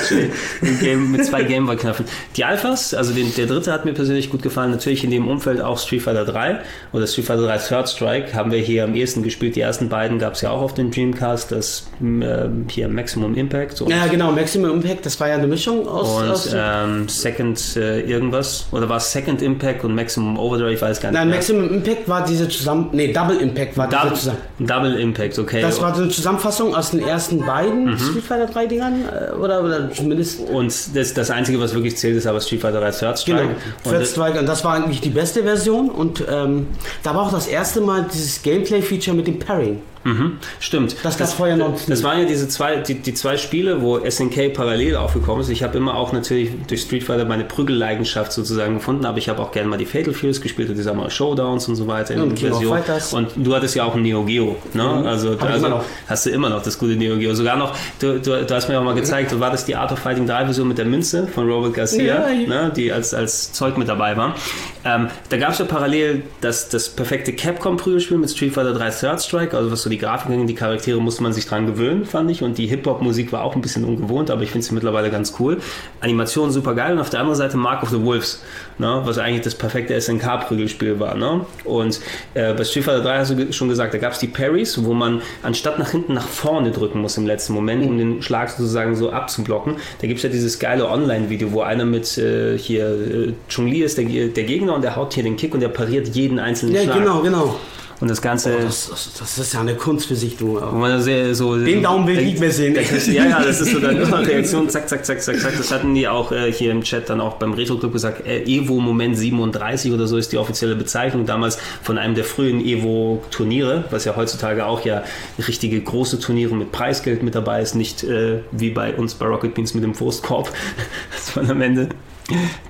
Game, 0.81 1.11
mit 1.11 1.25
zwei 1.27 1.43
Gameboy-Knöpfen. 1.43 2.07
Die 2.37 2.45
Alphas, 2.45 2.95
also 2.95 3.13
den, 3.13 3.35
der 3.35 3.47
dritte 3.47 3.71
hat 3.71 3.85
mir 3.85 3.93
persönlich 3.93 4.31
gut 4.31 4.43
gefallen. 4.43 4.71
Natürlich 4.71 5.05
in 5.05 5.11
dem 5.11 5.29
Umfeld 5.29 5.61
auch 5.61 5.79
Street 5.79 6.01
Fighter 6.03 6.25
3 6.25 6.61
oder 6.93 7.07
Street 7.07 7.27
Fighter 7.27 7.43
3 7.43 7.59
Third 7.59 7.89
Strike 7.91 8.35
haben 8.35 8.51
wir 8.51 8.61
hier 8.61 8.85
am 8.85 8.95
ehesten 8.95 9.23
gespielt. 9.23 9.57
Die 9.57 9.61
ersten 9.61 9.91
beiden 9.91 10.19
gab 10.19 10.35
es 10.35 10.41
ja 10.41 10.51
auch 10.51 10.63
auf 10.63 10.73
dem 10.73 10.91
Dreamcast, 10.91 11.53
das 11.53 11.87
äh, 12.01 12.49
hier 12.69 12.89
Maximum 12.89 13.35
Impact. 13.35 13.81
ja, 13.89 14.07
genau, 14.07 14.33
Maximum 14.33 14.71
Impact, 14.71 15.05
das 15.05 15.21
war 15.21 15.29
ja 15.29 15.35
eine 15.35 15.47
Mischung 15.47 15.87
aus. 15.87 16.23
Und 16.23 16.31
aus 16.31 16.55
ähm, 16.57 17.09
Second 17.11 17.77
äh, 17.77 18.01
irgendwas, 18.01 18.69
oder 18.73 18.89
war 18.89 18.97
es 18.97 19.13
Second 19.13 19.43
Impact 19.43 19.85
und 19.85 19.95
Maximum 19.95 20.39
Overdrive, 20.39 20.75
ich 20.77 20.83
weiß 20.83 21.01
gar 21.01 21.11
nicht. 21.11 21.19
Nein, 21.19 21.29
mehr. 21.29 21.37
Maximum 21.37 21.69
Impact 21.75 22.09
war 22.09 22.25
diese 22.25 22.49
zusammen, 22.49 22.89
nee, 22.93 23.13
Double 23.13 23.37
Impact 23.37 23.77
war 23.77 23.87
Double, 23.87 24.11
diese 24.11 24.21
zusammen. 24.21 24.39
Double 24.61 24.95
Impact, 24.99 25.39
okay. 25.39 25.61
Das 25.61 25.81
war 25.83 25.95
so 25.95 26.03
eine 26.03 26.11
Zusammenfassung 26.11 26.75
aus 26.75 26.93
den 26.93 27.01
ersten 27.01 27.39
beiden 27.39 27.50
mhm. 27.53 27.99
Street 27.99 28.25
Fighter 28.25 28.47
3 28.47 28.67
Dingern 28.67 29.05
äh, 29.05 29.33
oder, 29.35 29.63
oder 29.65 29.91
zumindest. 29.93 30.41
Und 30.41 30.73
das, 30.95 31.15
das 31.15 31.31
Einzige, 31.31 31.61
was 31.61 31.75
wirklich 31.75 31.97
zählt, 31.97 32.17
ist 32.17 32.27
aber 32.27 32.41
Street 32.41 32.61
Fighter 32.61 32.81
3 32.81 32.91
Third 32.91 33.19
Strike. 33.19 33.43
Genau, 33.85 33.97
Third 33.97 34.07
Strike 34.07 34.39
und 34.39 34.47
das 34.47 34.65
war 34.65 34.75
eigentlich 34.75 35.01
die 35.01 35.11
beste 35.11 35.43
Version 35.43 35.91
und 35.91 36.25
ähm, 36.31 36.69
da 37.03 37.15
war 37.15 37.27
auch 37.27 37.33
das 37.33 37.47
erste 37.47 37.81
Mal 37.81 38.07
dieses 38.13 38.43
Gameplay-Feature 38.43 39.17
mit 39.17 39.27
dem 39.27 39.39
Parrying. 39.39 39.83
Mhm, 40.03 40.39
stimmt. 40.61 40.97
Das 41.03 41.19
gab 41.19 41.29
vorher 41.29 41.57
noch. 41.57 41.79
Das 41.87 42.03
waren 42.03 42.21
ja 42.21 42.25
diese 42.25 42.49
zwei, 42.49 42.77
die, 42.77 42.95
die 42.95 43.13
zwei 43.13 43.37
Spiele, 43.37 43.83
wo 43.83 43.99
SNK 43.99 44.55
parallel 44.55 44.97
aufgekommen 44.97 45.43
ist. 45.43 45.51
Ich 45.51 45.63
habe 45.63 45.77
immer 45.77 45.95
auch 45.95 46.13
natürlich 46.13 46.51
durch 46.67 46.83
Street 46.83 47.05
Fighter 47.05 47.27
meine 47.27 47.45
Prügelleidenschaft 47.45 48.33
sozusagen 48.33 48.75
gefunden, 48.75 49.05
aber 49.05 49.19
ich 49.19 49.29
habe 49.29 49.43
auch 49.43 49.53
gerne 49.53 49.69
mal 49.69 49.77
die 49.77 49.85
Fatal 49.85 50.15
Furies 50.15 50.41
gespielt 50.41 50.71
und 50.71 50.79
die 50.79 50.91
mal 50.91 51.11
Showdowns 51.11 51.69
und 51.69 51.77
so 51.77 51.87
weiter 51.87 52.15
in 52.15 52.23
und 52.23 52.39
Version. 52.39 52.79
Und 53.13 53.33
du 53.37 53.55
hattest 53.55 53.75
ja 53.75 53.85
auch 53.85 53.95
ein 53.95 54.03
Neo 54.03 54.25
Geo, 54.25 54.57
ne? 54.73 54.83
Mhm. 54.83 55.07
Also, 55.07 55.37
also 55.39 55.83
hast 56.07 56.27
du 56.27 56.31
immer 56.31 56.49
noch 56.49 56.63
das 56.63 56.79
gute 56.79 56.97
Neo 56.97 57.19
Geo. 57.19 57.35
Sogar 57.35 57.57
noch, 57.57 57.77
du, 57.99 58.19
du, 58.21 58.45
du 58.45 58.55
hast 58.55 58.69
mir 58.69 58.79
auch 58.79 58.85
mal 58.85 58.95
gezeigt, 58.95 59.33
du 59.33 59.41
war 59.41 59.51
das 59.51 59.67
die 59.67 59.77
Art 59.77 59.93
of 59.93 59.99
Fighting 59.99 60.27
3 60.27 60.47
Version 60.47 60.67
mit 60.67 60.79
der 60.79 60.87
Münze 60.87 61.27
von 61.27 61.47
Robert 61.47 61.75
Garcia, 61.75 62.31
ja, 62.31 62.47
ne? 62.49 62.73
die 62.75 62.91
als, 62.91 63.13
als 63.13 63.53
Zeug 63.53 63.77
mit 63.77 63.89
dabei 63.89 64.17
war. 64.17 64.35
Ähm, 64.83 65.09
da 65.29 65.37
gab 65.37 65.51
es 65.51 65.59
ja 65.59 65.67
parallel 65.67 66.23
das, 66.41 66.71
das 66.71 66.89
perfekte 66.89 67.33
Capcom-Prügelspiel 67.33 68.17
mit 68.17 68.31
Street 68.31 68.55
Fighter 68.55 68.73
3 68.73 68.91
Third 68.91 69.23
Strike, 69.23 69.57
also 69.57 69.71
was 69.71 69.83
so 69.83 69.90
die 69.91 69.99
Grafik 69.99 70.31
die 70.47 70.55
Charaktere 70.55 71.01
musste 71.01 71.23
man 71.23 71.33
sich 71.33 71.47
dran 71.47 71.67
gewöhnen, 71.67 72.05
fand 72.05 72.31
ich. 72.31 72.43
Und 72.43 72.59
die 72.59 72.67
Hip-Hop-Musik 72.67 73.33
war 73.33 73.43
auch 73.43 73.55
ein 73.55 73.61
bisschen 73.61 73.85
ungewohnt, 73.85 74.31
aber 74.31 74.43
ich 74.43 74.51
finde 74.51 74.67
sie 74.67 74.75
mittlerweile 74.75 75.11
ganz 75.11 75.35
cool. 75.39 75.59
Animation 76.01 76.51
super 76.51 76.75
geil. 76.75 76.93
Und 76.93 77.01
auf 77.01 77.11
der 77.11 77.21
anderen 77.21 77.37
Seite 77.37 77.57
Mark 77.57 77.83
of 77.83 77.91
the 77.91 78.03
Wolves, 78.03 78.43
ne, 78.79 79.03
was 79.05 79.19
eigentlich 79.19 79.43
das 79.43 79.55
perfekte 79.55 79.99
SNK-Prügelspiel 80.01 81.01
war. 81.01 81.15
Ne? 81.15 81.45
Und 81.65 82.01
äh, 82.35 82.55
bei 82.55 82.65
Street 82.65 82.85
Fighter 82.85 83.03
3 83.03 83.19
hast 83.19 83.31
du 83.31 83.53
schon 83.53 83.69
gesagt, 83.69 83.95
da 83.95 83.99
gab 83.99 84.13
es 84.13 84.19
die 84.19 84.29
Parries, 84.29 84.85
wo 84.85 84.95
man 84.95 85.23
anstatt 85.43 85.79
nach 85.79 85.91
hinten 85.91 86.15
nach 86.15 86.27
vorne 86.27 86.71
drücken 86.71 87.01
muss 87.01 87.17
im 87.17 87.27
letzten 87.27 87.53
Moment, 87.53 87.85
um 87.85 87.99
den 87.99 88.23
Schlag 88.23 88.51
sozusagen 88.51 88.95
so 88.97 89.11
abzublocken. 89.11 89.77
Da 90.01 90.07
gibt 90.07 90.19
es 90.19 90.23
ja 90.23 90.31
dieses 90.31 90.59
geile 90.59 90.89
Online-Video, 90.89 91.53
wo 91.53 91.63
einer 91.63 91.85
mit 91.85 92.17
äh, 92.19 92.57
hier 92.57 92.87
äh, 92.89 93.33
Chun-Li 93.49 93.83
ist 93.83 93.99
der, 93.99 94.05
der 94.05 94.45
Gegner 94.45 94.75
und 94.75 94.83
der 94.83 94.97
haut 94.97 95.15
hier 95.15 95.23
den 95.23 95.37
Kick 95.37 95.55
und 95.55 95.61
der 95.61 95.69
pariert 95.69 96.09
jeden 96.09 96.39
einzelnen 96.39 96.75
ja, 96.75 96.83
Schlag. 96.83 96.97
Ja, 96.97 97.03
genau, 97.03 97.21
genau. 97.23 97.57
Und 98.01 98.09
das 98.09 98.23
Ganze. 98.23 98.57
Oh, 98.59 98.63
das, 98.63 98.91
das, 99.19 99.39
ist 99.39 99.53
ja 99.53 99.61
eine 99.61 99.75
Kunst 99.75 100.07
für 100.07 100.17
sich, 100.17 100.37
du. 100.39 100.59
Wo 100.59 100.77
man 100.77 101.03
sehr, 101.03 101.35
so, 101.35 101.57
Den 101.59 101.83
Daumen 101.83 102.07
will 102.07 102.19
ich 102.19 102.41
mehr 102.41 102.51
sehen. 102.51 102.75
ja, 103.13 103.27
ja, 103.27 103.43
das 103.43 103.61
ist 103.61 103.73
so 103.73 103.79
dann 103.79 104.01
immer 104.01 104.27
Reaktion, 104.27 104.71
zack, 104.71 104.89
zack, 104.89 105.05
zack, 105.05 105.23
zack, 105.23 105.39
zack. 105.39 105.57
Das 105.57 105.71
hatten 105.71 105.95
die 105.95 106.09
auch 106.09 106.33
äh, 106.33 106.51
hier 106.51 106.71
im 106.71 106.83
Chat 106.83 107.11
dann 107.11 107.21
auch 107.21 107.35
beim 107.35 107.53
Retro 107.53 107.77
Club 107.77 107.93
gesagt. 107.93 108.27
Äh, 108.27 108.43
Evo 108.45 108.81
Moment 108.81 109.19
37 109.19 109.93
oder 109.93 110.07
so 110.07 110.17
ist 110.17 110.33
die 110.33 110.39
offizielle 110.39 110.77
Bezeichnung. 110.77 111.27
Damals 111.27 111.59
von 111.83 111.99
einem 111.99 112.15
der 112.15 112.25
frühen 112.25 112.65
Evo-Turniere, 112.65 113.85
was 113.91 114.07
ja 114.07 114.17
heutzutage 114.17 114.65
auch 114.65 114.83
ja 114.85 115.05
richtige 115.47 115.79
große 115.79 116.21
Turniere 116.21 116.55
mit 116.55 116.73
Preisgeld 116.73 117.23
mit 117.23 117.35
dabei 117.35 117.61
ist. 117.61 117.75
Nicht 117.75 118.03
äh, 118.03 118.41
wie 118.51 118.71
bei 118.71 118.95
uns 118.95 119.15
bei 119.15 119.27
Rocket 119.27 119.55
Beans 119.55 119.75
mit 119.75 119.85
dem 119.85 119.99
Wurstkorb, 119.99 120.51
dass 121.13 121.37
man 121.37 121.51
am 121.51 121.61
Ende 121.61 121.91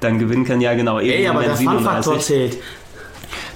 dann 0.01 0.19
gewinnen 0.19 0.45
kann. 0.45 0.61
Ja, 0.61 0.75
genau. 0.75 0.99
Evo 0.99 1.09
Ey, 1.09 1.27
aber 1.29 1.43
Moment 1.43 1.51
der 1.51 1.57
37. 1.57 2.19
zählt 2.21 2.59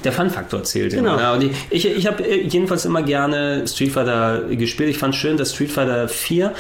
der 0.05 0.13
Fun-Faktor 0.13 0.63
zählt. 0.65 0.93
Genau. 0.93 1.19
Ja, 1.19 1.35
und 1.35 1.45
ich 1.45 1.53
ich, 1.71 1.87
ich 1.87 2.07
habe 2.07 2.23
äh, 2.23 2.47
jedenfalls 2.47 2.85
immer 2.85 3.03
gerne 3.03 3.67
Street 3.67 3.93
Fighter 3.93 4.43
gespielt. 4.51 4.91
Ich 4.91 4.99
fand 4.99 5.15
schön, 5.15 5.37
dass 5.37 5.55
Street 5.55 5.73
Fighter 5.73 6.09
4 6.09 6.53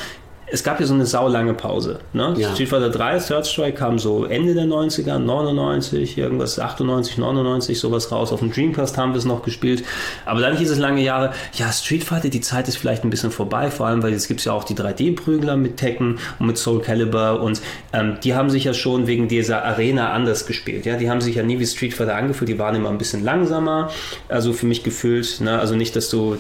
es 0.46 0.62
gab 0.62 0.78
ja 0.78 0.86
so 0.86 0.94
eine 0.94 1.06
saulange 1.06 1.54
Pause. 1.54 2.00
Ne? 2.12 2.34
Ja. 2.36 2.52
Street 2.52 2.68
Fighter 2.68 2.90
3, 2.90 3.18
Third 3.18 3.46
Strike 3.46 3.78
kam 3.78 3.98
so 3.98 4.24
Ende 4.24 4.54
der 4.54 4.64
90er, 4.64 5.18
99, 5.18 6.18
irgendwas 6.18 6.58
98, 6.58 7.18
99, 7.18 7.78
sowas 7.78 8.12
raus. 8.12 8.32
Auf 8.32 8.40
dem 8.40 8.52
Dreamcast 8.52 8.98
haben 8.98 9.12
wir 9.12 9.18
es 9.18 9.24
noch 9.24 9.42
gespielt. 9.42 9.84
Aber 10.26 10.40
dann 10.40 10.56
hieß 10.56 10.70
es 10.70 10.78
lange 10.78 11.02
Jahre, 11.02 11.32
ja, 11.54 11.72
Street 11.72 12.04
Fighter, 12.04 12.28
die 12.28 12.40
Zeit 12.40 12.68
ist 12.68 12.76
vielleicht 12.76 13.04
ein 13.04 13.10
bisschen 13.10 13.30
vorbei, 13.30 13.70
vor 13.70 13.86
allem, 13.86 14.02
weil 14.02 14.12
jetzt 14.12 14.28
gibt 14.28 14.40
es 14.40 14.46
ja 14.46 14.52
auch 14.52 14.64
die 14.64 14.74
3D-Prügler 14.74 15.56
mit 15.56 15.78
Tekken 15.78 16.18
und 16.38 16.46
mit 16.46 16.58
Soul 16.58 16.82
Calibur 16.82 17.40
und 17.40 17.62
ähm, 17.92 18.18
die 18.22 18.34
haben 18.34 18.50
sich 18.50 18.64
ja 18.64 18.74
schon 18.74 19.06
wegen 19.06 19.28
dieser 19.28 19.64
Arena 19.64 20.12
anders 20.12 20.46
gespielt. 20.46 20.84
Ja? 20.84 20.96
Die 20.96 21.10
haben 21.10 21.20
sich 21.20 21.36
ja 21.36 21.42
nie 21.42 21.58
wie 21.58 21.66
Street 21.66 21.94
Fighter 21.94 22.16
angefühlt, 22.16 22.50
die 22.50 22.58
waren 22.58 22.74
immer 22.74 22.90
ein 22.90 22.98
bisschen 22.98 23.24
langsamer, 23.24 23.90
also 24.28 24.52
für 24.52 24.66
mich 24.66 24.82
gefühlt. 24.82 25.40
Ne? 25.40 25.58
Also 25.58 25.74
nicht, 25.74 25.96
dass 25.96 26.10
du 26.10 26.36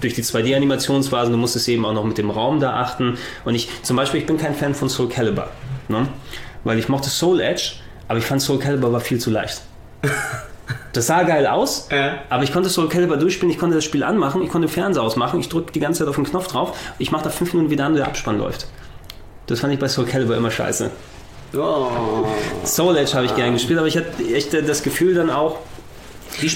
durch 0.00 0.14
die 0.14 0.22
2D-Animationsphasen, 0.22 1.32
du 1.32 1.38
musstest 1.38 1.68
eben 1.68 1.84
auch 1.84 1.92
noch 1.92 2.04
mit 2.04 2.18
dem 2.18 2.30
Raum 2.30 2.60
da 2.60 2.74
achten 2.76 3.15
und 3.44 3.54
ich, 3.54 3.68
zum 3.82 3.96
Beispiel, 3.96 4.20
ich 4.20 4.26
bin 4.26 4.38
kein 4.38 4.54
Fan 4.54 4.74
von 4.74 4.88
Soul 4.88 5.08
Calibur, 5.08 5.48
ne? 5.88 6.08
weil 6.64 6.78
ich 6.78 6.88
mochte 6.88 7.10
Soul 7.10 7.40
Edge, 7.40 7.72
aber 8.08 8.18
ich 8.18 8.24
fand 8.24 8.42
Soul 8.42 8.58
Calibur 8.58 8.92
war 8.92 9.00
viel 9.00 9.18
zu 9.18 9.30
leicht. 9.30 9.62
Das 10.92 11.06
sah 11.06 11.24
geil 11.24 11.46
aus, 11.46 11.88
äh. 11.90 12.12
aber 12.30 12.42
ich 12.42 12.52
konnte 12.52 12.70
Soul 12.70 12.88
Calibur 12.88 13.18
durchspielen, 13.18 13.52
ich 13.52 13.58
konnte 13.58 13.76
das 13.76 13.84
Spiel 13.84 14.02
anmachen, 14.02 14.42
ich 14.42 14.48
konnte 14.48 14.66
den 14.66 14.72
Fernseher 14.72 15.02
ausmachen, 15.02 15.38
ich 15.38 15.48
drücke 15.48 15.70
die 15.70 15.78
ganze 15.78 16.00
Zeit 16.00 16.08
auf 16.08 16.16
den 16.16 16.24
Knopf 16.24 16.48
drauf, 16.48 16.76
ich 16.98 17.12
mache 17.12 17.24
da 17.24 17.30
fünf 17.30 17.52
Minuten 17.52 17.70
wieder 17.70 17.84
an, 17.84 17.94
der 17.94 18.06
Abspann 18.06 18.38
läuft. 18.38 18.66
Das 19.46 19.60
fand 19.60 19.74
ich 19.74 19.78
bei 19.78 19.88
Soul 19.88 20.06
Calibur 20.06 20.36
immer 20.36 20.50
scheiße. 20.50 20.90
Oh. 21.54 22.24
Soul 22.64 22.96
Edge 22.96 23.12
habe 23.14 23.26
ich 23.26 23.34
gerne 23.34 23.52
gespielt, 23.52 23.78
aber 23.78 23.88
ich 23.88 23.96
hatte 23.96 24.24
echt 24.32 24.54
das 24.54 24.82
Gefühl 24.82 25.14
dann 25.14 25.30
auch, 25.30 25.58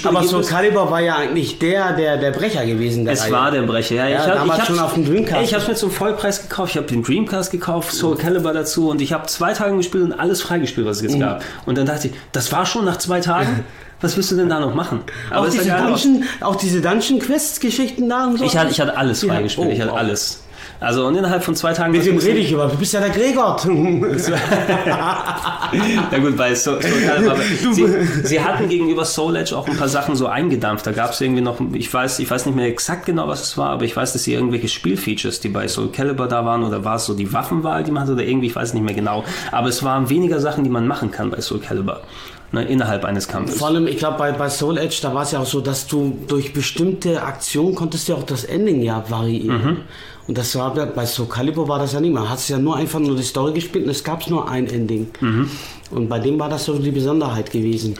aber 0.03 0.23
Soul 0.23 0.43
Calibur 0.43 0.89
war 0.91 0.99
ja 0.99 1.15
eigentlich 1.15 1.59
der, 1.59 1.93
der, 1.93 2.17
der 2.17 2.31
Brecher 2.31 2.65
gewesen. 2.65 3.05
Der 3.05 3.13
es 3.13 3.23
Reihe. 3.23 3.31
war 3.31 3.51
der 3.51 3.61
Brecher, 3.63 3.95
ja. 3.95 4.09
ja 4.09 4.25
ich 4.25 4.51
hab, 4.51 4.59
ich 4.59 4.65
schon 4.65 4.79
auf 4.79 4.93
dem 4.93 5.05
Dreamcast. 5.05 5.43
ich 5.43 5.53
habe 5.53 5.63
es 5.63 5.69
mir 5.69 5.75
zum 5.75 5.91
Vollpreis 5.91 6.43
gekauft. 6.43 6.71
Ich 6.71 6.77
habe 6.77 6.87
den 6.87 7.03
Dreamcast 7.03 7.51
gekauft, 7.51 7.93
Soul 7.93 8.17
Calibur 8.17 8.53
dazu 8.53 8.89
und 8.89 9.01
ich 9.01 9.13
habe 9.13 9.27
zwei 9.27 9.53
Tage 9.53 9.75
gespielt 9.75 10.03
und 10.03 10.13
alles 10.13 10.41
freigespielt, 10.41 10.87
was 10.87 10.97
es 10.97 11.03
jetzt 11.03 11.15
mhm. 11.15 11.21
gab. 11.21 11.43
Und 11.65 11.77
dann 11.77 11.85
dachte 11.85 12.07
ich, 12.07 12.13
das 12.31 12.51
war 12.51 12.65
schon 12.65 12.85
nach 12.85 12.97
zwei 12.97 13.19
Tagen. 13.19 13.63
Was 14.01 14.17
willst 14.17 14.31
du 14.31 14.35
denn 14.35 14.49
da 14.49 14.59
noch 14.59 14.73
machen? 14.73 15.01
Aber 15.29 15.45
auch, 15.45 15.51
diese 15.51 15.69
Dungeon, 15.69 16.23
auch 16.39 16.55
diese 16.55 16.81
Dungeon 16.81 17.19
Quest 17.19 17.61
Geschichten 17.61 18.09
da 18.09 18.25
und 18.25 18.39
so. 18.39 18.45
Ich 18.45 18.57
hatte, 18.57 18.71
ich 18.71 18.81
hatte 18.81 18.97
alles 18.97 19.23
freigespielt. 19.23 19.67
Ja. 19.67 19.71
Oh, 19.71 19.75
ich 19.75 19.79
hatte 19.79 19.91
wow. 19.91 19.99
alles. 19.99 20.43
Also 20.81 21.05
und 21.05 21.15
innerhalb 21.15 21.43
von 21.43 21.55
zwei 21.55 21.73
Tagen. 21.73 21.91
Mit 21.91 22.03
wem 22.05 22.17
rede 22.17 22.39
ich 22.39 22.51
über? 22.51 22.65
Du 22.65 22.75
bist 22.75 22.91
ja 22.91 22.99
der 22.99 23.11
Gregor. 23.11 23.55
Na 26.11 26.17
gut, 26.17 26.35
bei 26.35 26.55
Soul, 26.55 26.81
Soul 26.81 27.35
sie, 27.71 27.85
sie, 28.23 28.41
hatten 28.41 28.67
gegenüber 28.67 29.05
Soul 29.05 29.35
Edge 29.35 29.55
auch 29.55 29.67
ein 29.67 29.77
paar 29.77 29.89
Sachen 29.89 30.15
so 30.15 30.25
eingedampft. 30.25 30.87
Da 30.87 30.91
gab 30.91 31.11
es 31.11 31.21
irgendwie 31.21 31.43
noch, 31.43 31.61
ich 31.73 31.93
weiß, 31.93 32.17
ich 32.17 32.31
weiß 32.31 32.47
nicht 32.47 32.55
mehr 32.55 32.65
exakt 32.65 33.05
genau, 33.05 33.27
was 33.27 33.43
es 33.43 33.59
war, 33.59 33.69
aber 33.69 33.85
ich 33.85 33.95
weiß, 33.95 34.13
dass 34.13 34.23
sie 34.23 34.33
irgendwelche 34.33 34.69
Spielfeatures, 34.69 35.39
die 35.39 35.49
bei 35.49 35.67
Soul 35.67 35.91
Calibur 35.91 36.27
da 36.27 36.45
waren, 36.45 36.63
oder 36.63 36.83
war 36.83 36.95
es 36.95 37.05
so 37.05 37.13
die 37.13 37.31
Waffenwahl, 37.31 37.83
die 37.83 37.91
man 37.91 38.01
hatte, 38.01 38.13
oder 38.13 38.23
irgendwie, 38.23 38.47
ich 38.47 38.55
weiß 38.55 38.73
nicht 38.73 38.83
mehr 38.83 38.95
genau. 38.95 39.23
Aber 39.51 39.69
es 39.69 39.83
waren 39.83 40.09
weniger 40.09 40.39
Sachen, 40.39 40.63
die 40.63 40.71
man 40.71 40.87
machen 40.87 41.11
kann 41.11 41.29
bei 41.29 41.41
Soul 41.41 41.59
Calibur. 41.59 42.01
Ne, 42.51 42.63
innerhalb 42.63 43.05
eines 43.05 43.27
Kampfes. 43.27 43.57
Vor 43.57 43.67
allem, 43.67 43.87
ich 43.87 43.97
glaube, 43.97 44.17
bei, 44.17 44.31
bei 44.31 44.49
Soul 44.49 44.77
Edge, 44.77 44.99
da 45.01 45.13
war 45.13 45.23
es 45.23 45.31
ja 45.31 45.39
auch 45.39 45.45
so, 45.45 45.61
dass 45.61 45.87
du 45.87 46.17
durch 46.27 46.53
bestimmte 46.53 47.23
Aktionen 47.23 47.75
konntest 47.75 48.07
ja 48.07 48.15
auch 48.15 48.23
das 48.23 48.43
Ending 48.43 48.81
ja 48.81 49.03
variieren. 49.09 49.63
Mhm. 49.63 49.77
Und 50.27 50.37
das 50.37 50.55
war 50.55 50.73
bei 50.73 51.05
Soul 51.05 51.27
Calibur 51.27 51.67
war 51.67 51.79
das 51.79 51.93
ja 51.93 51.99
nicht. 51.99 52.13
Man 52.13 52.29
hat 52.29 52.47
ja 52.47 52.57
nur 52.57 52.75
einfach 52.75 52.99
nur 52.99 53.15
die 53.15 53.23
Story 53.23 53.53
gespielt 53.53 53.85
und 53.85 53.91
es 53.91 54.03
gab 54.03 54.29
nur 54.29 54.49
ein 54.49 54.67
Ending. 54.67 55.09
Mhm. 55.19 55.49
Und 55.89 56.07
bei 56.07 56.19
dem 56.19 56.39
war 56.39 56.47
das 56.47 56.65
so 56.65 56.77
die 56.77 56.91
Besonderheit 56.91 57.51
gewesen. 57.51 57.95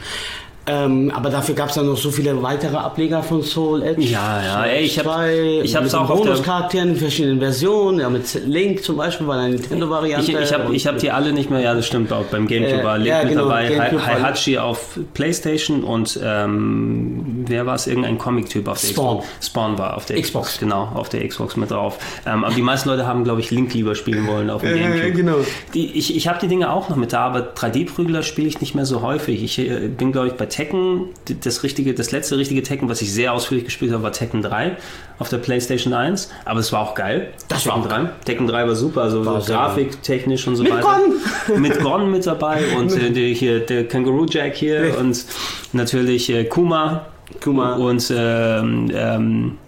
Ähm, 0.64 1.10
aber 1.12 1.28
dafür 1.30 1.56
gab 1.56 1.70
es 1.70 1.74
dann 1.74 1.86
noch 1.86 1.96
so 1.96 2.12
viele 2.12 2.40
weitere 2.40 2.76
Ableger 2.76 3.22
von 3.22 3.42
Soul 3.42 3.82
Edge. 3.82 4.02
Ja, 4.02 4.40
ja, 4.42 4.64
ey, 4.64 4.84
ich 4.84 4.96
habe 4.98 5.32
ich 5.64 5.74
hab's 5.74 5.92
auch 5.92 6.06
Bonus-Charakteren 6.06 6.90
in 6.90 6.96
verschiedenen 6.96 7.40
Versionen, 7.40 7.98
ja, 7.98 8.08
mit 8.08 8.32
Link 8.46 8.84
zum 8.84 8.96
Beispiel 8.96 9.26
bei 9.26 9.36
der 9.36 9.48
Nintendo-Variante. 9.48 10.30
Ich, 10.30 10.38
ich 10.38 10.52
habe 10.52 10.74
ich 10.74 10.86
hab 10.86 10.98
die 10.98 11.10
alle 11.10 11.32
nicht 11.32 11.50
mehr, 11.50 11.60
ja, 11.60 11.74
das 11.74 11.86
stimmt 11.86 12.12
auch. 12.12 12.24
Beim 12.26 12.46
Gamecube 12.46 12.80
äh, 12.80 12.84
war 12.84 12.98
Link 12.98 13.08
ja, 13.08 13.22
mit 13.22 13.30
genau, 13.30 13.48
dabei, 13.48 13.90
Heihachi 13.90 14.58
auf 14.58 15.00
Playstation 15.14 15.82
und 15.82 16.20
ähm, 16.22 17.21
wer 17.48 17.66
war 17.66 17.74
es? 17.74 17.86
Irgendein 17.86 18.18
Comic-Typ 18.18 18.68
auf 18.68 18.80
der 18.80 18.88
Spawn. 18.88 19.18
Xbox. 19.18 19.46
Spawn 19.46 19.78
war 19.78 19.96
auf 19.96 20.04
der 20.06 20.20
Xbox. 20.20 20.48
Xbox. 20.48 20.58
Genau, 20.58 20.90
auf 20.94 21.08
der 21.08 21.26
Xbox 21.26 21.56
mit 21.56 21.70
drauf. 21.70 21.98
Ähm, 22.26 22.44
aber 22.44 22.54
die 22.54 22.62
meisten 22.62 22.88
Leute 22.88 23.06
haben, 23.06 23.24
glaube 23.24 23.40
ich, 23.40 23.50
Link 23.50 23.74
lieber 23.74 23.94
spielen 23.94 24.26
wollen 24.26 24.50
auf 24.50 24.62
dem 24.62 24.74
Gamecube. 24.74 25.06
Äh, 25.06 25.10
genau. 25.12 25.36
Die, 25.74 25.92
ich 25.92 26.16
ich 26.16 26.28
habe 26.28 26.38
die 26.40 26.48
Dinge 26.48 26.72
auch 26.72 26.88
noch 26.88 26.96
mit 26.96 27.12
da, 27.12 27.26
aber 27.26 27.52
3D-Prügler 27.54 28.22
spiele 28.22 28.48
ich 28.48 28.60
nicht 28.60 28.74
mehr 28.74 28.86
so 28.86 29.02
häufig. 29.02 29.42
Ich 29.42 29.58
äh, 29.58 29.88
bin, 29.88 30.12
glaube 30.12 30.28
ich, 30.28 30.34
bei 30.34 30.46
Tekken, 30.46 31.08
das 31.42 31.62
richtige, 31.62 31.94
das 31.94 32.12
letzte 32.12 32.38
richtige 32.38 32.62
Tekken, 32.62 32.88
was 32.88 33.02
ich 33.02 33.12
sehr 33.12 33.32
ausführlich 33.32 33.64
gespielt 33.64 33.92
habe, 33.92 34.02
war 34.02 34.12
Tekken 34.12 34.42
3 34.42 34.76
auf 35.18 35.28
der 35.28 35.38
PlayStation 35.38 35.92
1. 35.92 36.30
Aber 36.44 36.60
es 36.60 36.72
war 36.72 36.80
auch 36.80 36.94
geil. 36.94 37.32
Das 37.48 37.64
Tekken 37.64 37.84
war 37.84 37.88
3. 37.88 38.10
Tekken 38.24 38.46
3 38.46 38.66
war 38.66 38.74
super, 38.74 39.02
also 39.02 39.24
war 39.24 39.40
so 39.40 39.52
grafiktechnisch 39.52 40.46
und 40.46 40.56
so 40.56 40.62
mit 40.62 40.72
weiter. 40.72 40.82
Gon. 40.82 41.60
Mit 41.60 41.80
Gon 41.80 42.10
mit 42.10 42.26
dabei 42.26 42.62
und 42.76 42.92
äh, 42.96 43.10
die, 43.10 43.34
hier 43.34 43.60
der 43.60 43.86
Kangaroo 43.86 44.26
Jack 44.28 44.56
hier 44.56 44.88
ja. 44.88 44.94
und 44.96 45.24
natürlich 45.72 46.30
äh, 46.30 46.44
Kuma. 46.44 47.06
Kuma. 47.40 47.74
Und 47.74 48.12
ähm, 48.14 48.90
ähm, 48.94 49.58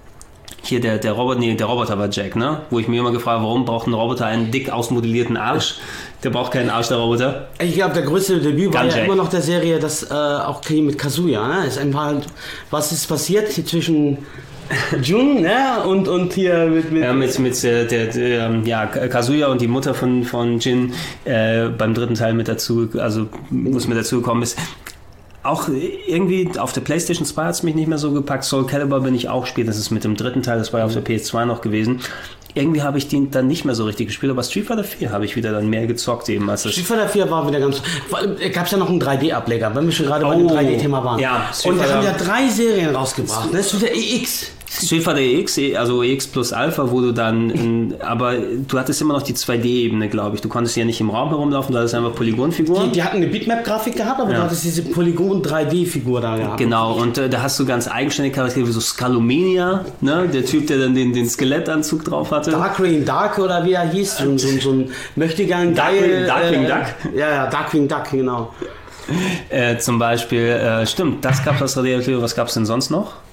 hier 0.67 0.81
der, 0.81 0.99
der 0.99 1.13
Roboter, 1.13 1.39
nee, 1.39 1.55
der 1.55 1.67
Roboter 1.67 1.99
war 1.99 2.09
Jack, 2.11 2.37
ne? 2.37 2.63
Wo 2.71 2.79
ich 2.79 2.89
mir 2.89 3.01
immer 3.01 3.13
gefragt 3.13 3.37
habe, 3.37 3.45
warum 3.45 3.65
braucht 3.65 3.87
ein 3.87 3.95
Roboter 3.95 4.27
einen 4.27 4.51
dick 4.51 4.71
ausmodellierten 4.71 5.37
Arsch? 5.37 5.77
Der 6.23 6.31
braucht 6.31 6.53
keinen 6.53 6.71
Arsch, 6.71 6.89
der 6.89 6.97
Roboter. 6.97 7.49
Ich 7.59 7.75
glaube, 7.75 7.95
der 7.95 8.03
größte 8.03 8.41
Debüt 8.41 8.73
war 8.73 8.87
ja 8.87 8.97
immer 9.05 9.15
noch 9.15 9.29
der 9.29 9.43
Serie, 9.43 9.79
das 9.79 10.11
äh, 10.11 10.15
auch 10.15 10.63
mit 10.71 10.99
Kazuya. 10.99 11.47
Ne? 11.47 11.67
Ist 11.67 11.79
einfach, 11.79 12.15
was 12.71 12.93
ist 12.93 13.07
passiert 13.07 13.53
hier 13.53 13.67
zwischen 13.67 14.19
Jun 15.03 15.43
ne? 15.43 15.83
und, 15.87 16.09
und 16.09 16.33
hier 16.33 16.67
mit. 16.67 16.91
mit 16.91 17.03
ja, 17.03 17.13
mit, 17.13 17.39
mit 17.39 17.63
äh, 17.65 17.87
der, 17.87 18.07
der, 18.07 18.47
ähm, 18.47 18.65
ja, 18.65 18.87
Kazuya 18.87 19.49
und 19.49 19.61
die 19.61 19.69
Mutter 19.69 19.93
von, 19.93 20.25
von 20.25 20.59
Jin 20.61 20.95
äh, 21.27 21.69
beim 21.69 21.93
dritten 21.93 22.15
Teil 22.15 22.33
mit 22.33 22.49
dazu, 22.49 22.89
also 22.97 23.27
wo 23.51 23.77
es 23.77 23.87
mit 23.87 23.99
dazu 23.99 24.17
gekommen 24.17 24.43
ist 24.43 24.59
auch 25.45 25.69
irgendwie 25.69 26.51
auf 26.59 26.73
der 26.73 26.81
PlayStation 26.81 27.27
2 27.27 27.45
hat 27.45 27.55
es 27.55 27.63
mich 27.63 27.75
nicht 27.75 27.87
mehr 27.87 27.99
so 27.99 28.13
gepackt. 28.13 28.45
Soul 28.45 28.67
Calibur 28.67 29.01
bin 29.01 29.15
ich 29.15 29.29
auch 29.29 29.47
spät. 29.47 29.69
Das 29.69 29.79
ist 29.79 29.91
mit 29.91 30.03
dem 30.03 30.17
dritten 30.17 30.43
Teil, 30.43 30.59
das 30.59 30.73
war 30.73 30.81
ja 30.81 30.87
auf 30.87 30.95
der 30.95 31.05
PS2 31.05 31.45
noch 31.45 31.61
gewesen. 31.61 32.01
Irgendwie 32.55 32.83
habe 32.83 32.99
ich 32.99 33.09
den 33.09 33.31
dann 33.31 33.49
nicht 33.49 33.65
mehr 33.65 33.75
so 33.75 33.85
richtig 33.85 34.07
gespielt, 34.07 34.31
aber 34.31 34.43
Street 34.43 34.67
Fighter 34.67 34.85
4 34.85 35.11
habe 35.11 35.25
ich 35.25 35.37
wieder 35.37 35.53
dann 35.53 35.69
mehr 35.69 35.87
gezockt 35.87 36.29
eben 36.29 36.49
als 36.49 36.63
Street 36.63 36.87
Fighter 36.87 37.09
4 37.09 37.31
war 37.31 37.47
wieder 37.47 37.61
ganz. 37.61 37.83
Allem 38.13 38.37
gab 38.53 38.67
es 38.67 38.73
ja 38.73 38.79
noch 38.79 38.89
einen 38.89 39.03
3D-Ableger, 39.03 39.75
wenn 39.75 39.85
wir 39.85 39.93
schon 39.93 40.07
gerade 40.07 40.25
oh, 40.25 40.29
bei 40.29 40.37
dem 40.37 40.49
3D-Thema 40.49 41.05
waren. 41.05 41.19
Ja, 41.19 41.51
Street 41.53 41.73
Und 41.73 41.79
da 41.81 41.93
haben 41.93 42.05
ja 42.05 42.13
drei 42.13 42.49
Serien 42.49 42.95
rausgebracht. 42.95 43.49
Das 43.53 43.73
ist 43.73 43.81
wieder 43.81 43.93
EX. 43.93 44.51
Street 44.71 45.03
Fighter 45.03 45.21
EX, 45.21 45.59
also 45.77 46.03
EX 46.03 46.27
plus 46.27 46.53
Alpha, 46.53 46.91
wo 46.91 47.01
du 47.01 47.13
dann, 47.13 47.51
in, 47.51 47.95
aber 48.01 48.35
du 48.35 48.79
hattest 48.79 49.01
immer 49.01 49.15
noch 49.15 49.23
die 49.23 49.35
2D-Ebene, 49.35 50.09
glaube 50.09 50.37
ich. 50.37 50.43
Du 50.43 50.49
konntest 50.49 50.77
ja 50.77 50.85
nicht 50.85 51.01
im 51.01 51.11
Raum 51.11 51.29
herumlaufen, 51.29 51.73
du 51.73 51.79
hattest 51.79 51.95
einfach 51.95 52.15
Polygonfiguren. 52.15 52.87
Die, 52.87 52.93
die 52.93 53.03
hatten 53.03 53.19
eine 53.19 53.29
Bitmap-Grafik 53.29 53.97
gehabt, 53.97 54.21
aber 54.21 54.31
ja. 54.31 54.39
du 54.39 54.43
hattest 54.45 54.65
diese 54.65 54.83
Polygon-3D-Figur 54.83 56.21
da 56.21 56.37
gehabt. 56.37 56.59
Genau, 56.59 56.95
und 56.95 57.19
äh, 57.19 57.29
da 57.29 57.43
hast 57.43 57.59
du 57.61 57.67
ganz 57.67 57.89
eigenständige 57.89 58.37
Charaktere 58.37 58.67
wie 58.67 58.73
so 58.73 58.81
Scalomania, 58.81 59.85
ne? 60.01 60.29
der 60.33 60.45
Typ, 60.45 60.67
der 60.67 60.79
dann 60.79 60.95
den, 60.95 61.13
den 61.13 61.29
Skelettanzug 61.29 62.05
drauf 62.05 62.31
hatte. 62.31 62.51
Darkwing 62.51 63.05
Duck 63.05 63.39
oder 63.39 63.65
wie 63.65 63.73
er 63.73 63.89
hieß, 63.89 64.19
so, 64.19 64.39
so, 64.39 64.49
so 64.59 64.73
ein 64.73 64.91
möchtegern 65.15 65.75
geil. 65.75 66.27
Darkwing 66.27 66.65
äh, 66.65 66.69
Duck? 66.69 66.85
Ja, 67.15 67.31
ja, 67.31 67.47
Darkwing 67.47 67.87
Duck, 67.87 68.11
genau. 68.11 68.53
Äh, 69.51 69.79
zum 69.79 69.99
Beispiel, 69.99 70.47
äh, 70.47 70.87
stimmt, 70.87 71.25
das 71.25 71.45
gab 71.45 71.61
es 71.61 71.77
als 71.77 72.09
was 72.09 72.35
gab 72.35 72.49
es 72.49 72.55
denn 72.55 72.67
sonst 72.67 72.91
noch? 72.91 73.24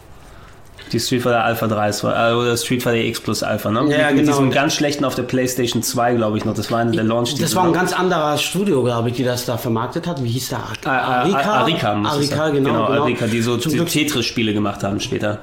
Die 0.91 0.99
Street 0.99 1.21
Fighter 1.21 1.43
Alpha 1.43 1.67
3 1.67 1.89
äh, 1.89 2.33
oder 2.33 2.57
Street 2.57 2.83
Fighter 2.83 2.97
X 2.97 3.21
plus 3.21 3.43
Alpha, 3.43 3.71
ne? 3.71 3.79
Ja, 3.89 4.09
mit, 4.09 4.19
genau. 4.19 4.31
Diesem 4.31 4.51
ganz 4.51 4.73
schlechten 4.73 5.05
auf 5.05 5.15
der 5.15 5.23
PlayStation 5.23 5.81
2, 5.81 6.15
glaube 6.15 6.37
ich 6.37 6.45
noch. 6.45 6.53
Das 6.53 6.69
war 6.71 6.79
eine 6.79 6.91
der 6.91 7.03
launch 7.03 7.35
Das 7.35 7.55
war 7.55 7.63
ein 7.63 7.73
ganz 7.73 7.93
anderer 7.93 8.37
Studio, 8.37 8.83
glaube 8.83 9.09
ich, 9.09 9.15
die 9.15 9.23
das 9.23 9.45
da 9.45 9.57
vermarktet 9.57 10.07
hat. 10.07 10.23
Wie 10.23 10.29
hieß 10.29 10.49
der? 10.49 10.59
Arika? 10.85 11.39
Arika, 11.39 11.93
Arika 11.93 12.49
genau, 12.49 12.71
genau. 12.71 12.87
genau. 12.87 13.03
Arika, 13.03 13.27
die 13.27 13.41
so 13.41 13.57
Tetris-Spiele 13.57 14.53
gemacht 14.53 14.83
haben 14.83 14.99
später. 14.99 15.39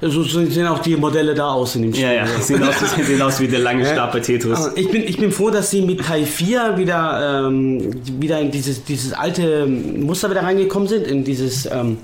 So 0.00 0.22
sehen 0.22 0.66
auch 0.66 0.78
die 0.78 0.96
Modelle 0.96 1.34
da 1.34 1.48
aus 1.48 1.76
in 1.76 1.82
dem 1.82 1.92
Spiel. 1.92 2.04
Ja, 2.04 2.12
ja, 2.12 2.26
sehen 2.26 2.62
aus, 2.62 2.74
sehen 3.06 3.22
aus 3.22 3.40
wie 3.40 3.48
der 3.48 3.60
lange 3.60 3.84
Stab 3.84 4.12
bei 4.12 4.20
Tetris. 4.20 4.70
Ich 4.76 4.90
bin, 4.90 5.02
ich 5.02 5.18
bin 5.18 5.32
froh, 5.32 5.50
dass 5.50 5.70
sie 5.70 5.82
mit 5.82 6.00
Teil 6.00 6.24
4 6.24 6.76
wieder, 6.76 7.46
ähm, 7.46 7.90
wieder 8.20 8.40
in 8.40 8.50
dieses, 8.50 8.84
dieses 8.84 9.12
alte 9.12 9.66
Muster 9.66 10.30
wieder 10.30 10.42
reingekommen 10.42 10.88
sind, 10.88 11.06
in 11.06 11.24
dieses... 11.24 11.66
Ähm, 11.66 11.98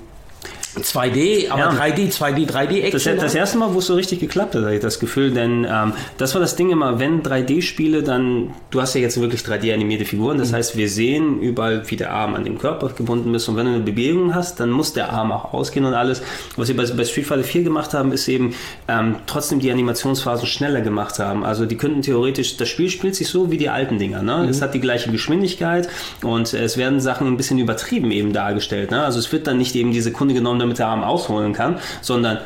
2D, 0.79 1.49
aber 1.49 1.59
ja. 1.59 1.71
3D, 1.71 2.11
2D, 2.11 2.49
3D-Action. 2.49 3.15
Das, 3.15 3.23
das, 3.23 3.35
erste 3.35 3.57
Mal, 3.57 3.73
wo 3.73 3.79
es 3.79 3.85
so 3.85 3.93
richtig 3.93 4.19
geklappt 4.19 4.55
hat, 4.55 4.63
hatte 4.63 4.75
ich 4.75 4.81
das 4.81 4.99
Gefühl, 4.99 5.31
denn 5.31 5.67
ähm, 5.69 5.93
das 6.17 6.33
war 6.33 6.41
das 6.41 6.55
Ding 6.55 6.71
immer, 6.71 6.99
wenn 6.99 7.21
3D-Spiele, 7.21 8.01
dann, 8.01 8.53
du 8.71 8.81
hast 8.81 8.95
ja 8.95 9.01
jetzt 9.01 9.19
wirklich 9.19 9.41
3D-animierte 9.41 10.05
Figuren, 10.05 10.37
das 10.37 10.51
mhm. 10.51 10.55
heißt, 10.55 10.77
wir 10.77 10.89
sehen 10.89 11.39
überall, 11.39 11.83
wie 11.89 11.95
der 11.95 12.11
Arm 12.11 12.33
an 12.33 12.43
den 12.43 12.57
Körper 12.57 12.89
gebunden 12.89 13.33
ist 13.35 13.47
und 13.47 13.55
wenn 13.55 13.65
du 13.65 13.73
eine 13.73 13.83
Bewegung 13.83 14.33
hast, 14.33 14.59
dann 14.59 14.71
muss 14.71 14.93
der 14.93 15.11
Arm 15.11 15.31
auch 15.31 15.53
ausgehen 15.53 15.85
und 15.85 15.93
alles. 15.93 16.21
Was 16.55 16.67
wir 16.67 16.75
bei, 16.75 16.85
bei 16.85 17.05
Street 17.05 17.27
Fighter 17.27 17.43
4 17.43 17.63
gemacht 17.63 17.93
haben, 17.93 18.11
ist 18.11 18.27
eben 18.27 18.55
ähm, 18.87 19.17
trotzdem 19.27 19.59
die 19.59 19.71
Animationsphasen 19.71 20.47
schneller 20.47 20.81
gemacht 20.81 21.19
haben. 21.19 21.43
Also 21.43 21.65
die 21.65 21.77
könnten 21.77 22.01
theoretisch, 22.01 22.57
das 22.57 22.69
Spiel 22.69 22.89
spielt 22.89 23.15
sich 23.15 23.27
so 23.27 23.51
wie 23.51 23.57
die 23.57 23.69
alten 23.69 23.99
Dinger, 23.99 24.23
ne? 24.23 24.43
Mhm. 24.43 24.49
Es 24.49 24.61
hat 24.61 24.73
die 24.73 24.79
gleiche 24.79 25.11
Geschwindigkeit 25.11 25.87
und 26.23 26.53
es 26.53 26.77
werden 26.77 26.99
Sachen 26.99 27.27
ein 27.27 27.37
bisschen 27.37 27.59
übertrieben 27.59 28.11
eben 28.11 28.33
dargestellt, 28.33 28.91
ne? 28.91 29.03
Also 29.03 29.19
es 29.19 29.31
wird 29.31 29.47
dann 29.47 29.57
nicht 29.57 29.75
eben 29.75 29.91
die 29.91 30.01
Sekunde 30.01 30.33
genommen, 30.33 30.62
damit 30.63 30.79
der 30.79 30.87
Arm 30.87 31.03
ausholen 31.03 31.53
kann, 31.53 31.77
sondern 32.01 32.39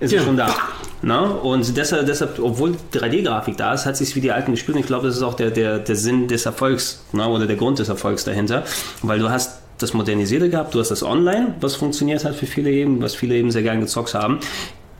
ist 0.00 0.12
ja. 0.12 0.22
schon 0.22 0.36
da. 0.36 0.48
Ne? 1.02 1.20
Und 1.20 1.76
deshalb, 1.76 2.06
deshalb, 2.06 2.38
obwohl 2.38 2.76
3D-Grafik 2.92 3.56
da 3.56 3.74
ist, 3.74 3.86
hat 3.86 3.96
sich 3.96 4.14
wie 4.14 4.20
die 4.20 4.30
alten 4.30 4.52
gespielt. 4.52 4.76
Und 4.76 4.80
ich 4.80 4.86
glaube, 4.86 5.06
das 5.06 5.16
ist 5.16 5.22
auch 5.22 5.34
der, 5.34 5.50
der, 5.50 5.78
der 5.78 5.96
Sinn 5.96 6.28
des 6.28 6.46
Erfolgs 6.46 7.04
ne? 7.12 7.26
oder 7.26 7.46
der 7.46 7.56
Grund 7.56 7.78
des 7.78 7.88
Erfolgs 7.88 8.24
dahinter, 8.24 8.64
weil 9.02 9.18
du 9.18 9.28
hast 9.28 9.60
das 9.78 9.94
Modernisierte 9.94 10.48
gehabt, 10.48 10.74
du 10.74 10.80
hast 10.80 10.90
das 10.90 11.02
Online, 11.02 11.54
was 11.60 11.74
funktioniert 11.74 12.24
hat 12.24 12.36
für 12.36 12.46
viele 12.46 12.70
eben, 12.70 13.02
was 13.02 13.16
viele 13.16 13.34
eben 13.34 13.50
sehr 13.50 13.62
gern 13.62 13.80
gezockt 13.80 14.14
haben. 14.14 14.38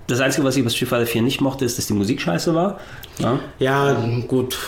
Das 0.09 0.21
Einzige, 0.21 0.45
was 0.45 0.57
ich 0.57 0.65
bei 0.65 0.71
Street 0.71 0.89
Fighter 0.89 1.07
4 1.07 1.23
nicht 1.23 1.41
mochte, 1.41 1.65
ist, 1.65 1.79
dass 1.79 1.87
die 1.87 1.93
Musik 1.93 2.21
scheiße 2.21 2.55
war. 2.55 2.81
Ne? 3.19 3.39
Ja, 3.61 3.97
gut. 4.27 4.59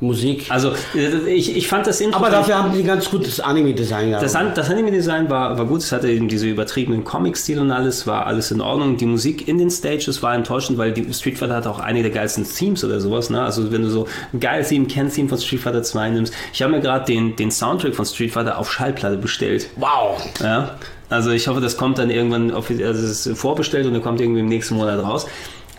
Musik. 0.00 0.46
Also 0.48 0.72
ich, 0.94 1.54
ich 1.56 1.68
fand 1.68 1.86
das 1.86 2.00
Intro. 2.00 2.20
Aber 2.20 2.30
dafür 2.30 2.56
haben 2.56 2.72
die 2.72 2.82
ganz 2.82 3.10
gutes 3.10 3.38
Anime-Design 3.38 4.08
gehabt. 4.08 4.24
Das, 4.24 4.32
das 4.32 4.70
Anime-Design 4.70 5.28
war, 5.28 5.58
war 5.58 5.66
gut, 5.66 5.80
es 5.80 5.92
hatte 5.92 6.10
eben 6.10 6.26
diese 6.26 6.46
übertriebenen 6.46 7.04
Comic-Stil 7.04 7.58
und 7.58 7.70
alles, 7.70 8.06
war 8.06 8.26
alles 8.26 8.50
in 8.50 8.62
Ordnung. 8.62 8.96
Die 8.96 9.04
Musik 9.04 9.46
in 9.46 9.58
den 9.58 9.70
Stages 9.70 10.22
war 10.22 10.34
enttäuschend, 10.34 10.78
weil 10.78 10.92
die 10.92 11.12
Street 11.12 11.38
Fighter 11.38 11.56
hat 11.56 11.66
auch 11.66 11.80
einige 11.80 12.04
der 12.04 12.12
geilsten 12.12 12.44
Themes 12.44 12.82
oder 12.82 12.98
sowas. 12.98 13.28
Ne? 13.28 13.42
Also 13.42 13.70
wenn 13.72 13.82
du 13.82 13.90
so 13.90 14.06
ein 14.32 14.40
geiles 14.40 14.68
Theme, 14.68 14.86
Ken-Theme 14.86 15.28
von 15.28 15.38
Street 15.38 15.60
Fighter 15.60 15.82
2 15.82 16.10
nimmst. 16.10 16.32
Ich 16.52 16.62
habe 16.62 16.72
mir 16.72 16.80
gerade 16.80 17.04
den, 17.04 17.36
den 17.36 17.50
Soundtrack 17.50 17.94
von 17.94 18.06
Street 18.06 18.32
Fighter 18.32 18.58
auf 18.58 18.72
Schallplatte 18.72 19.18
bestellt. 19.18 19.68
Wow! 19.76 20.18
Ja. 20.40 20.76
Also 21.10 21.32
ich 21.32 21.48
hoffe, 21.48 21.60
das 21.60 21.76
kommt 21.76 21.98
dann 21.98 22.08
irgendwann, 22.08 22.52
also 22.52 22.72
es 22.72 23.26
ist 23.26 23.38
vorbestellt 23.38 23.84
und 23.84 23.94
dann 23.94 24.02
kommt 24.02 24.20
irgendwie 24.20 24.40
im 24.40 24.46
nächsten 24.46 24.76
Monat 24.76 25.02
raus. 25.02 25.26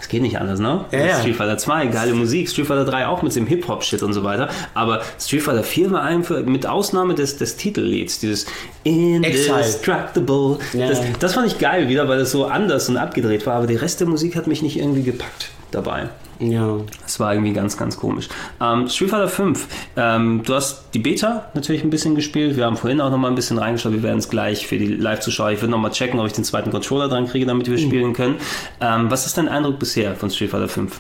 Es 0.02 0.08
geht 0.08 0.24
nicht 0.24 0.40
anders, 0.40 0.60
ne? 0.60 0.86
Ja, 0.92 1.00
ja. 1.00 1.20
Street 1.20 1.36
Fighter 1.36 1.58
2, 1.58 1.86
geile 1.88 2.14
Musik, 2.14 2.50
Street 2.50 2.66
Fighter 2.66 2.86
3 2.86 3.08
auch 3.08 3.22
mit 3.22 3.36
dem 3.36 3.46
Hip-Hop-Shit 3.46 4.02
und 4.02 4.14
so 4.14 4.24
weiter. 4.24 4.50
Aber 4.74 5.02
Street 5.20 5.44
Fighter 5.44 5.64
4 5.64 5.92
war 5.92 6.02
einfach, 6.02 6.44
mit 6.44 6.66
Ausnahme 6.66 7.14
des, 7.14 7.38
des 7.38 7.56
Titellieds, 7.56 8.20
dieses 8.20 8.48
Indestructible. 8.84 10.58
Ja. 10.74 10.90
Das, 10.90 11.02
das 11.20 11.34
fand 11.36 11.48
ich 11.48 11.60
geil 11.60 11.88
wieder, 11.88 12.10
weil 12.10 12.20
es 12.20 12.32
so 12.32 12.46
anders 12.46 12.90
und 12.90 12.98
abgedreht 12.98 13.46
war. 13.46 13.56
Aber 13.56 13.68
der 13.68 13.82
Rest 13.82 14.00
der 14.00 14.08
Musik 14.08 14.36
hat 14.36 14.48
mich 14.48 14.62
nicht 14.62 14.78
irgendwie 14.78 15.04
gepackt 15.04 15.52
dabei. 15.72 16.10
Ja. 16.40 16.78
Das 17.04 17.20
war 17.20 17.34
irgendwie 17.34 17.54
ganz, 17.54 17.78
ganz 17.78 17.98
komisch. 17.98 18.28
Ähm, 18.60 18.88
Street 18.88 19.12
Fighter 19.12 19.28
5, 19.28 19.68
ähm, 19.96 20.42
du 20.44 20.56
hast 20.56 20.86
die 20.94 21.00
Beta 21.00 21.50
natürlich 21.54 21.84
ein 21.84 21.92
bisschen 21.92 22.16
gespielt. 22.16 22.58
Wir 22.58 22.66
haben 22.66 22.78
vorhin 22.78 23.00
auch 23.00 23.12
noch 23.12 23.18
mal 23.18 23.28
ein 23.28 23.36
bisschen 23.36 23.60
reingeschaut. 23.60 23.92
Wir 23.94 24.04
werden 24.04 24.18
es 24.18 24.30
gleich 24.30 24.66
für 24.66 24.78
die 24.78 24.88
Live-Zuschauer. 24.88 25.52
Ich 25.52 25.62
würde 25.62 25.72
noch 25.72 25.78
mal 25.78 25.92
checken, 25.92 26.20
ob 26.20 26.26
ich 26.26 26.34
den 26.34 26.44
zweiten 26.44 26.72
Controller 26.72 27.10
dran 27.10 27.28
kriege, 27.28 27.46
damit 27.46 27.70
wir 27.70 27.78
mhm. 27.78 27.82
spielen 27.82 28.14
können. 28.14 28.36
Ähm, 28.80 29.12
was 29.12 29.26
ist 29.28 29.38
dein 29.38 29.48
Eindruck 29.48 29.78
bisher 29.78 30.16
von 30.16 30.30
Street 30.30 30.50
Fighter 30.50 30.68
5? 30.68 31.00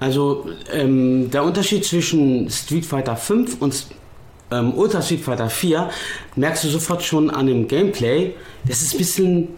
Also, 0.00 0.48
ähm, 0.72 1.30
der 1.30 1.44
Unterschied 1.44 1.84
zwischen 1.84 2.48
Street 2.48 2.86
Fighter 2.86 3.16
5 3.16 3.60
und 3.60 3.86
ähm, 4.50 4.74
Ultra 4.74 5.02
Street 5.02 5.20
Fighter 5.20 5.50
4 5.50 5.90
merkst 6.36 6.64
du 6.64 6.68
sofort 6.68 7.02
schon 7.02 7.30
an 7.30 7.46
dem 7.46 7.68
Gameplay. 7.68 8.34
Das 8.64 8.82
ist 8.82 8.94
ein 8.94 8.98
bisschen 8.98 9.48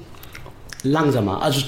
langsamer. 0.82 1.42
Also 1.42 1.62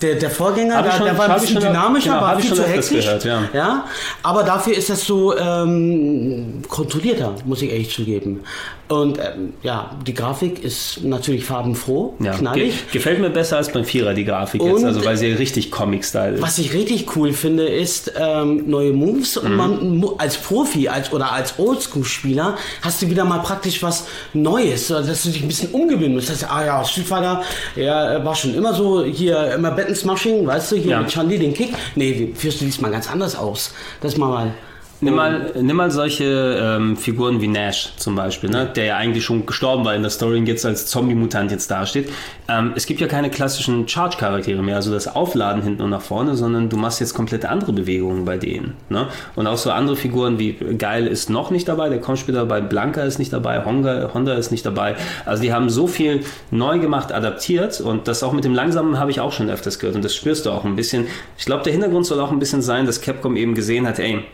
der, 0.00 0.14
der 0.14 0.30
Vorgänger, 0.30 0.82
der, 0.82 0.92
schon, 0.92 1.04
der 1.04 1.18
war 1.18 1.28
ein 1.28 1.40
bisschen 1.40 1.60
dynamischer, 1.60 2.10
genau, 2.10 2.22
war 2.22 2.40
viel 2.40 2.54
zu 2.54 2.64
hektisch. 2.64 3.04
Gehört, 3.04 3.24
ja. 3.24 3.42
ja. 3.52 3.84
aber 4.22 4.42
dafür 4.42 4.74
ist 4.74 4.88
das 4.88 5.04
so 5.04 5.36
ähm, 5.36 6.62
kontrollierter, 6.68 7.34
muss 7.44 7.62
ich 7.62 7.70
ehrlich 7.70 7.90
zugeben. 7.90 8.40
Und 8.88 9.18
ähm, 9.18 9.52
ja, 9.62 9.90
die 10.06 10.14
Grafik 10.14 10.64
ist 10.64 11.04
natürlich 11.04 11.44
farbenfroh, 11.44 12.14
ja. 12.20 12.32
knallig. 12.32 12.86
Ge 12.90 12.98
gefällt 12.98 13.20
mir 13.20 13.28
besser 13.28 13.58
als 13.58 13.70
beim 13.70 13.84
Vierer 13.84 14.14
die 14.14 14.24
Grafik 14.24 14.62
und 14.62 14.70
jetzt, 14.70 14.84
also 14.84 15.04
weil 15.04 15.18
sie 15.18 15.26
richtig 15.32 15.70
Comic-Style 15.70 16.36
ist. 16.36 16.42
Was 16.42 16.56
ich 16.56 16.72
richtig 16.72 17.14
cool 17.14 17.34
finde, 17.34 17.68
ist 17.68 18.12
ähm, 18.18 18.64
neue 18.66 18.94
Moves 18.94 19.36
und 19.36 19.50
mhm. 19.50 19.56
man 19.56 20.04
als 20.16 20.38
Profi 20.38 20.88
als, 20.88 21.12
oder 21.12 21.32
als 21.32 21.58
Oldschool-Spieler 21.58 22.56
hast 22.80 23.02
du 23.02 23.10
wieder 23.10 23.26
mal 23.26 23.40
praktisch 23.40 23.82
was 23.82 24.06
Neues, 24.32 24.88
dass 24.88 25.22
du 25.22 25.28
dich 25.28 25.42
ein 25.42 25.48
bisschen 25.48 25.70
umgewöhnen 25.72 26.14
musst. 26.14 26.30
Das 26.30 26.42
heißt, 26.42 26.50
ah 26.50 26.64
ja, 26.64 26.84
Street 26.84 27.06
Fighter, 27.06 27.42
ja, 27.76 28.24
war 28.24 28.34
schon 28.34 28.54
immer 28.54 28.72
so, 28.72 29.04
hier 29.04 29.57
immer 29.58 29.72
Betten 29.72 29.94
Smashing, 29.94 30.46
weißt 30.46 30.72
du, 30.72 30.76
hier 30.76 30.92
ja. 30.92 31.00
mit 31.00 31.12
Chandi 31.12 31.38
den 31.38 31.54
Kick. 31.54 31.74
Nee, 31.94 32.32
führst 32.34 32.60
du 32.60 32.64
diesmal 32.64 32.90
ganz 32.90 33.10
anders 33.10 33.36
aus. 33.36 33.72
Das 34.00 34.16
mal 34.16 34.28
mal 34.28 34.54
Nimm 35.00 35.14
mal, 35.14 35.52
nimm 35.54 35.76
mal 35.76 35.92
solche 35.92 36.58
ähm, 36.60 36.96
Figuren 36.96 37.40
wie 37.40 37.46
Nash 37.46 37.92
zum 37.98 38.16
Beispiel, 38.16 38.50
ne? 38.50 38.66
der 38.74 38.84
ja 38.84 38.96
eigentlich 38.96 39.24
schon 39.24 39.46
gestorben 39.46 39.84
war 39.84 39.94
in 39.94 40.02
der 40.02 40.10
Story 40.10 40.38
und 40.38 40.46
jetzt 40.46 40.66
als 40.66 40.86
Zombie-Mutant 40.86 41.52
jetzt 41.52 41.70
dasteht. 41.70 42.10
Ähm, 42.48 42.72
es 42.74 42.84
gibt 42.84 43.00
ja 43.00 43.06
keine 43.06 43.30
klassischen 43.30 43.86
Charge-Charaktere 43.86 44.60
mehr, 44.60 44.74
also 44.74 44.90
das 44.90 45.14
Aufladen 45.14 45.62
hinten 45.62 45.82
und 45.82 45.90
nach 45.90 46.00
vorne, 46.00 46.34
sondern 46.34 46.68
du 46.68 46.76
machst 46.76 46.98
jetzt 46.98 47.14
komplett 47.14 47.44
andere 47.44 47.72
Bewegungen 47.72 48.24
bei 48.24 48.38
denen. 48.38 48.74
Ne? 48.88 49.06
Und 49.36 49.46
auch 49.46 49.56
so 49.56 49.70
andere 49.70 49.94
Figuren 49.94 50.40
wie 50.40 50.54
Geil 50.54 51.06
ist 51.06 51.30
noch 51.30 51.52
nicht 51.52 51.68
dabei, 51.68 51.90
der 51.90 52.00
kommt 52.00 52.18
später 52.18 52.38
dabei, 52.38 52.60
Blanca 52.60 53.02
ist 53.02 53.20
nicht 53.20 53.32
dabei, 53.32 53.64
Honda, 53.64 54.10
Honda 54.14 54.34
ist 54.34 54.50
nicht 54.50 54.66
dabei. 54.66 54.96
Also 55.24 55.44
die 55.44 55.52
haben 55.52 55.70
so 55.70 55.86
viel 55.86 56.24
neu 56.50 56.80
gemacht, 56.80 57.12
adaptiert 57.12 57.80
und 57.80 58.08
das 58.08 58.24
auch 58.24 58.32
mit 58.32 58.44
dem 58.44 58.54
Langsamen 58.54 58.98
habe 58.98 59.12
ich 59.12 59.20
auch 59.20 59.32
schon 59.32 59.48
öfters 59.48 59.78
gehört 59.78 59.94
und 59.94 60.04
das 60.04 60.16
spürst 60.16 60.46
du 60.46 60.50
auch 60.50 60.64
ein 60.64 60.74
bisschen. 60.74 61.06
Ich 61.38 61.44
glaube, 61.44 61.62
der 61.62 61.72
Hintergrund 61.72 62.04
soll 62.04 62.18
auch 62.18 62.32
ein 62.32 62.40
bisschen 62.40 62.62
sein, 62.62 62.84
dass 62.84 63.00
Capcom 63.00 63.36
eben 63.36 63.54
gesehen 63.54 63.86
hat, 63.86 64.00
ey, 64.00 64.24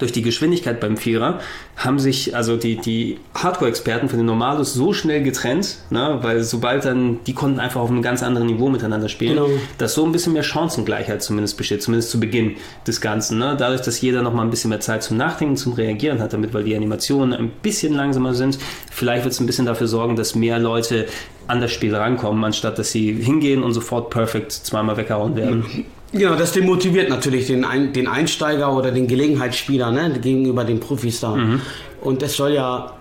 durch 0.00 0.12
die 0.12 0.22
Geschwindigkeit 0.22 0.80
beim 0.80 0.96
Vierer 0.96 1.40
haben 1.76 1.98
sich 1.98 2.34
also 2.34 2.56
die, 2.56 2.76
die 2.76 3.18
Hardcore-Experten 3.34 4.08
von 4.08 4.18
den 4.18 4.26
Normalos 4.26 4.74
so 4.74 4.92
schnell 4.92 5.22
getrennt, 5.22 5.78
ne, 5.90 6.18
weil 6.22 6.42
sobald 6.42 6.84
dann, 6.84 7.20
die 7.26 7.34
konnten 7.34 7.60
einfach 7.60 7.80
auf 7.80 7.90
einem 7.90 8.02
ganz 8.02 8.22
anderen 8.22 8.48
Niveau 8.48 8.68
miteinander 8.68 9.08
spielen, 9.08 9.36
genau. 9.36 9.48
dass 9.78 9.94
so 9.94 10.04
ein 10.04 10.12
bisschen 10.12 10.32
mehr 10.32 10.42
Chancengleichheit 10.42 11.22
zumindest 11.22 11.56
besteht, 11.56 11.82
zumindest 11.82 12.10
zu 12.10 12.18
Beginn 12.18 12.56
des 12.86 13.00
Ganzen. 13.00 13.38
Ne? 13.38 13.56
Dadurch, 13.58 13.82
dass 13.82 14.00
jeder 14.00 14.22
noch 14.22 14.34
mal 14.34 14.42
ein 14.42 14.50
bisschen 14.50 14.70
mehr 14.70 14.80
Zeit 14.80 15.02
zum 15.02 15.16
Nachdenken, 15.16 15.56
zum 15.56 15.74
Reagieren 15.74 16.20
hat, 16.20 16.32
damit, 16.32 16.54
weil 16.54 16.64
die 16.64 16.74
Animationen 16.74 17.34
ein 17.34 17.50
bisschen 17.62 17.94
langsamer 17.94 18.34
sind, 18.34 18.58
vielleicht 18.90 19.24
wird 19.24 19.34
es 19.34 19.40
ein 19.40 19.46
bisschen 19.46 19.66
dafür 19.66 19.86
sorgen, 19.86 20.16
dass 20.16 20.34
mehr 20.34 20.58
Leute 20.58 21.06
an 21.46 21.60
das 21.60 21.72
Spiel 21.72 21.94
rankommen, 21.94 22.42
anstatt 22.44 22.78
dass 22.78 22.92
sie 22.92 23.12
hingehen 23.12 23.62
und 23.62 23.72
sofort 23.72 24.10
perfekt 24.10 24.52
zweimal 24.52 24.96
weggehauen 24.96 25.36
werden. 25.36 25.84
Genau, 26.12 26.34
das 26.34 26.52
demotiviert 26.52 27.08
natürlich 27.08 27.46
den, 27.46 27.64
Ein 27.64 27.92
den 27.92 28.08
Einsteiger 28.08 28.76
oder 28.76 28.90
den 28.90 29.06
Gelegenheitsspieler 29.06 29.90
ne, 29.90 30.18
gegenüber 30.20 30.64
den 30.64 30.80
Profis 30.80 31.20
da. 31.20 31.36
Mhm. 31.36 31.60
Und 32.00 32.22
es 32.22 32.36
soll 32.36 32.52
ja. 32.52 32.94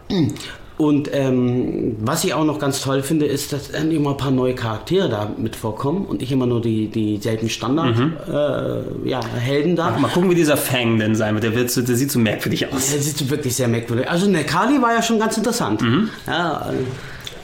Und 0.78 1.10
ähm, 1.12 1.97
was 1.99 2.24
ich 2.24 2.34
auch 2.34 2.45
noch 2.45 2.57
ganz 2.57 2.82
toll 2.82 3.03
finde, 3.03 3.26
ist, 3.26 3.51
dass 3.51 3.72
dann 3.72 3.91
immer 3.91 4.12
ein 4.12 4.18
paar 4.18 4.32
neue 4.32 4.55
Charaktere 4.55 5.10
da 5.10 5.30
mit 5.38 5.57
vorkommen 5.57 6.05
und 6.05 6.22
nicht 6.22 6.32
immer 6.32 6.45
nur 6.45 6.62
die, 6.62 6.88
dieselben 6.88 7.49
Standard-Helden 7.49 8.93
mhm. 9.03 9.07
äh, 9.07 9.10
ja, 9.10 9.20
da. 9.76 9.93
Ach, 9.93 9.99
mal 9.99 10.07
gucken, 10.07 10.30
wie 10.30 10.36
dieser 10.36 10.55
Fang 10.55 10.97
denn 10.97 11.16
sein 11.16 11.34
wird. 11.34 11.43
Der, 11.43 11.55
wird 11.55 11.70
so, 11.70 11.82
der 11.82 11.97
sieht 11.97 12.12
so 12.12 12.20
merkwürdig 12.20 12.72
aus. 12.72 12.91
Der 12.91 13.01
sieht 13.01 13.30
wirklich 13.30 13.55
sehr 13.55 13.68
merkwürdig. 13.68 14.10
Also 14.10 14.30
Nekali 14.30 14.82
war 14.82 14.93
ja 14.93 15.01
schon 15.01 15.20
ganz 15.20 15.36
interessant. 15.36 15.82
Mhm. 15.82 16.10
Ja, 16.26 16.72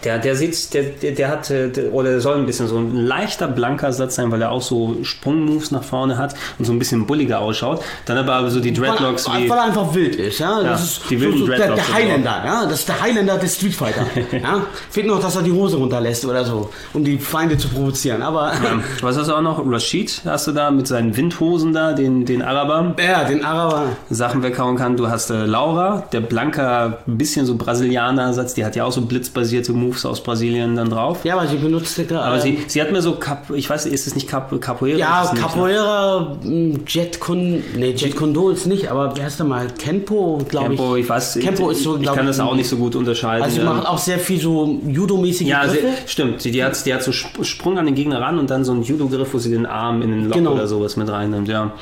der, 0.05 0.19
der 0.19 0.35
sieht, 0.35 0.73
der, 0.73 0.83
der, 0.83 1.11
der 1.11 1.29
hat, 1.29 1.49
der, 1.49 1.91
oder 1.91 2.11
der 2.11 2.21
soll 2.21 2.37
ein 2.37 2.45
bisschen 2.45 2.67
so 2.67 2.77
ein 2.77 2.95
leichter 2.95 3.47
blanker 3.47 3.91
Satz 3.91 4.15
sein, 4.15 4.31
weil 4.31 4.41
er 4.41 4.51
auch 4.51 4.61
so 4.61 4.97
Sprungmoves 5.03 5.71
nach 5.71 5.83
vorne 5.83 6.17
hat 6.17 6.35
und 6.59 6.65
so 6.65 6.71
ein 6.71 6.79
bisschen 6.79 7.07
bulliger 7.07 7.39
ausschaut. 7.39 7.83
Dann 8.05 8.17
aber 8.17 8.49
so 8.49 8.59
die 8.59 8.71
Dreadlocks 8.71 9.27
weil, 9.27 9.43
wie. 9.43 9.49
Weil 9.49 9.57
er 9.57 9.63
einfach 9.65 9.93
wild 9.93 10.15
ist, 10.15 10.39
ja. 10.39 10.61
ja 10.61 10.69
das 10.69 10.83
ist 10.83 11.09
die 11.09 11.19
wilden 11.19 11.39
so, 11.39 11.45
so 11.45 11.51
der, 11.51 11.75
der 11.75 11.93
Highlander, 11.93 12.43
ja. 12.45 12.65
Das 12.65 12.79
ist 12.79 12.87
der 12.87 13.01
Highlander 13.01 13.37
des 13.37 13.55
Street 13.55 13.73
Fighter. 13.73 14.05
ja. 14.31 14.65
Fehlt 14.89 15.07
noch, 15.07 15.19
dass 15.19 15.35
er 15.35 15.41
die 15.41 15.51
Hose 15.51 15.77
runterlässt 15.77 16.23
oder 16.25 16.45
so, 16.45 16.69
um 16.93 17.03
die 17.03 17.17
Feinde 17.17 17.57
zu 17.57 17.67
provozieren. 17.67 18.21
Aber. 18.21 18.53
Ja. 18.53 18.79
Was 19.01 19.17
hast 19.17 19.27
du 19.27 19.33
auch 19.33 19.41
noch? 19.41 19.63
Rashid 19.65 20.21
hast 20.25 20.47
du 20.47 20.51
da 20.51 20.69
mit 20.69 20.87
seinen 20.87 21.17
Windhosen 21.17 21.73
da, 21.73 21.93
den, 21.93 22.25
den 22.25 22.41
Araber. 22.41 22.95
Ja, 23.03 23.23
den 23.23 23.43
Araber. 23.43 23.87
Sachen 24.09 24.43
weghauen 24.43 24.75
kann. 24.75 24.97
Du 24.97 25.09
hast 25.09 25.31
äh, 25.31 25.45
Laura, 25.45 26.03
der 26.11 26.21
blanker, 26.21 26.99
bisschen 27.05 27.45
so 27.45 27.55
Brasilianer-Satz, 27.55 28.53
die 28.53 28.63
hat 28.63 28.75
ja 28.75 28.85
auch 28.85 28.91
so 28.91 29.01
blitzbasierte 29.01 29.73
Moves 29.73 29.94
Moves 29.95 30.05
aus 30.05 30.21
Brasilien 30.21 30.75
dann 30.75 30.89
drauf. 30.89 31.23
Ja, 31.23 31.37
aber 31.37 31.47
sie 31.47 31.57
benutzte 31.57 32.05
gerade. 32.05 32.25
Aber 32.25 32.39
sie, 32.39 32.59
sie 32.67 32.81
hat 32.81 32.91
mir 32.91 33.01
so, 33.01 33.15
Cap, 33.15 33.49
ich 33.51 33.69
weiß, 33.69 33.85
ist 33.85 34.07
es 34.07 34.15
nicht 34.15 34.27
Cap, 34.27 34.49
Capoeira? 34.59 34.97
Ja, 34.97 35.31
Capoeira, 35.35 36.37
hm, 36.41 36.83
Jet 36.87 37.19
Con, 37.19 37.63
nee, 37.75 37.91
Jet 37.91 38.15
Kondo 38.15 38.49
ist 38.49 38.67
nicht, 38.67 38.91
aber 38.91 39.15
wie 39.15 39.23
heißt 39.23 39.39
der 39.39 39.45
mal? 39.45 39.67
Kenpo, 39.77 40.39
glaube 40.47 40.73
ich. 40.73 40.79
Kenpo, 40.79 40.95
ich 40.95 41.09
weiß. 41.09 41.39
Kenpo 41.41 41.69
ist 41.69 41.83
so, 41.83 41.97
Ich 41.97 42.11
kann 42.11 42.27
das 42.27 42.39
auch 42.39 42.55
nicht 42.55 42.69
so 42.69 42.77
gut 42.77 42.95
unterscheiden. 42.95 43.43
Also 43.43 43.59
sie 43.59 43.65
macht 43.65 43.87
auch 43.87 43.97
sehr 43.97 44.19
viel 44.19 44.39
so 44.39 44.79
Judo-mäßige 44.85 45.47
ja, 45.47 45.65
Griffe. 45.65 45.87
Ja, 45.87 45.93
stimmt. 46.05 46.43
Die, 46.43 46.51
die, 46.51 46.63
hat, 46.63 46.85
die 46.85 46.93
hat 46.93 47.03
so 47.03 47.11
Sprung 47.11 47.77
an 47.77 47.85
den 47.85 47.95
Gegner 47.95 48.21
ran 48.21 48.37
und 48.37 48.49
dann 48.49 48.65
so 48.65 48.73
einen 48.73 48.83
Judo-Griff, 48.83 49.33
wo 49.33 49.37
sie 49.37 49.51
den 49.51 49.65
Arm 49.65 50.01
in 50.01 50.11
den 50.11 50.25
Lock 50.25 50.33
genau. 50.33 50.53
oder 50.53 50.67
sowas 50.67 50.97
mit 50.97 51.09
reinnimmt, 51.09 51.47
ja. 51.47 51.73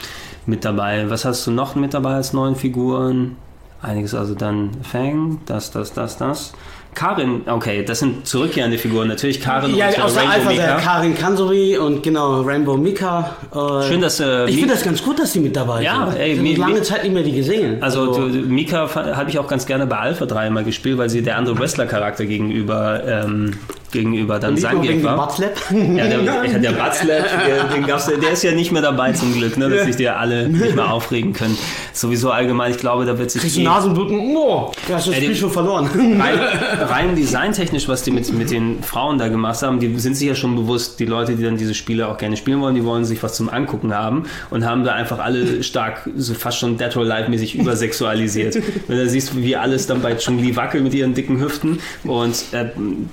Mit 0.46 0.66
dabei. 0.66 1.10
Was 1.10 1.24
hast 1.24 1.48
du 1.48 1.52
noch 1.52 1.76
mit 1.76 1.94
dabei 1.94 2.16
als 2.16 2.34
neuen 2.34 2.56
Figuren? 2.56 3.38
Einiges, 3.84 4.16
also 4.16 4.34
dann 4.34 4.72
Fang, 4.82 5.40
das, 5.46 5.72
das, 5.72 5.94
das, 5.94 6.18
das. 6.18 6.54
Karin, 6.94 7.42
okay, 7.48 7.84
das 7.84 8.00
sind 8.00 8.28
zurückkehrende 8.28 8.78
Figuren. 8.78 9.08
Natürlich 9.08 9.42
Karin 9.42 9.76
ja, 9.76 9.88
und 9.88 10.02
aus 10.02 10.14
der 10.14 10.30
Alpha 10.30 10.52
der 10.52 10.78
Karin 10.78 11.16
Kansori 11.16 11.78
und 11.78 12.04
genau 12.04 12.42
Rainbow 12.42 12.78
Mika. 12.78 13.36
Äh, 13.52 13.88
Schön, 13.88 14.02
dass 14.02 14.20
äh, 14.20 14.46
Ich 14.48 14.58
finde 14.58 14.74
das 14.74 14.84
ganz 14.84 15.04
gut, 15.04 15.20
dass 15.20 15.34
sie 15.34 15.40
mit 15.40 15.56
dabei 15.56 15.82
ja, 15.82 16.08
sind. 16.08 16.20
Ey, 16.20 16.34
ich 16.34 16.60
habe 16.60 16.72
lange 16.72 16.82
Zeit 16.84 17.04
nicht 17.04 17.14
mehr 17.14 17.24
die 17.24 17.34
gesehen. 17.34 17.82
Also, 17.82 18.10
also 18.10 18.30
du, 18.30 18.40
Mika 18.48 18.90
habe 18.94 19.30
ich 19.30 19.40
auch 19.40 19.48
ganz 19.48 19.66
gerne 19.66 19.88
bei 19.88 19.98
Alpha 19.98 20.26
3 20.26 20.50
mal 20.52 20.64
gespielt, 20.64 20.98
weil 20.98 21.10
sie 21.10 21.22
der 21.22 21.38
andere 21.38 21.58
Wrestler-Charakter 21.58 22.26
gegenüber 22.26 23.02
ähm, 23.06 23.54
gegenüber 23.94 24.40
dann 24.40 24.58
Zangief 24.58 25.02
war. 25.04 25.16
Buttslap? 25.16 25.58
Ja, 25.72 26.08
der, 26.08 26.18
der 26.60 26.60
der, 26.60 27.64
den 27.74 27.86
gab's, 27.88 28.08
der 28.08 28.32
ist 28.32 28.44
ja 28.44 28.52
nicht 28.52 28.72
mehr 28.72 28.82
dabei 28.82 29.14
zum 29.14 29.34
Glück, 29.34 29.58
ne, 29.58 29.70
dass 29.70 29.86
sich 29.86 29.96
die 29.96 30.10
alle 30.10 30.50
nicht 30.50 30.76
mehr 30.76 30.92
aufregen 30.92 31.32
können. 31.32 31.58
Sowieso 31.94 32.32
allgemein, 32.32 32.72
ich 32.72 32.78
glaube, 32.78 33.06
da 33.06 33.18
wird 33.18 33.32
sich... 33.32 33.42
Kriegst 33.42 33.58
du 33.58 33.62
Nasenbluten? 33.62 34.20
Oh, 34.36 34.72
du 34.88 34.94
hast 34.94 35.08
das 35.08 35.16
Spiel 35.16 35.36
schon 35.36 35.52
verloren. 35.52 35.88
Rein, 36.20 36.40
rein 36.90 37.16
designtechnisch, 37.16 37.88
was 37.88 38.04
die 38.04 38.12
mit, 38.12 38.32
mit 38.34 38.52
den 38.52 38.84
Frauen 38.84 39.18
da 39.18 39.28
gemacht 39.28 39.62
haben, 39.62 39.80
die 39.80 39.98
sind 40.00 40.16
sich 40.16 40.28
ja 40.28 40.36
schon 40.36 40.56
bewusst, 40.56 41.00
die 41.00 41.06
Leute, 41.06 41.36
die 41.36 41.44
dann 41.44 41.58
diese 41.58 41.74
Spiele 41.74 42.08
auch 42.08 42.18
gerne 42.18 42.36
spielen 42.36 42.60
wollen, 42.62 42.76
die 42.76 42.84
wollen 42.84 43.06
sich 43.06 43.22
was 43.24 43.36
zum 43.36 43.50
Angucken 43.50 43.94
haben 43.94 44.24
und 44.50 44.66
haben 44.66 44.84
da 44.84 44.94
einfach 44.94 45.20
alle 45.20 45.64
stark, 45.64 46.10
so 46.16 46.34
fast 46.34 46.58
schon 46.60 46.78
Dead 46.78 46.96
or 46.98 47.04
Alive 47.04 47.30
mäßig 47.30 47.56
übersexualisiert. 47.56 48.58
Wenn 48.88 48.98
du 48.98 49.08
siehst, 49.08 49.36
wie 49.36 49.56
alles 49.56 49.88
dann 49.88 50.02
bei 50.02 50.16
Chun-Li 50.16 50.56
wackelt 50.56 50.84
mit 50.84 50.94
ihren 50.94 51.14
dicken 51.14 51.40
Hüften 51.40 51.80
und 52.04 52.46
äh, 52.52 52.66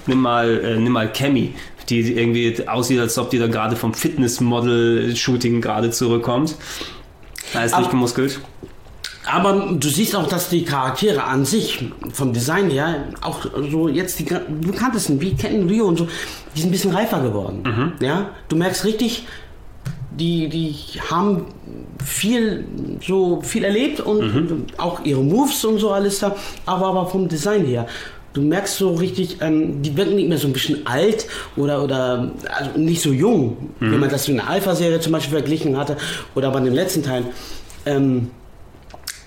nimm 0.06 0.20
mal 0.20 0.48
äh, 0.70 0.76
nimm 0.76 0.92
mal 0.92 1.12
Cammy, 1.12 1.54
die 1.88 2.12
irgendwie 2.12 2.68
aussieht, 2.68 3.00
als 3.00 3.18
ob 3.18 3.30
die 3.30 3.38
da 3.38 3.46
gerade 3.46 3.76
vom 3.76 3.94
Fitnessmodel-Shooting 3.94 5.60
gerade 5.60 5.90
zurückkommt. 5.90 6.56
Da 7.52 7.64
ist 7.64 7.76
nicht 7.76 7.90
gemuskelt. 7.90 8.40
Aber 9.26 9.74
du 9.78 9.88
siehst 9.88 10.16
auch, 10.16 10.26
dass 10.26 10.48
die 10.48 10.64
Charaktere 10.64 11.24
an 11.24 11.44
sich, 11.44 11.84
vom 12.12 12.32
Design 12.32 12.70
her, 12.70 13.08
auch 13.20 13.44
so 13.70 13.88
jetzt 13.88 14.18
die 14.18 14.24
bekanntesten, 14.24 15.20
wie 15.20 15.34
Ken 15.34 15.68
Rio 15.68 15.86
und 15.86 15.98
so, 15.98 16.08
die 16.54 16.60
sind 16.60 16.70
ein 16.70 16.72
bisschen 16.72 16.92
reifer 16.92 17.20
geworden. 17.20 17.62
Mhm. 17.64 18.04
Ja? 18.04 18.30
Du 18.48 18.56
merkst 18.56 18.84
richtig, 18.84 19.26
die, 20.10 20.48
die 20.48 20.74
haben 21.10 21.46
viel 22.04 22.64
so 23.06 23.40
viel 23.42 23.64
erlebt 23.64 24.00
und 24.00 24.20
mhm. 24.20 24.66
auch 24.78 25.04
ihre 25.04 25.22
Moves 25.22 25.64
und 25.64 25.78
so 25.78 25.90
alles 25.90 26.18
da, 26.18 26.34
aber, 26.66 26.86
aber 26.86 27.06
vom 27.06 27.28
Design 27.28 27.64
her 27.64 27.86
du 28.32 28.42
merkst 28.42 28.76
so 28.76 28.94
richtig, 28.94 29.38
ähm, 29.40 29.82
die 29.82 29.96
wirken 29.96 30.16
nicht 30.16 30.28
mehr 30.28 30.38
so 30.38 30.46
ein 30.46 30.52
bisschen 30.52 30.86
alt 30.86 31.26
oder, 31.56 31.82
oder 31.82 32.32
also 32.48 32.78
nicht 32.78 33.02
so 33.02 33.12
jung, 33.12 33.70
mhm. 33.80 33.92
wenn 33.92 34.00
man 34.00 34.10
das 34.10 34.28
mit 34.28 34.40
einer 34.40 34.48
Alpha-Serie 34.48 35.00
zum 35.00 35.12
Beispiel 35.12 35.38
verglichen 35.38 35.76
hatte 35.76 35.96
oder 36.34 36.50
bei 36.50 36.60
den 36.60 36.74
letzten 36.74 37.02
Teilen. 37.02 37.26
Ähm, 37.86 38.30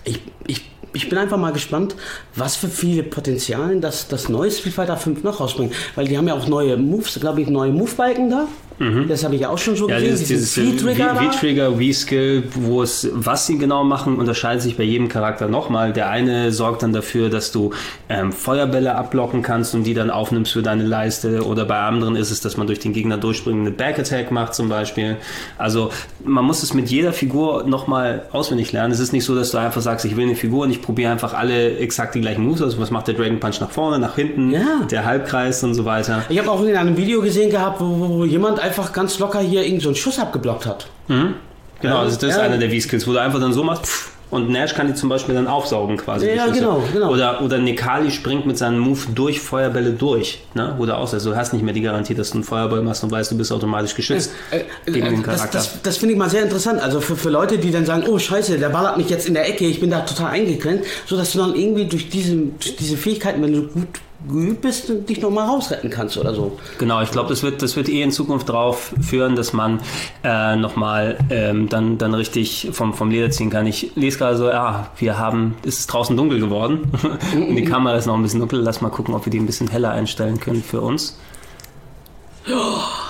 ich, 0.05 0.21
ich, 0.47 0.69
ich 0.93 1.09
bin 1.09 1.17
einfach 1.17 1.37
mal 1.37 1.51
gespannt, 1.51 1.95
was 2.35 2.55
für 2.55 2.67
viele 2.67 3.03
Potenzialen 3.03 3.81
das, 3.81 4.07
das 4.07 4.29
neue 4.29 4.51
Street 4.51 4.73
Fighter 4.73 4.97
5 4.97 5.23
noch 5.23 5.39
rausbringt. 5.39 5.73
Weil 5.95 6.07
die 6.07 6.17
haben 6.17 6.27
ja 6.27 6.35
auch 6.35 6.47
neue 6.47 6.77
Moves, 6.77 7.19
glaube 7.19 7.41
ich, 7.41 7.47
neue 7.47 7.71
Move-Balken 7.71 8.29
da. 8.29 8.47
Mhm. 8.79 9.07
Das 9.07 9.23
habe 9.23 9.35
ich 9.35 9.45
auch 9.45 9.57
schon 9.57 9.75
so 9.75 9.89
ja, 9.89 9.99
gesehen. 9.99 10.17
Dieses, 10.17 10.53
dieses 10.53 10.81
V-Trigger, 10.81 11.71
V-Skill, 11.73 12.43
wo 12.55 12.81
es, 12.81 13.09
was 13.13 13.47
sie 13.47 13.57
genau 13.57 13.83
machen, 13.83 14.17
unterscheidet 14.17 14.61
sich 14.61 14.77
bei 14.77 14.83
jedem 14.83 15.09
Charakter 15.09 15.47
nochmal. 15.47 15.93
Der 15.93 16.09
eine 16.09 16.51
sorgt 16.51 16.83
dann 16.83 16.93
dafür, 16.93 17.29
dass 17.29 17.51
du 17.51 17.71
ähm, 18.09 18.31
Feuerbälle 18.31 18.95
abblocken 18.95 19.41
kannst 19.41 19.75
und 19.75 19.83
die 19.83 19.93
dann 19.93 20.09
aufnimmst 20.09 20.53
für 20.53 20.61
deine 20.61 20.83
Leiste. 20.83 21.45
Oder 21.45 21.65
bei 21.65 21.79
anderen 21.79 22.15
ist 22.15 22.31
es, 22.31 22.41
dass 22.41 22.57
man 22.57 22.67
durch 22.67 22.79
den 22.79 22.93
Gegner 22.93 23.17
durchspringende 23.17 23.71
Back-Attack 23.71 24.31
macht 24.31 24.55
zum 24.55 24.69
Beispiel. 24.69 25.17
Also 25.57 25.91
man 26.23 26.45
muss 26.45 26.63
es 26.63 26.73
mit 26.73 26.89
jeder 26.89 27.13
Figur 27.13 27.63
nochmal 27.65 28.23
auswendig 28.31 28.71
lernen. 28.71 28.91
Es 28.91 28.99
ist 28.99 29.13
nicht 29.13 29.25
so, 29.25 29.35
dass 29.35 29.51
du 29.51 29.57
einfach 29.57 29.81
sagst, 29.81 30.05
ich 30.05 30.15
will 30.15 30.25
eine 30.25 30.35
Figur 30.35 30.63
und 30.63 30.71
ich 30.71 30.81
probiere 30.81 31.11
einfach 31.11 31.33
alle 31.33 31.77
exakt 31.77 32.15
die 32.15 32.21
gleichen 32.21 32.43
Moves. 32.43 32.61
Also 32.61 32.79
was 32.79 32.91
macht 32.91 33.07
der 33.07 33.15
Dragon 33.15 33.39
Punch 33.39 33.59
nach 33.59 33.71
vorne, 33.71 33.99
nach 33.99 34.15
hinten, 34.15 34.51
ja. 34.51 34.85
der 34.89 35.05
Halbkreis 35.05 35.63
und 35.63 35.73
so 35.73 35.85
weiter. 35.85 36.23
Ich 36.29 36.39
habe 36.39 36.49
auch 36.49 36.63
in 36.63 36.75
einem 36.75 36.97
Video 36.97 37.21
gesehen 37.21 37.49
gehabt, 37.49 37.79
wo, 37.79 38.19
wo 38.19 38.25
jemand 38.25 38.59
einfach 38.63 38.93
ganz 38.93 39.19
locker 39.19 39.39
hier 39.39 39.61
irgendeinen 39.61 39.81
so 39.81 39.89
einen 39.89 39.95
Schuss 39.95 40.19
abgeblockt 40.19 40.65
hat. 40.65 40.87
Mhm. 41.07 41.35
Genau, 41.81 41.99
also 41.99 42.15
das 42.15 42.31
ist 42.31 42.39
einer 42.39 42.57
der 42.57 42.71
V-Skills, 42.71 43.05
wo 43.07 43.11
du 43.11 43.19
einfach 43.19 43.41
dann 43.41 43.51
so 43.51 43.63
machst, 43.63 43.85
pff, 43.85 44.13
und 44.33 44.49
Nash 44.49 44.73
kann 44.73 44.87
die 44.87 44.95
zum 44.95 45.09
Beispiel 45.09 45.35
dann 45.35 45.45
aufsaugen 45.45 45.95
quasi. 45.95 46.27
Ja, 46.27 46.47
genau, 46.47 46.81
genau. 46.91 47.11
Oder, 47.11 47.39
oder 47.43 47.59
Nekali 47.59 48.09
springt 48.09 48.47
mit 48.47 48.57
seinem 48.57 48.79
Move 48.79 48.99
durch 49.13 49.39
Feuerbälle 49.39 49.91
durch. 49.91 50.41
Ne? 50.55 50.75
Oder 50.79 50.97
auch, 50.97 51.13
also 51.13 51.29
du 51.29 51.35
hast 51.35 51.53
nicht 51.53 51.61
mehr 51.61 51.73
die 51.73 51.81
Garantie, 51.81 52.15
dass 52.15 52.31
du 52.31 52.37
einen 52.37 52.43
Feuerball 52.43 52.81
machst 52.81 53.03
und 53.03 53.11
weißt, 53.11 53.31
du 53.31 53.37
bist 53.37 53.51
automatisch 53.51 53.93
geschützt 53.93 54.31
äh, 54.49 54.61
äh, 54.61 54.91
gegen 54.91 55.05
den 55.05 55.21
Charakter. 55.21 55.49
Das, 55.51 55.73
das, 55.73 55.81
das 55.83 55.97
finde 55.97 56.13
ich 56.13 56.19
mal 56.19 56.31
sehr 56.31 56.41
interessant. 56.41 56.81
Also 56.81 56.99
für, 56.99 57.15
für 57.15 57.29
Leute, 57.29 57.59
die 57.59 57.69
dann 57.69 57.85
sagen, 57.85 58.05
oh 58.09 58.17
scheiße, 58.17 58.57
der 58.57 58.69
ballert 58.69 58.97
mich 58.97 59.07
jetzt 59.09 59.27
in 59.27 59.35
der 59.35 59.47
Ecke, 59.47 59.65
ich 59.65 59.79
bin 59.79 59.91
da 59.91 59.99
total 59.99 60.31
eingeklemmt, 60.31 60.83
so 61.05 61.15
dass 61.15 61.33
du 61.33 61.37
dann 61.37 61.53
irgendwie 61.53 61.85
durch 61.85 62.09
diese, 62.09 62.35
durch 62.35 62.75
diese 62.75 62.97
Fähigkeiten, 62.97 63.39
wenn 63.43 63.53
du 63.53 63.67
gut 63.67 63.87
geübt 64.27 64.61
bist 64.61 64.91
dich 65.09 65.21
nochmal 65.21 65.47
rausretten 65.47 65.89
kannst 65.89 66.17
oder 66.17 66.33
so. 66.33 66.57
Genau, 66.77 67.01
ich 67.01 67.11
glaube, 67.11 67.29
das 67.29 67.43
wird, 67.43 67.61
das 67.61 67.75
wird 67.75 67.89
eh 67.89 68.01
in 68.01 68.11
Zukunft 68.11 68.49
darauf 68.49 68.93
führen, 69.01 69.35
dass 69.35 69.53
man 69.53 69.81
äh, 70.23 70.55
nochmal 70.55 71.17
ähm, 71.29 71.69
dann, 71.69 71.97
dann 71.97 72.13
richtig 72.13 72.69
vom, 72.71 72.93
vom 72.93 73.11
Leder 73.11 73.29
ziehen 73.31 73.49
kann. 73.49 73.67
Ich 73.67 73.91
lese 73.95 74.17
gerade 74.17 74.37
so, 74.37 74.49
ja, 74.49 74.91
wir 74.97 75.17
haben, 75.17 75.55
es 75.65 75.79
ist 75.79 75.87
draußen 75.87 76.15
dunkel 76.15 76.39
geworden 76.39 76.91
und 77.35 77.55
die 77.55 77.65
Kamera 77.65 77.95
ist 77.95 78.05
noch 78.05 78.15
ein 78.15 78.23
bisschen 78.23 78.39
dunkel. 78.39 78.59
Lass 78.61 78.81
mal 78.81 78.89
gucken, 78.89 79.13
ob 79.13 79.25
wir 79.25 79.31
die 79.31 79.39
ein 79.39 79.45
bisschen 79.45 79.67
heller 79.67 79.91
einstellen 79.91 80.39
können 80.39 80.63
für 80.63 80.81
uns. 80.81 81.17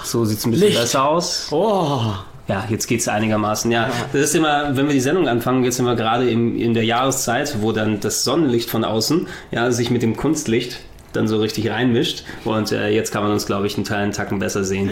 So 0.03 0.25
sieht 0.25 0.39
es 0.39 0.45
ein 0.45 0.51
bisschen 0.51 0.67
Licht. 0.67 0.79
besser 0.79 1.05
aus. 1.07 1.47
Oh. 1.51 2.01
Ja, 2.47 2.65
jetzt 2.69 2.87
geht 2.87 2.99
es 2.99 3.07
einigermaßen. 3.07 3.71
Ja, 3.71 3.89
das 4.11 4.21
ist 4.21 4.35
immer, 4.35 4.75
wenn 4.75 4.87
wir 4.87 4.93
die 4.93 4.99
Sendung 4.99 5.29
anfangen, 5.29 5.63
jetzt 5.63 5.77
sind 5.77 5.85
wir 5.85 5.95
gerade 5.95 6.29
in 6.29 6.73
der 6.73 6.83
Jahreszeit, 6.83 7.61
wo 7.61 7.71
dann 7.71 8.01
das 8.01 8.25
Sonnenlicht 8.25 8.69
von 8.69 8.83
außen 8.83 9.27
ja, 9.51 9.71
sich 9.71 9.89
mit 9.89 10.01
dem 10.01 10.17
Kunstlicht 10.17 10.79
dann 11.13 11.27
so 11.27 11.39
richtig 11.39 11.69
reinmischt. 11.69 12.23
Und 12.45 12.71
äh, 12.71 12.89
jetzt 12.89 13.11
kann 13.11 13.23
man 13.23 13.31
uns, 13.31 13.45
glaube 13.45 13.67
ich, 13.67 13.75
einen 13.75 13.85
Teil 13.85 14.03
einen 14.03 14.11
Tacken 14.11 14.39
besser 14.39 14.63
sehen. 14.63 14.91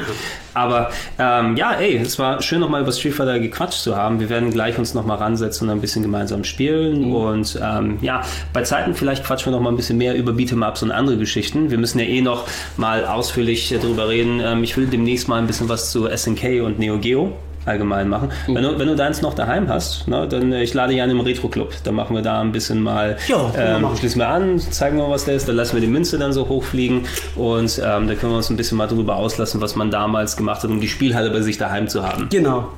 Aber 0.54 0.92
ähm, 1.20 1.56
ja, 1.58 1.74
ey, 1.74 1.98
es 1.98 2.20
war 2.20 2.42
schön 2.42 2.60
nochmal 2.60 2.82
über 2.82 2.92
Street 2.92 3.14
Fighter 3.14 3.40
gequatscht 3.40 3.82
zu 3.82 3.96
haben. 3.96 4.20
Wir 4.20 4.30
werden 4.30 4.52
gleich 4.52 4.78
uns 4.78 4.94
nochmal 4.94 5.18
ransetzen 5.18 5.68
und 5.68 5.76
ein 5.76 5.82
bisschen 5.82 6.04
gemeinsam 6.04 6.44
spielen. 6.44 7.08
Mhm. 7.08 7.16
Und 7.16 7.60
ähm, 7.62 7.98
ja, 8.02 8.22
bei 8.54 8.64
Zeiten 8.64 8.94
vielleicht 8.94 9.24
quatschen 9.24 9.52
wir 9.52 9.58
nochmal 9.58 9.74
ein 9.74 9.78
bisschen 9.78 9.98
mehr 9.98 10.16
über 10.16 10.32
Beat'em-Ups 10.32 10.84
und 10.84 10.92
andere 10.92 11.18
Geschichten. 11.18 11.72
Wir 11.72 11.78
müssen 11.78 12.00
ja 12.00 12.06
eh 12.06 12.22
noch 12.22 12.48
mal 12.78 13.06
ausführlich 13.06 13.76
darüber 13.82 14.10
reden. 14.10 14.40
Ähm, 14.40 14.64
ich 14.64 14.78
will 14.78 14.88
demnächst 14.88 15.28
mal 15.28 15.40
ein 15.40 15.48
bisschen 15.48 15.70
was 15.70 15.92
zu 15.92 16.08
SNK 16.08 16.64
und 16.64 16.80
Neo 16.80 16.98
Geo 16.98 17.34
allgemein 17.66 18.10
machen. 18.10 18.30
Mhm. 18.48 18.56
Wenn, 18.56 18.64
du, 18.64 18.80
wenn 18.80 18.88
du 18.88 18.96
deins 18.96 19.22
noch 19.22 19.34
daheim 19.34 19.68
hast, 19.68 20.08
ne, 20.08 20.28
dann 20.28 20.52
äh, 20.52 20.64
ich 20.64 20.74
lade 20.74 20.94
dich 20.94 21.02
an 21.02 21.10
im 21.10 21.20
Retro-Club. 21.20 21.74
Dann 21.84 21.96
machen 21.96 22.16
wir 22.16 22.22
da 22.24 22.42
ein 22.42 22.52
bisschen 22.52 22.82
mal, 22.82 23.18
jo, 23.28 23.52
ähm, 23.58 23.86
schließen 23.98 24.20
wir 24.20 24.28
an, 24.28 24.60
zeigen 24.60 24.98
wir, 24.98 25.10
was 25.10 25.26
der 25.26 25.36
ist, 25.36 25.48
dann 25.48 25.56
lassen 25.56 25.74
wir 25.76 25.82
die 25.82 25.88
Münze 25.88 26.18
dann 26.18 26.34
so 26.34 26.48
hochfliegen 26.48 27.06
und 27.36 27.82
ähm, 27.84 28.08
da 28.08 28.16
können 28.16 28.34
wir 28.34 28.38
uns 28.38 28.50
ein 28.50 28.58
bisschen 28.58 28.78
mal 28.78 28.88
darüber 28.88 29.16
auslassen, 29.16 29.62
was 29.62 29.76
man 29.76 29.92
damals 29.92 30.38
gemacht 30.38 30.64
hat, 30.64 30.70
um 30.70 30.82
die 30.82 30.90
Spielhalle 30.90 31.30
bei 31.32 31.42
sich 31.42 31.58
daheim 31.58 31.88
zu 31.88 32.08
haben. 32.08 32.28
Genau. 32.30 32.70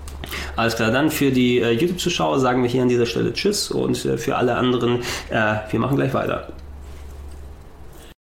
Alles 0.55 0.75
klar, 0.75 0.91
dann 0.91 1.09
für 1.09 1.31
die 1.31 1.59
äh, 1.59 1.71
YouTube-Zuschauer 1.71 2.39
sagen 2.39 2.63
wir 2.63 2.69
hier 2.69 2.81
an 2.81 2.89
dieser 2.89 3.05
Stelle 3.05 3.33
Tschüss 3.33 3.71
und 3.71 4.03
äh, 4.05 4.17
für 4.17 4.35
alle 4.35 4.55
anderen, 4.55 5.01
äh, 5.29 5.55
wir 5.69 5.79
machen 5.79 5.95
gleich 5.95 6.13
weiter. 6.13 6.47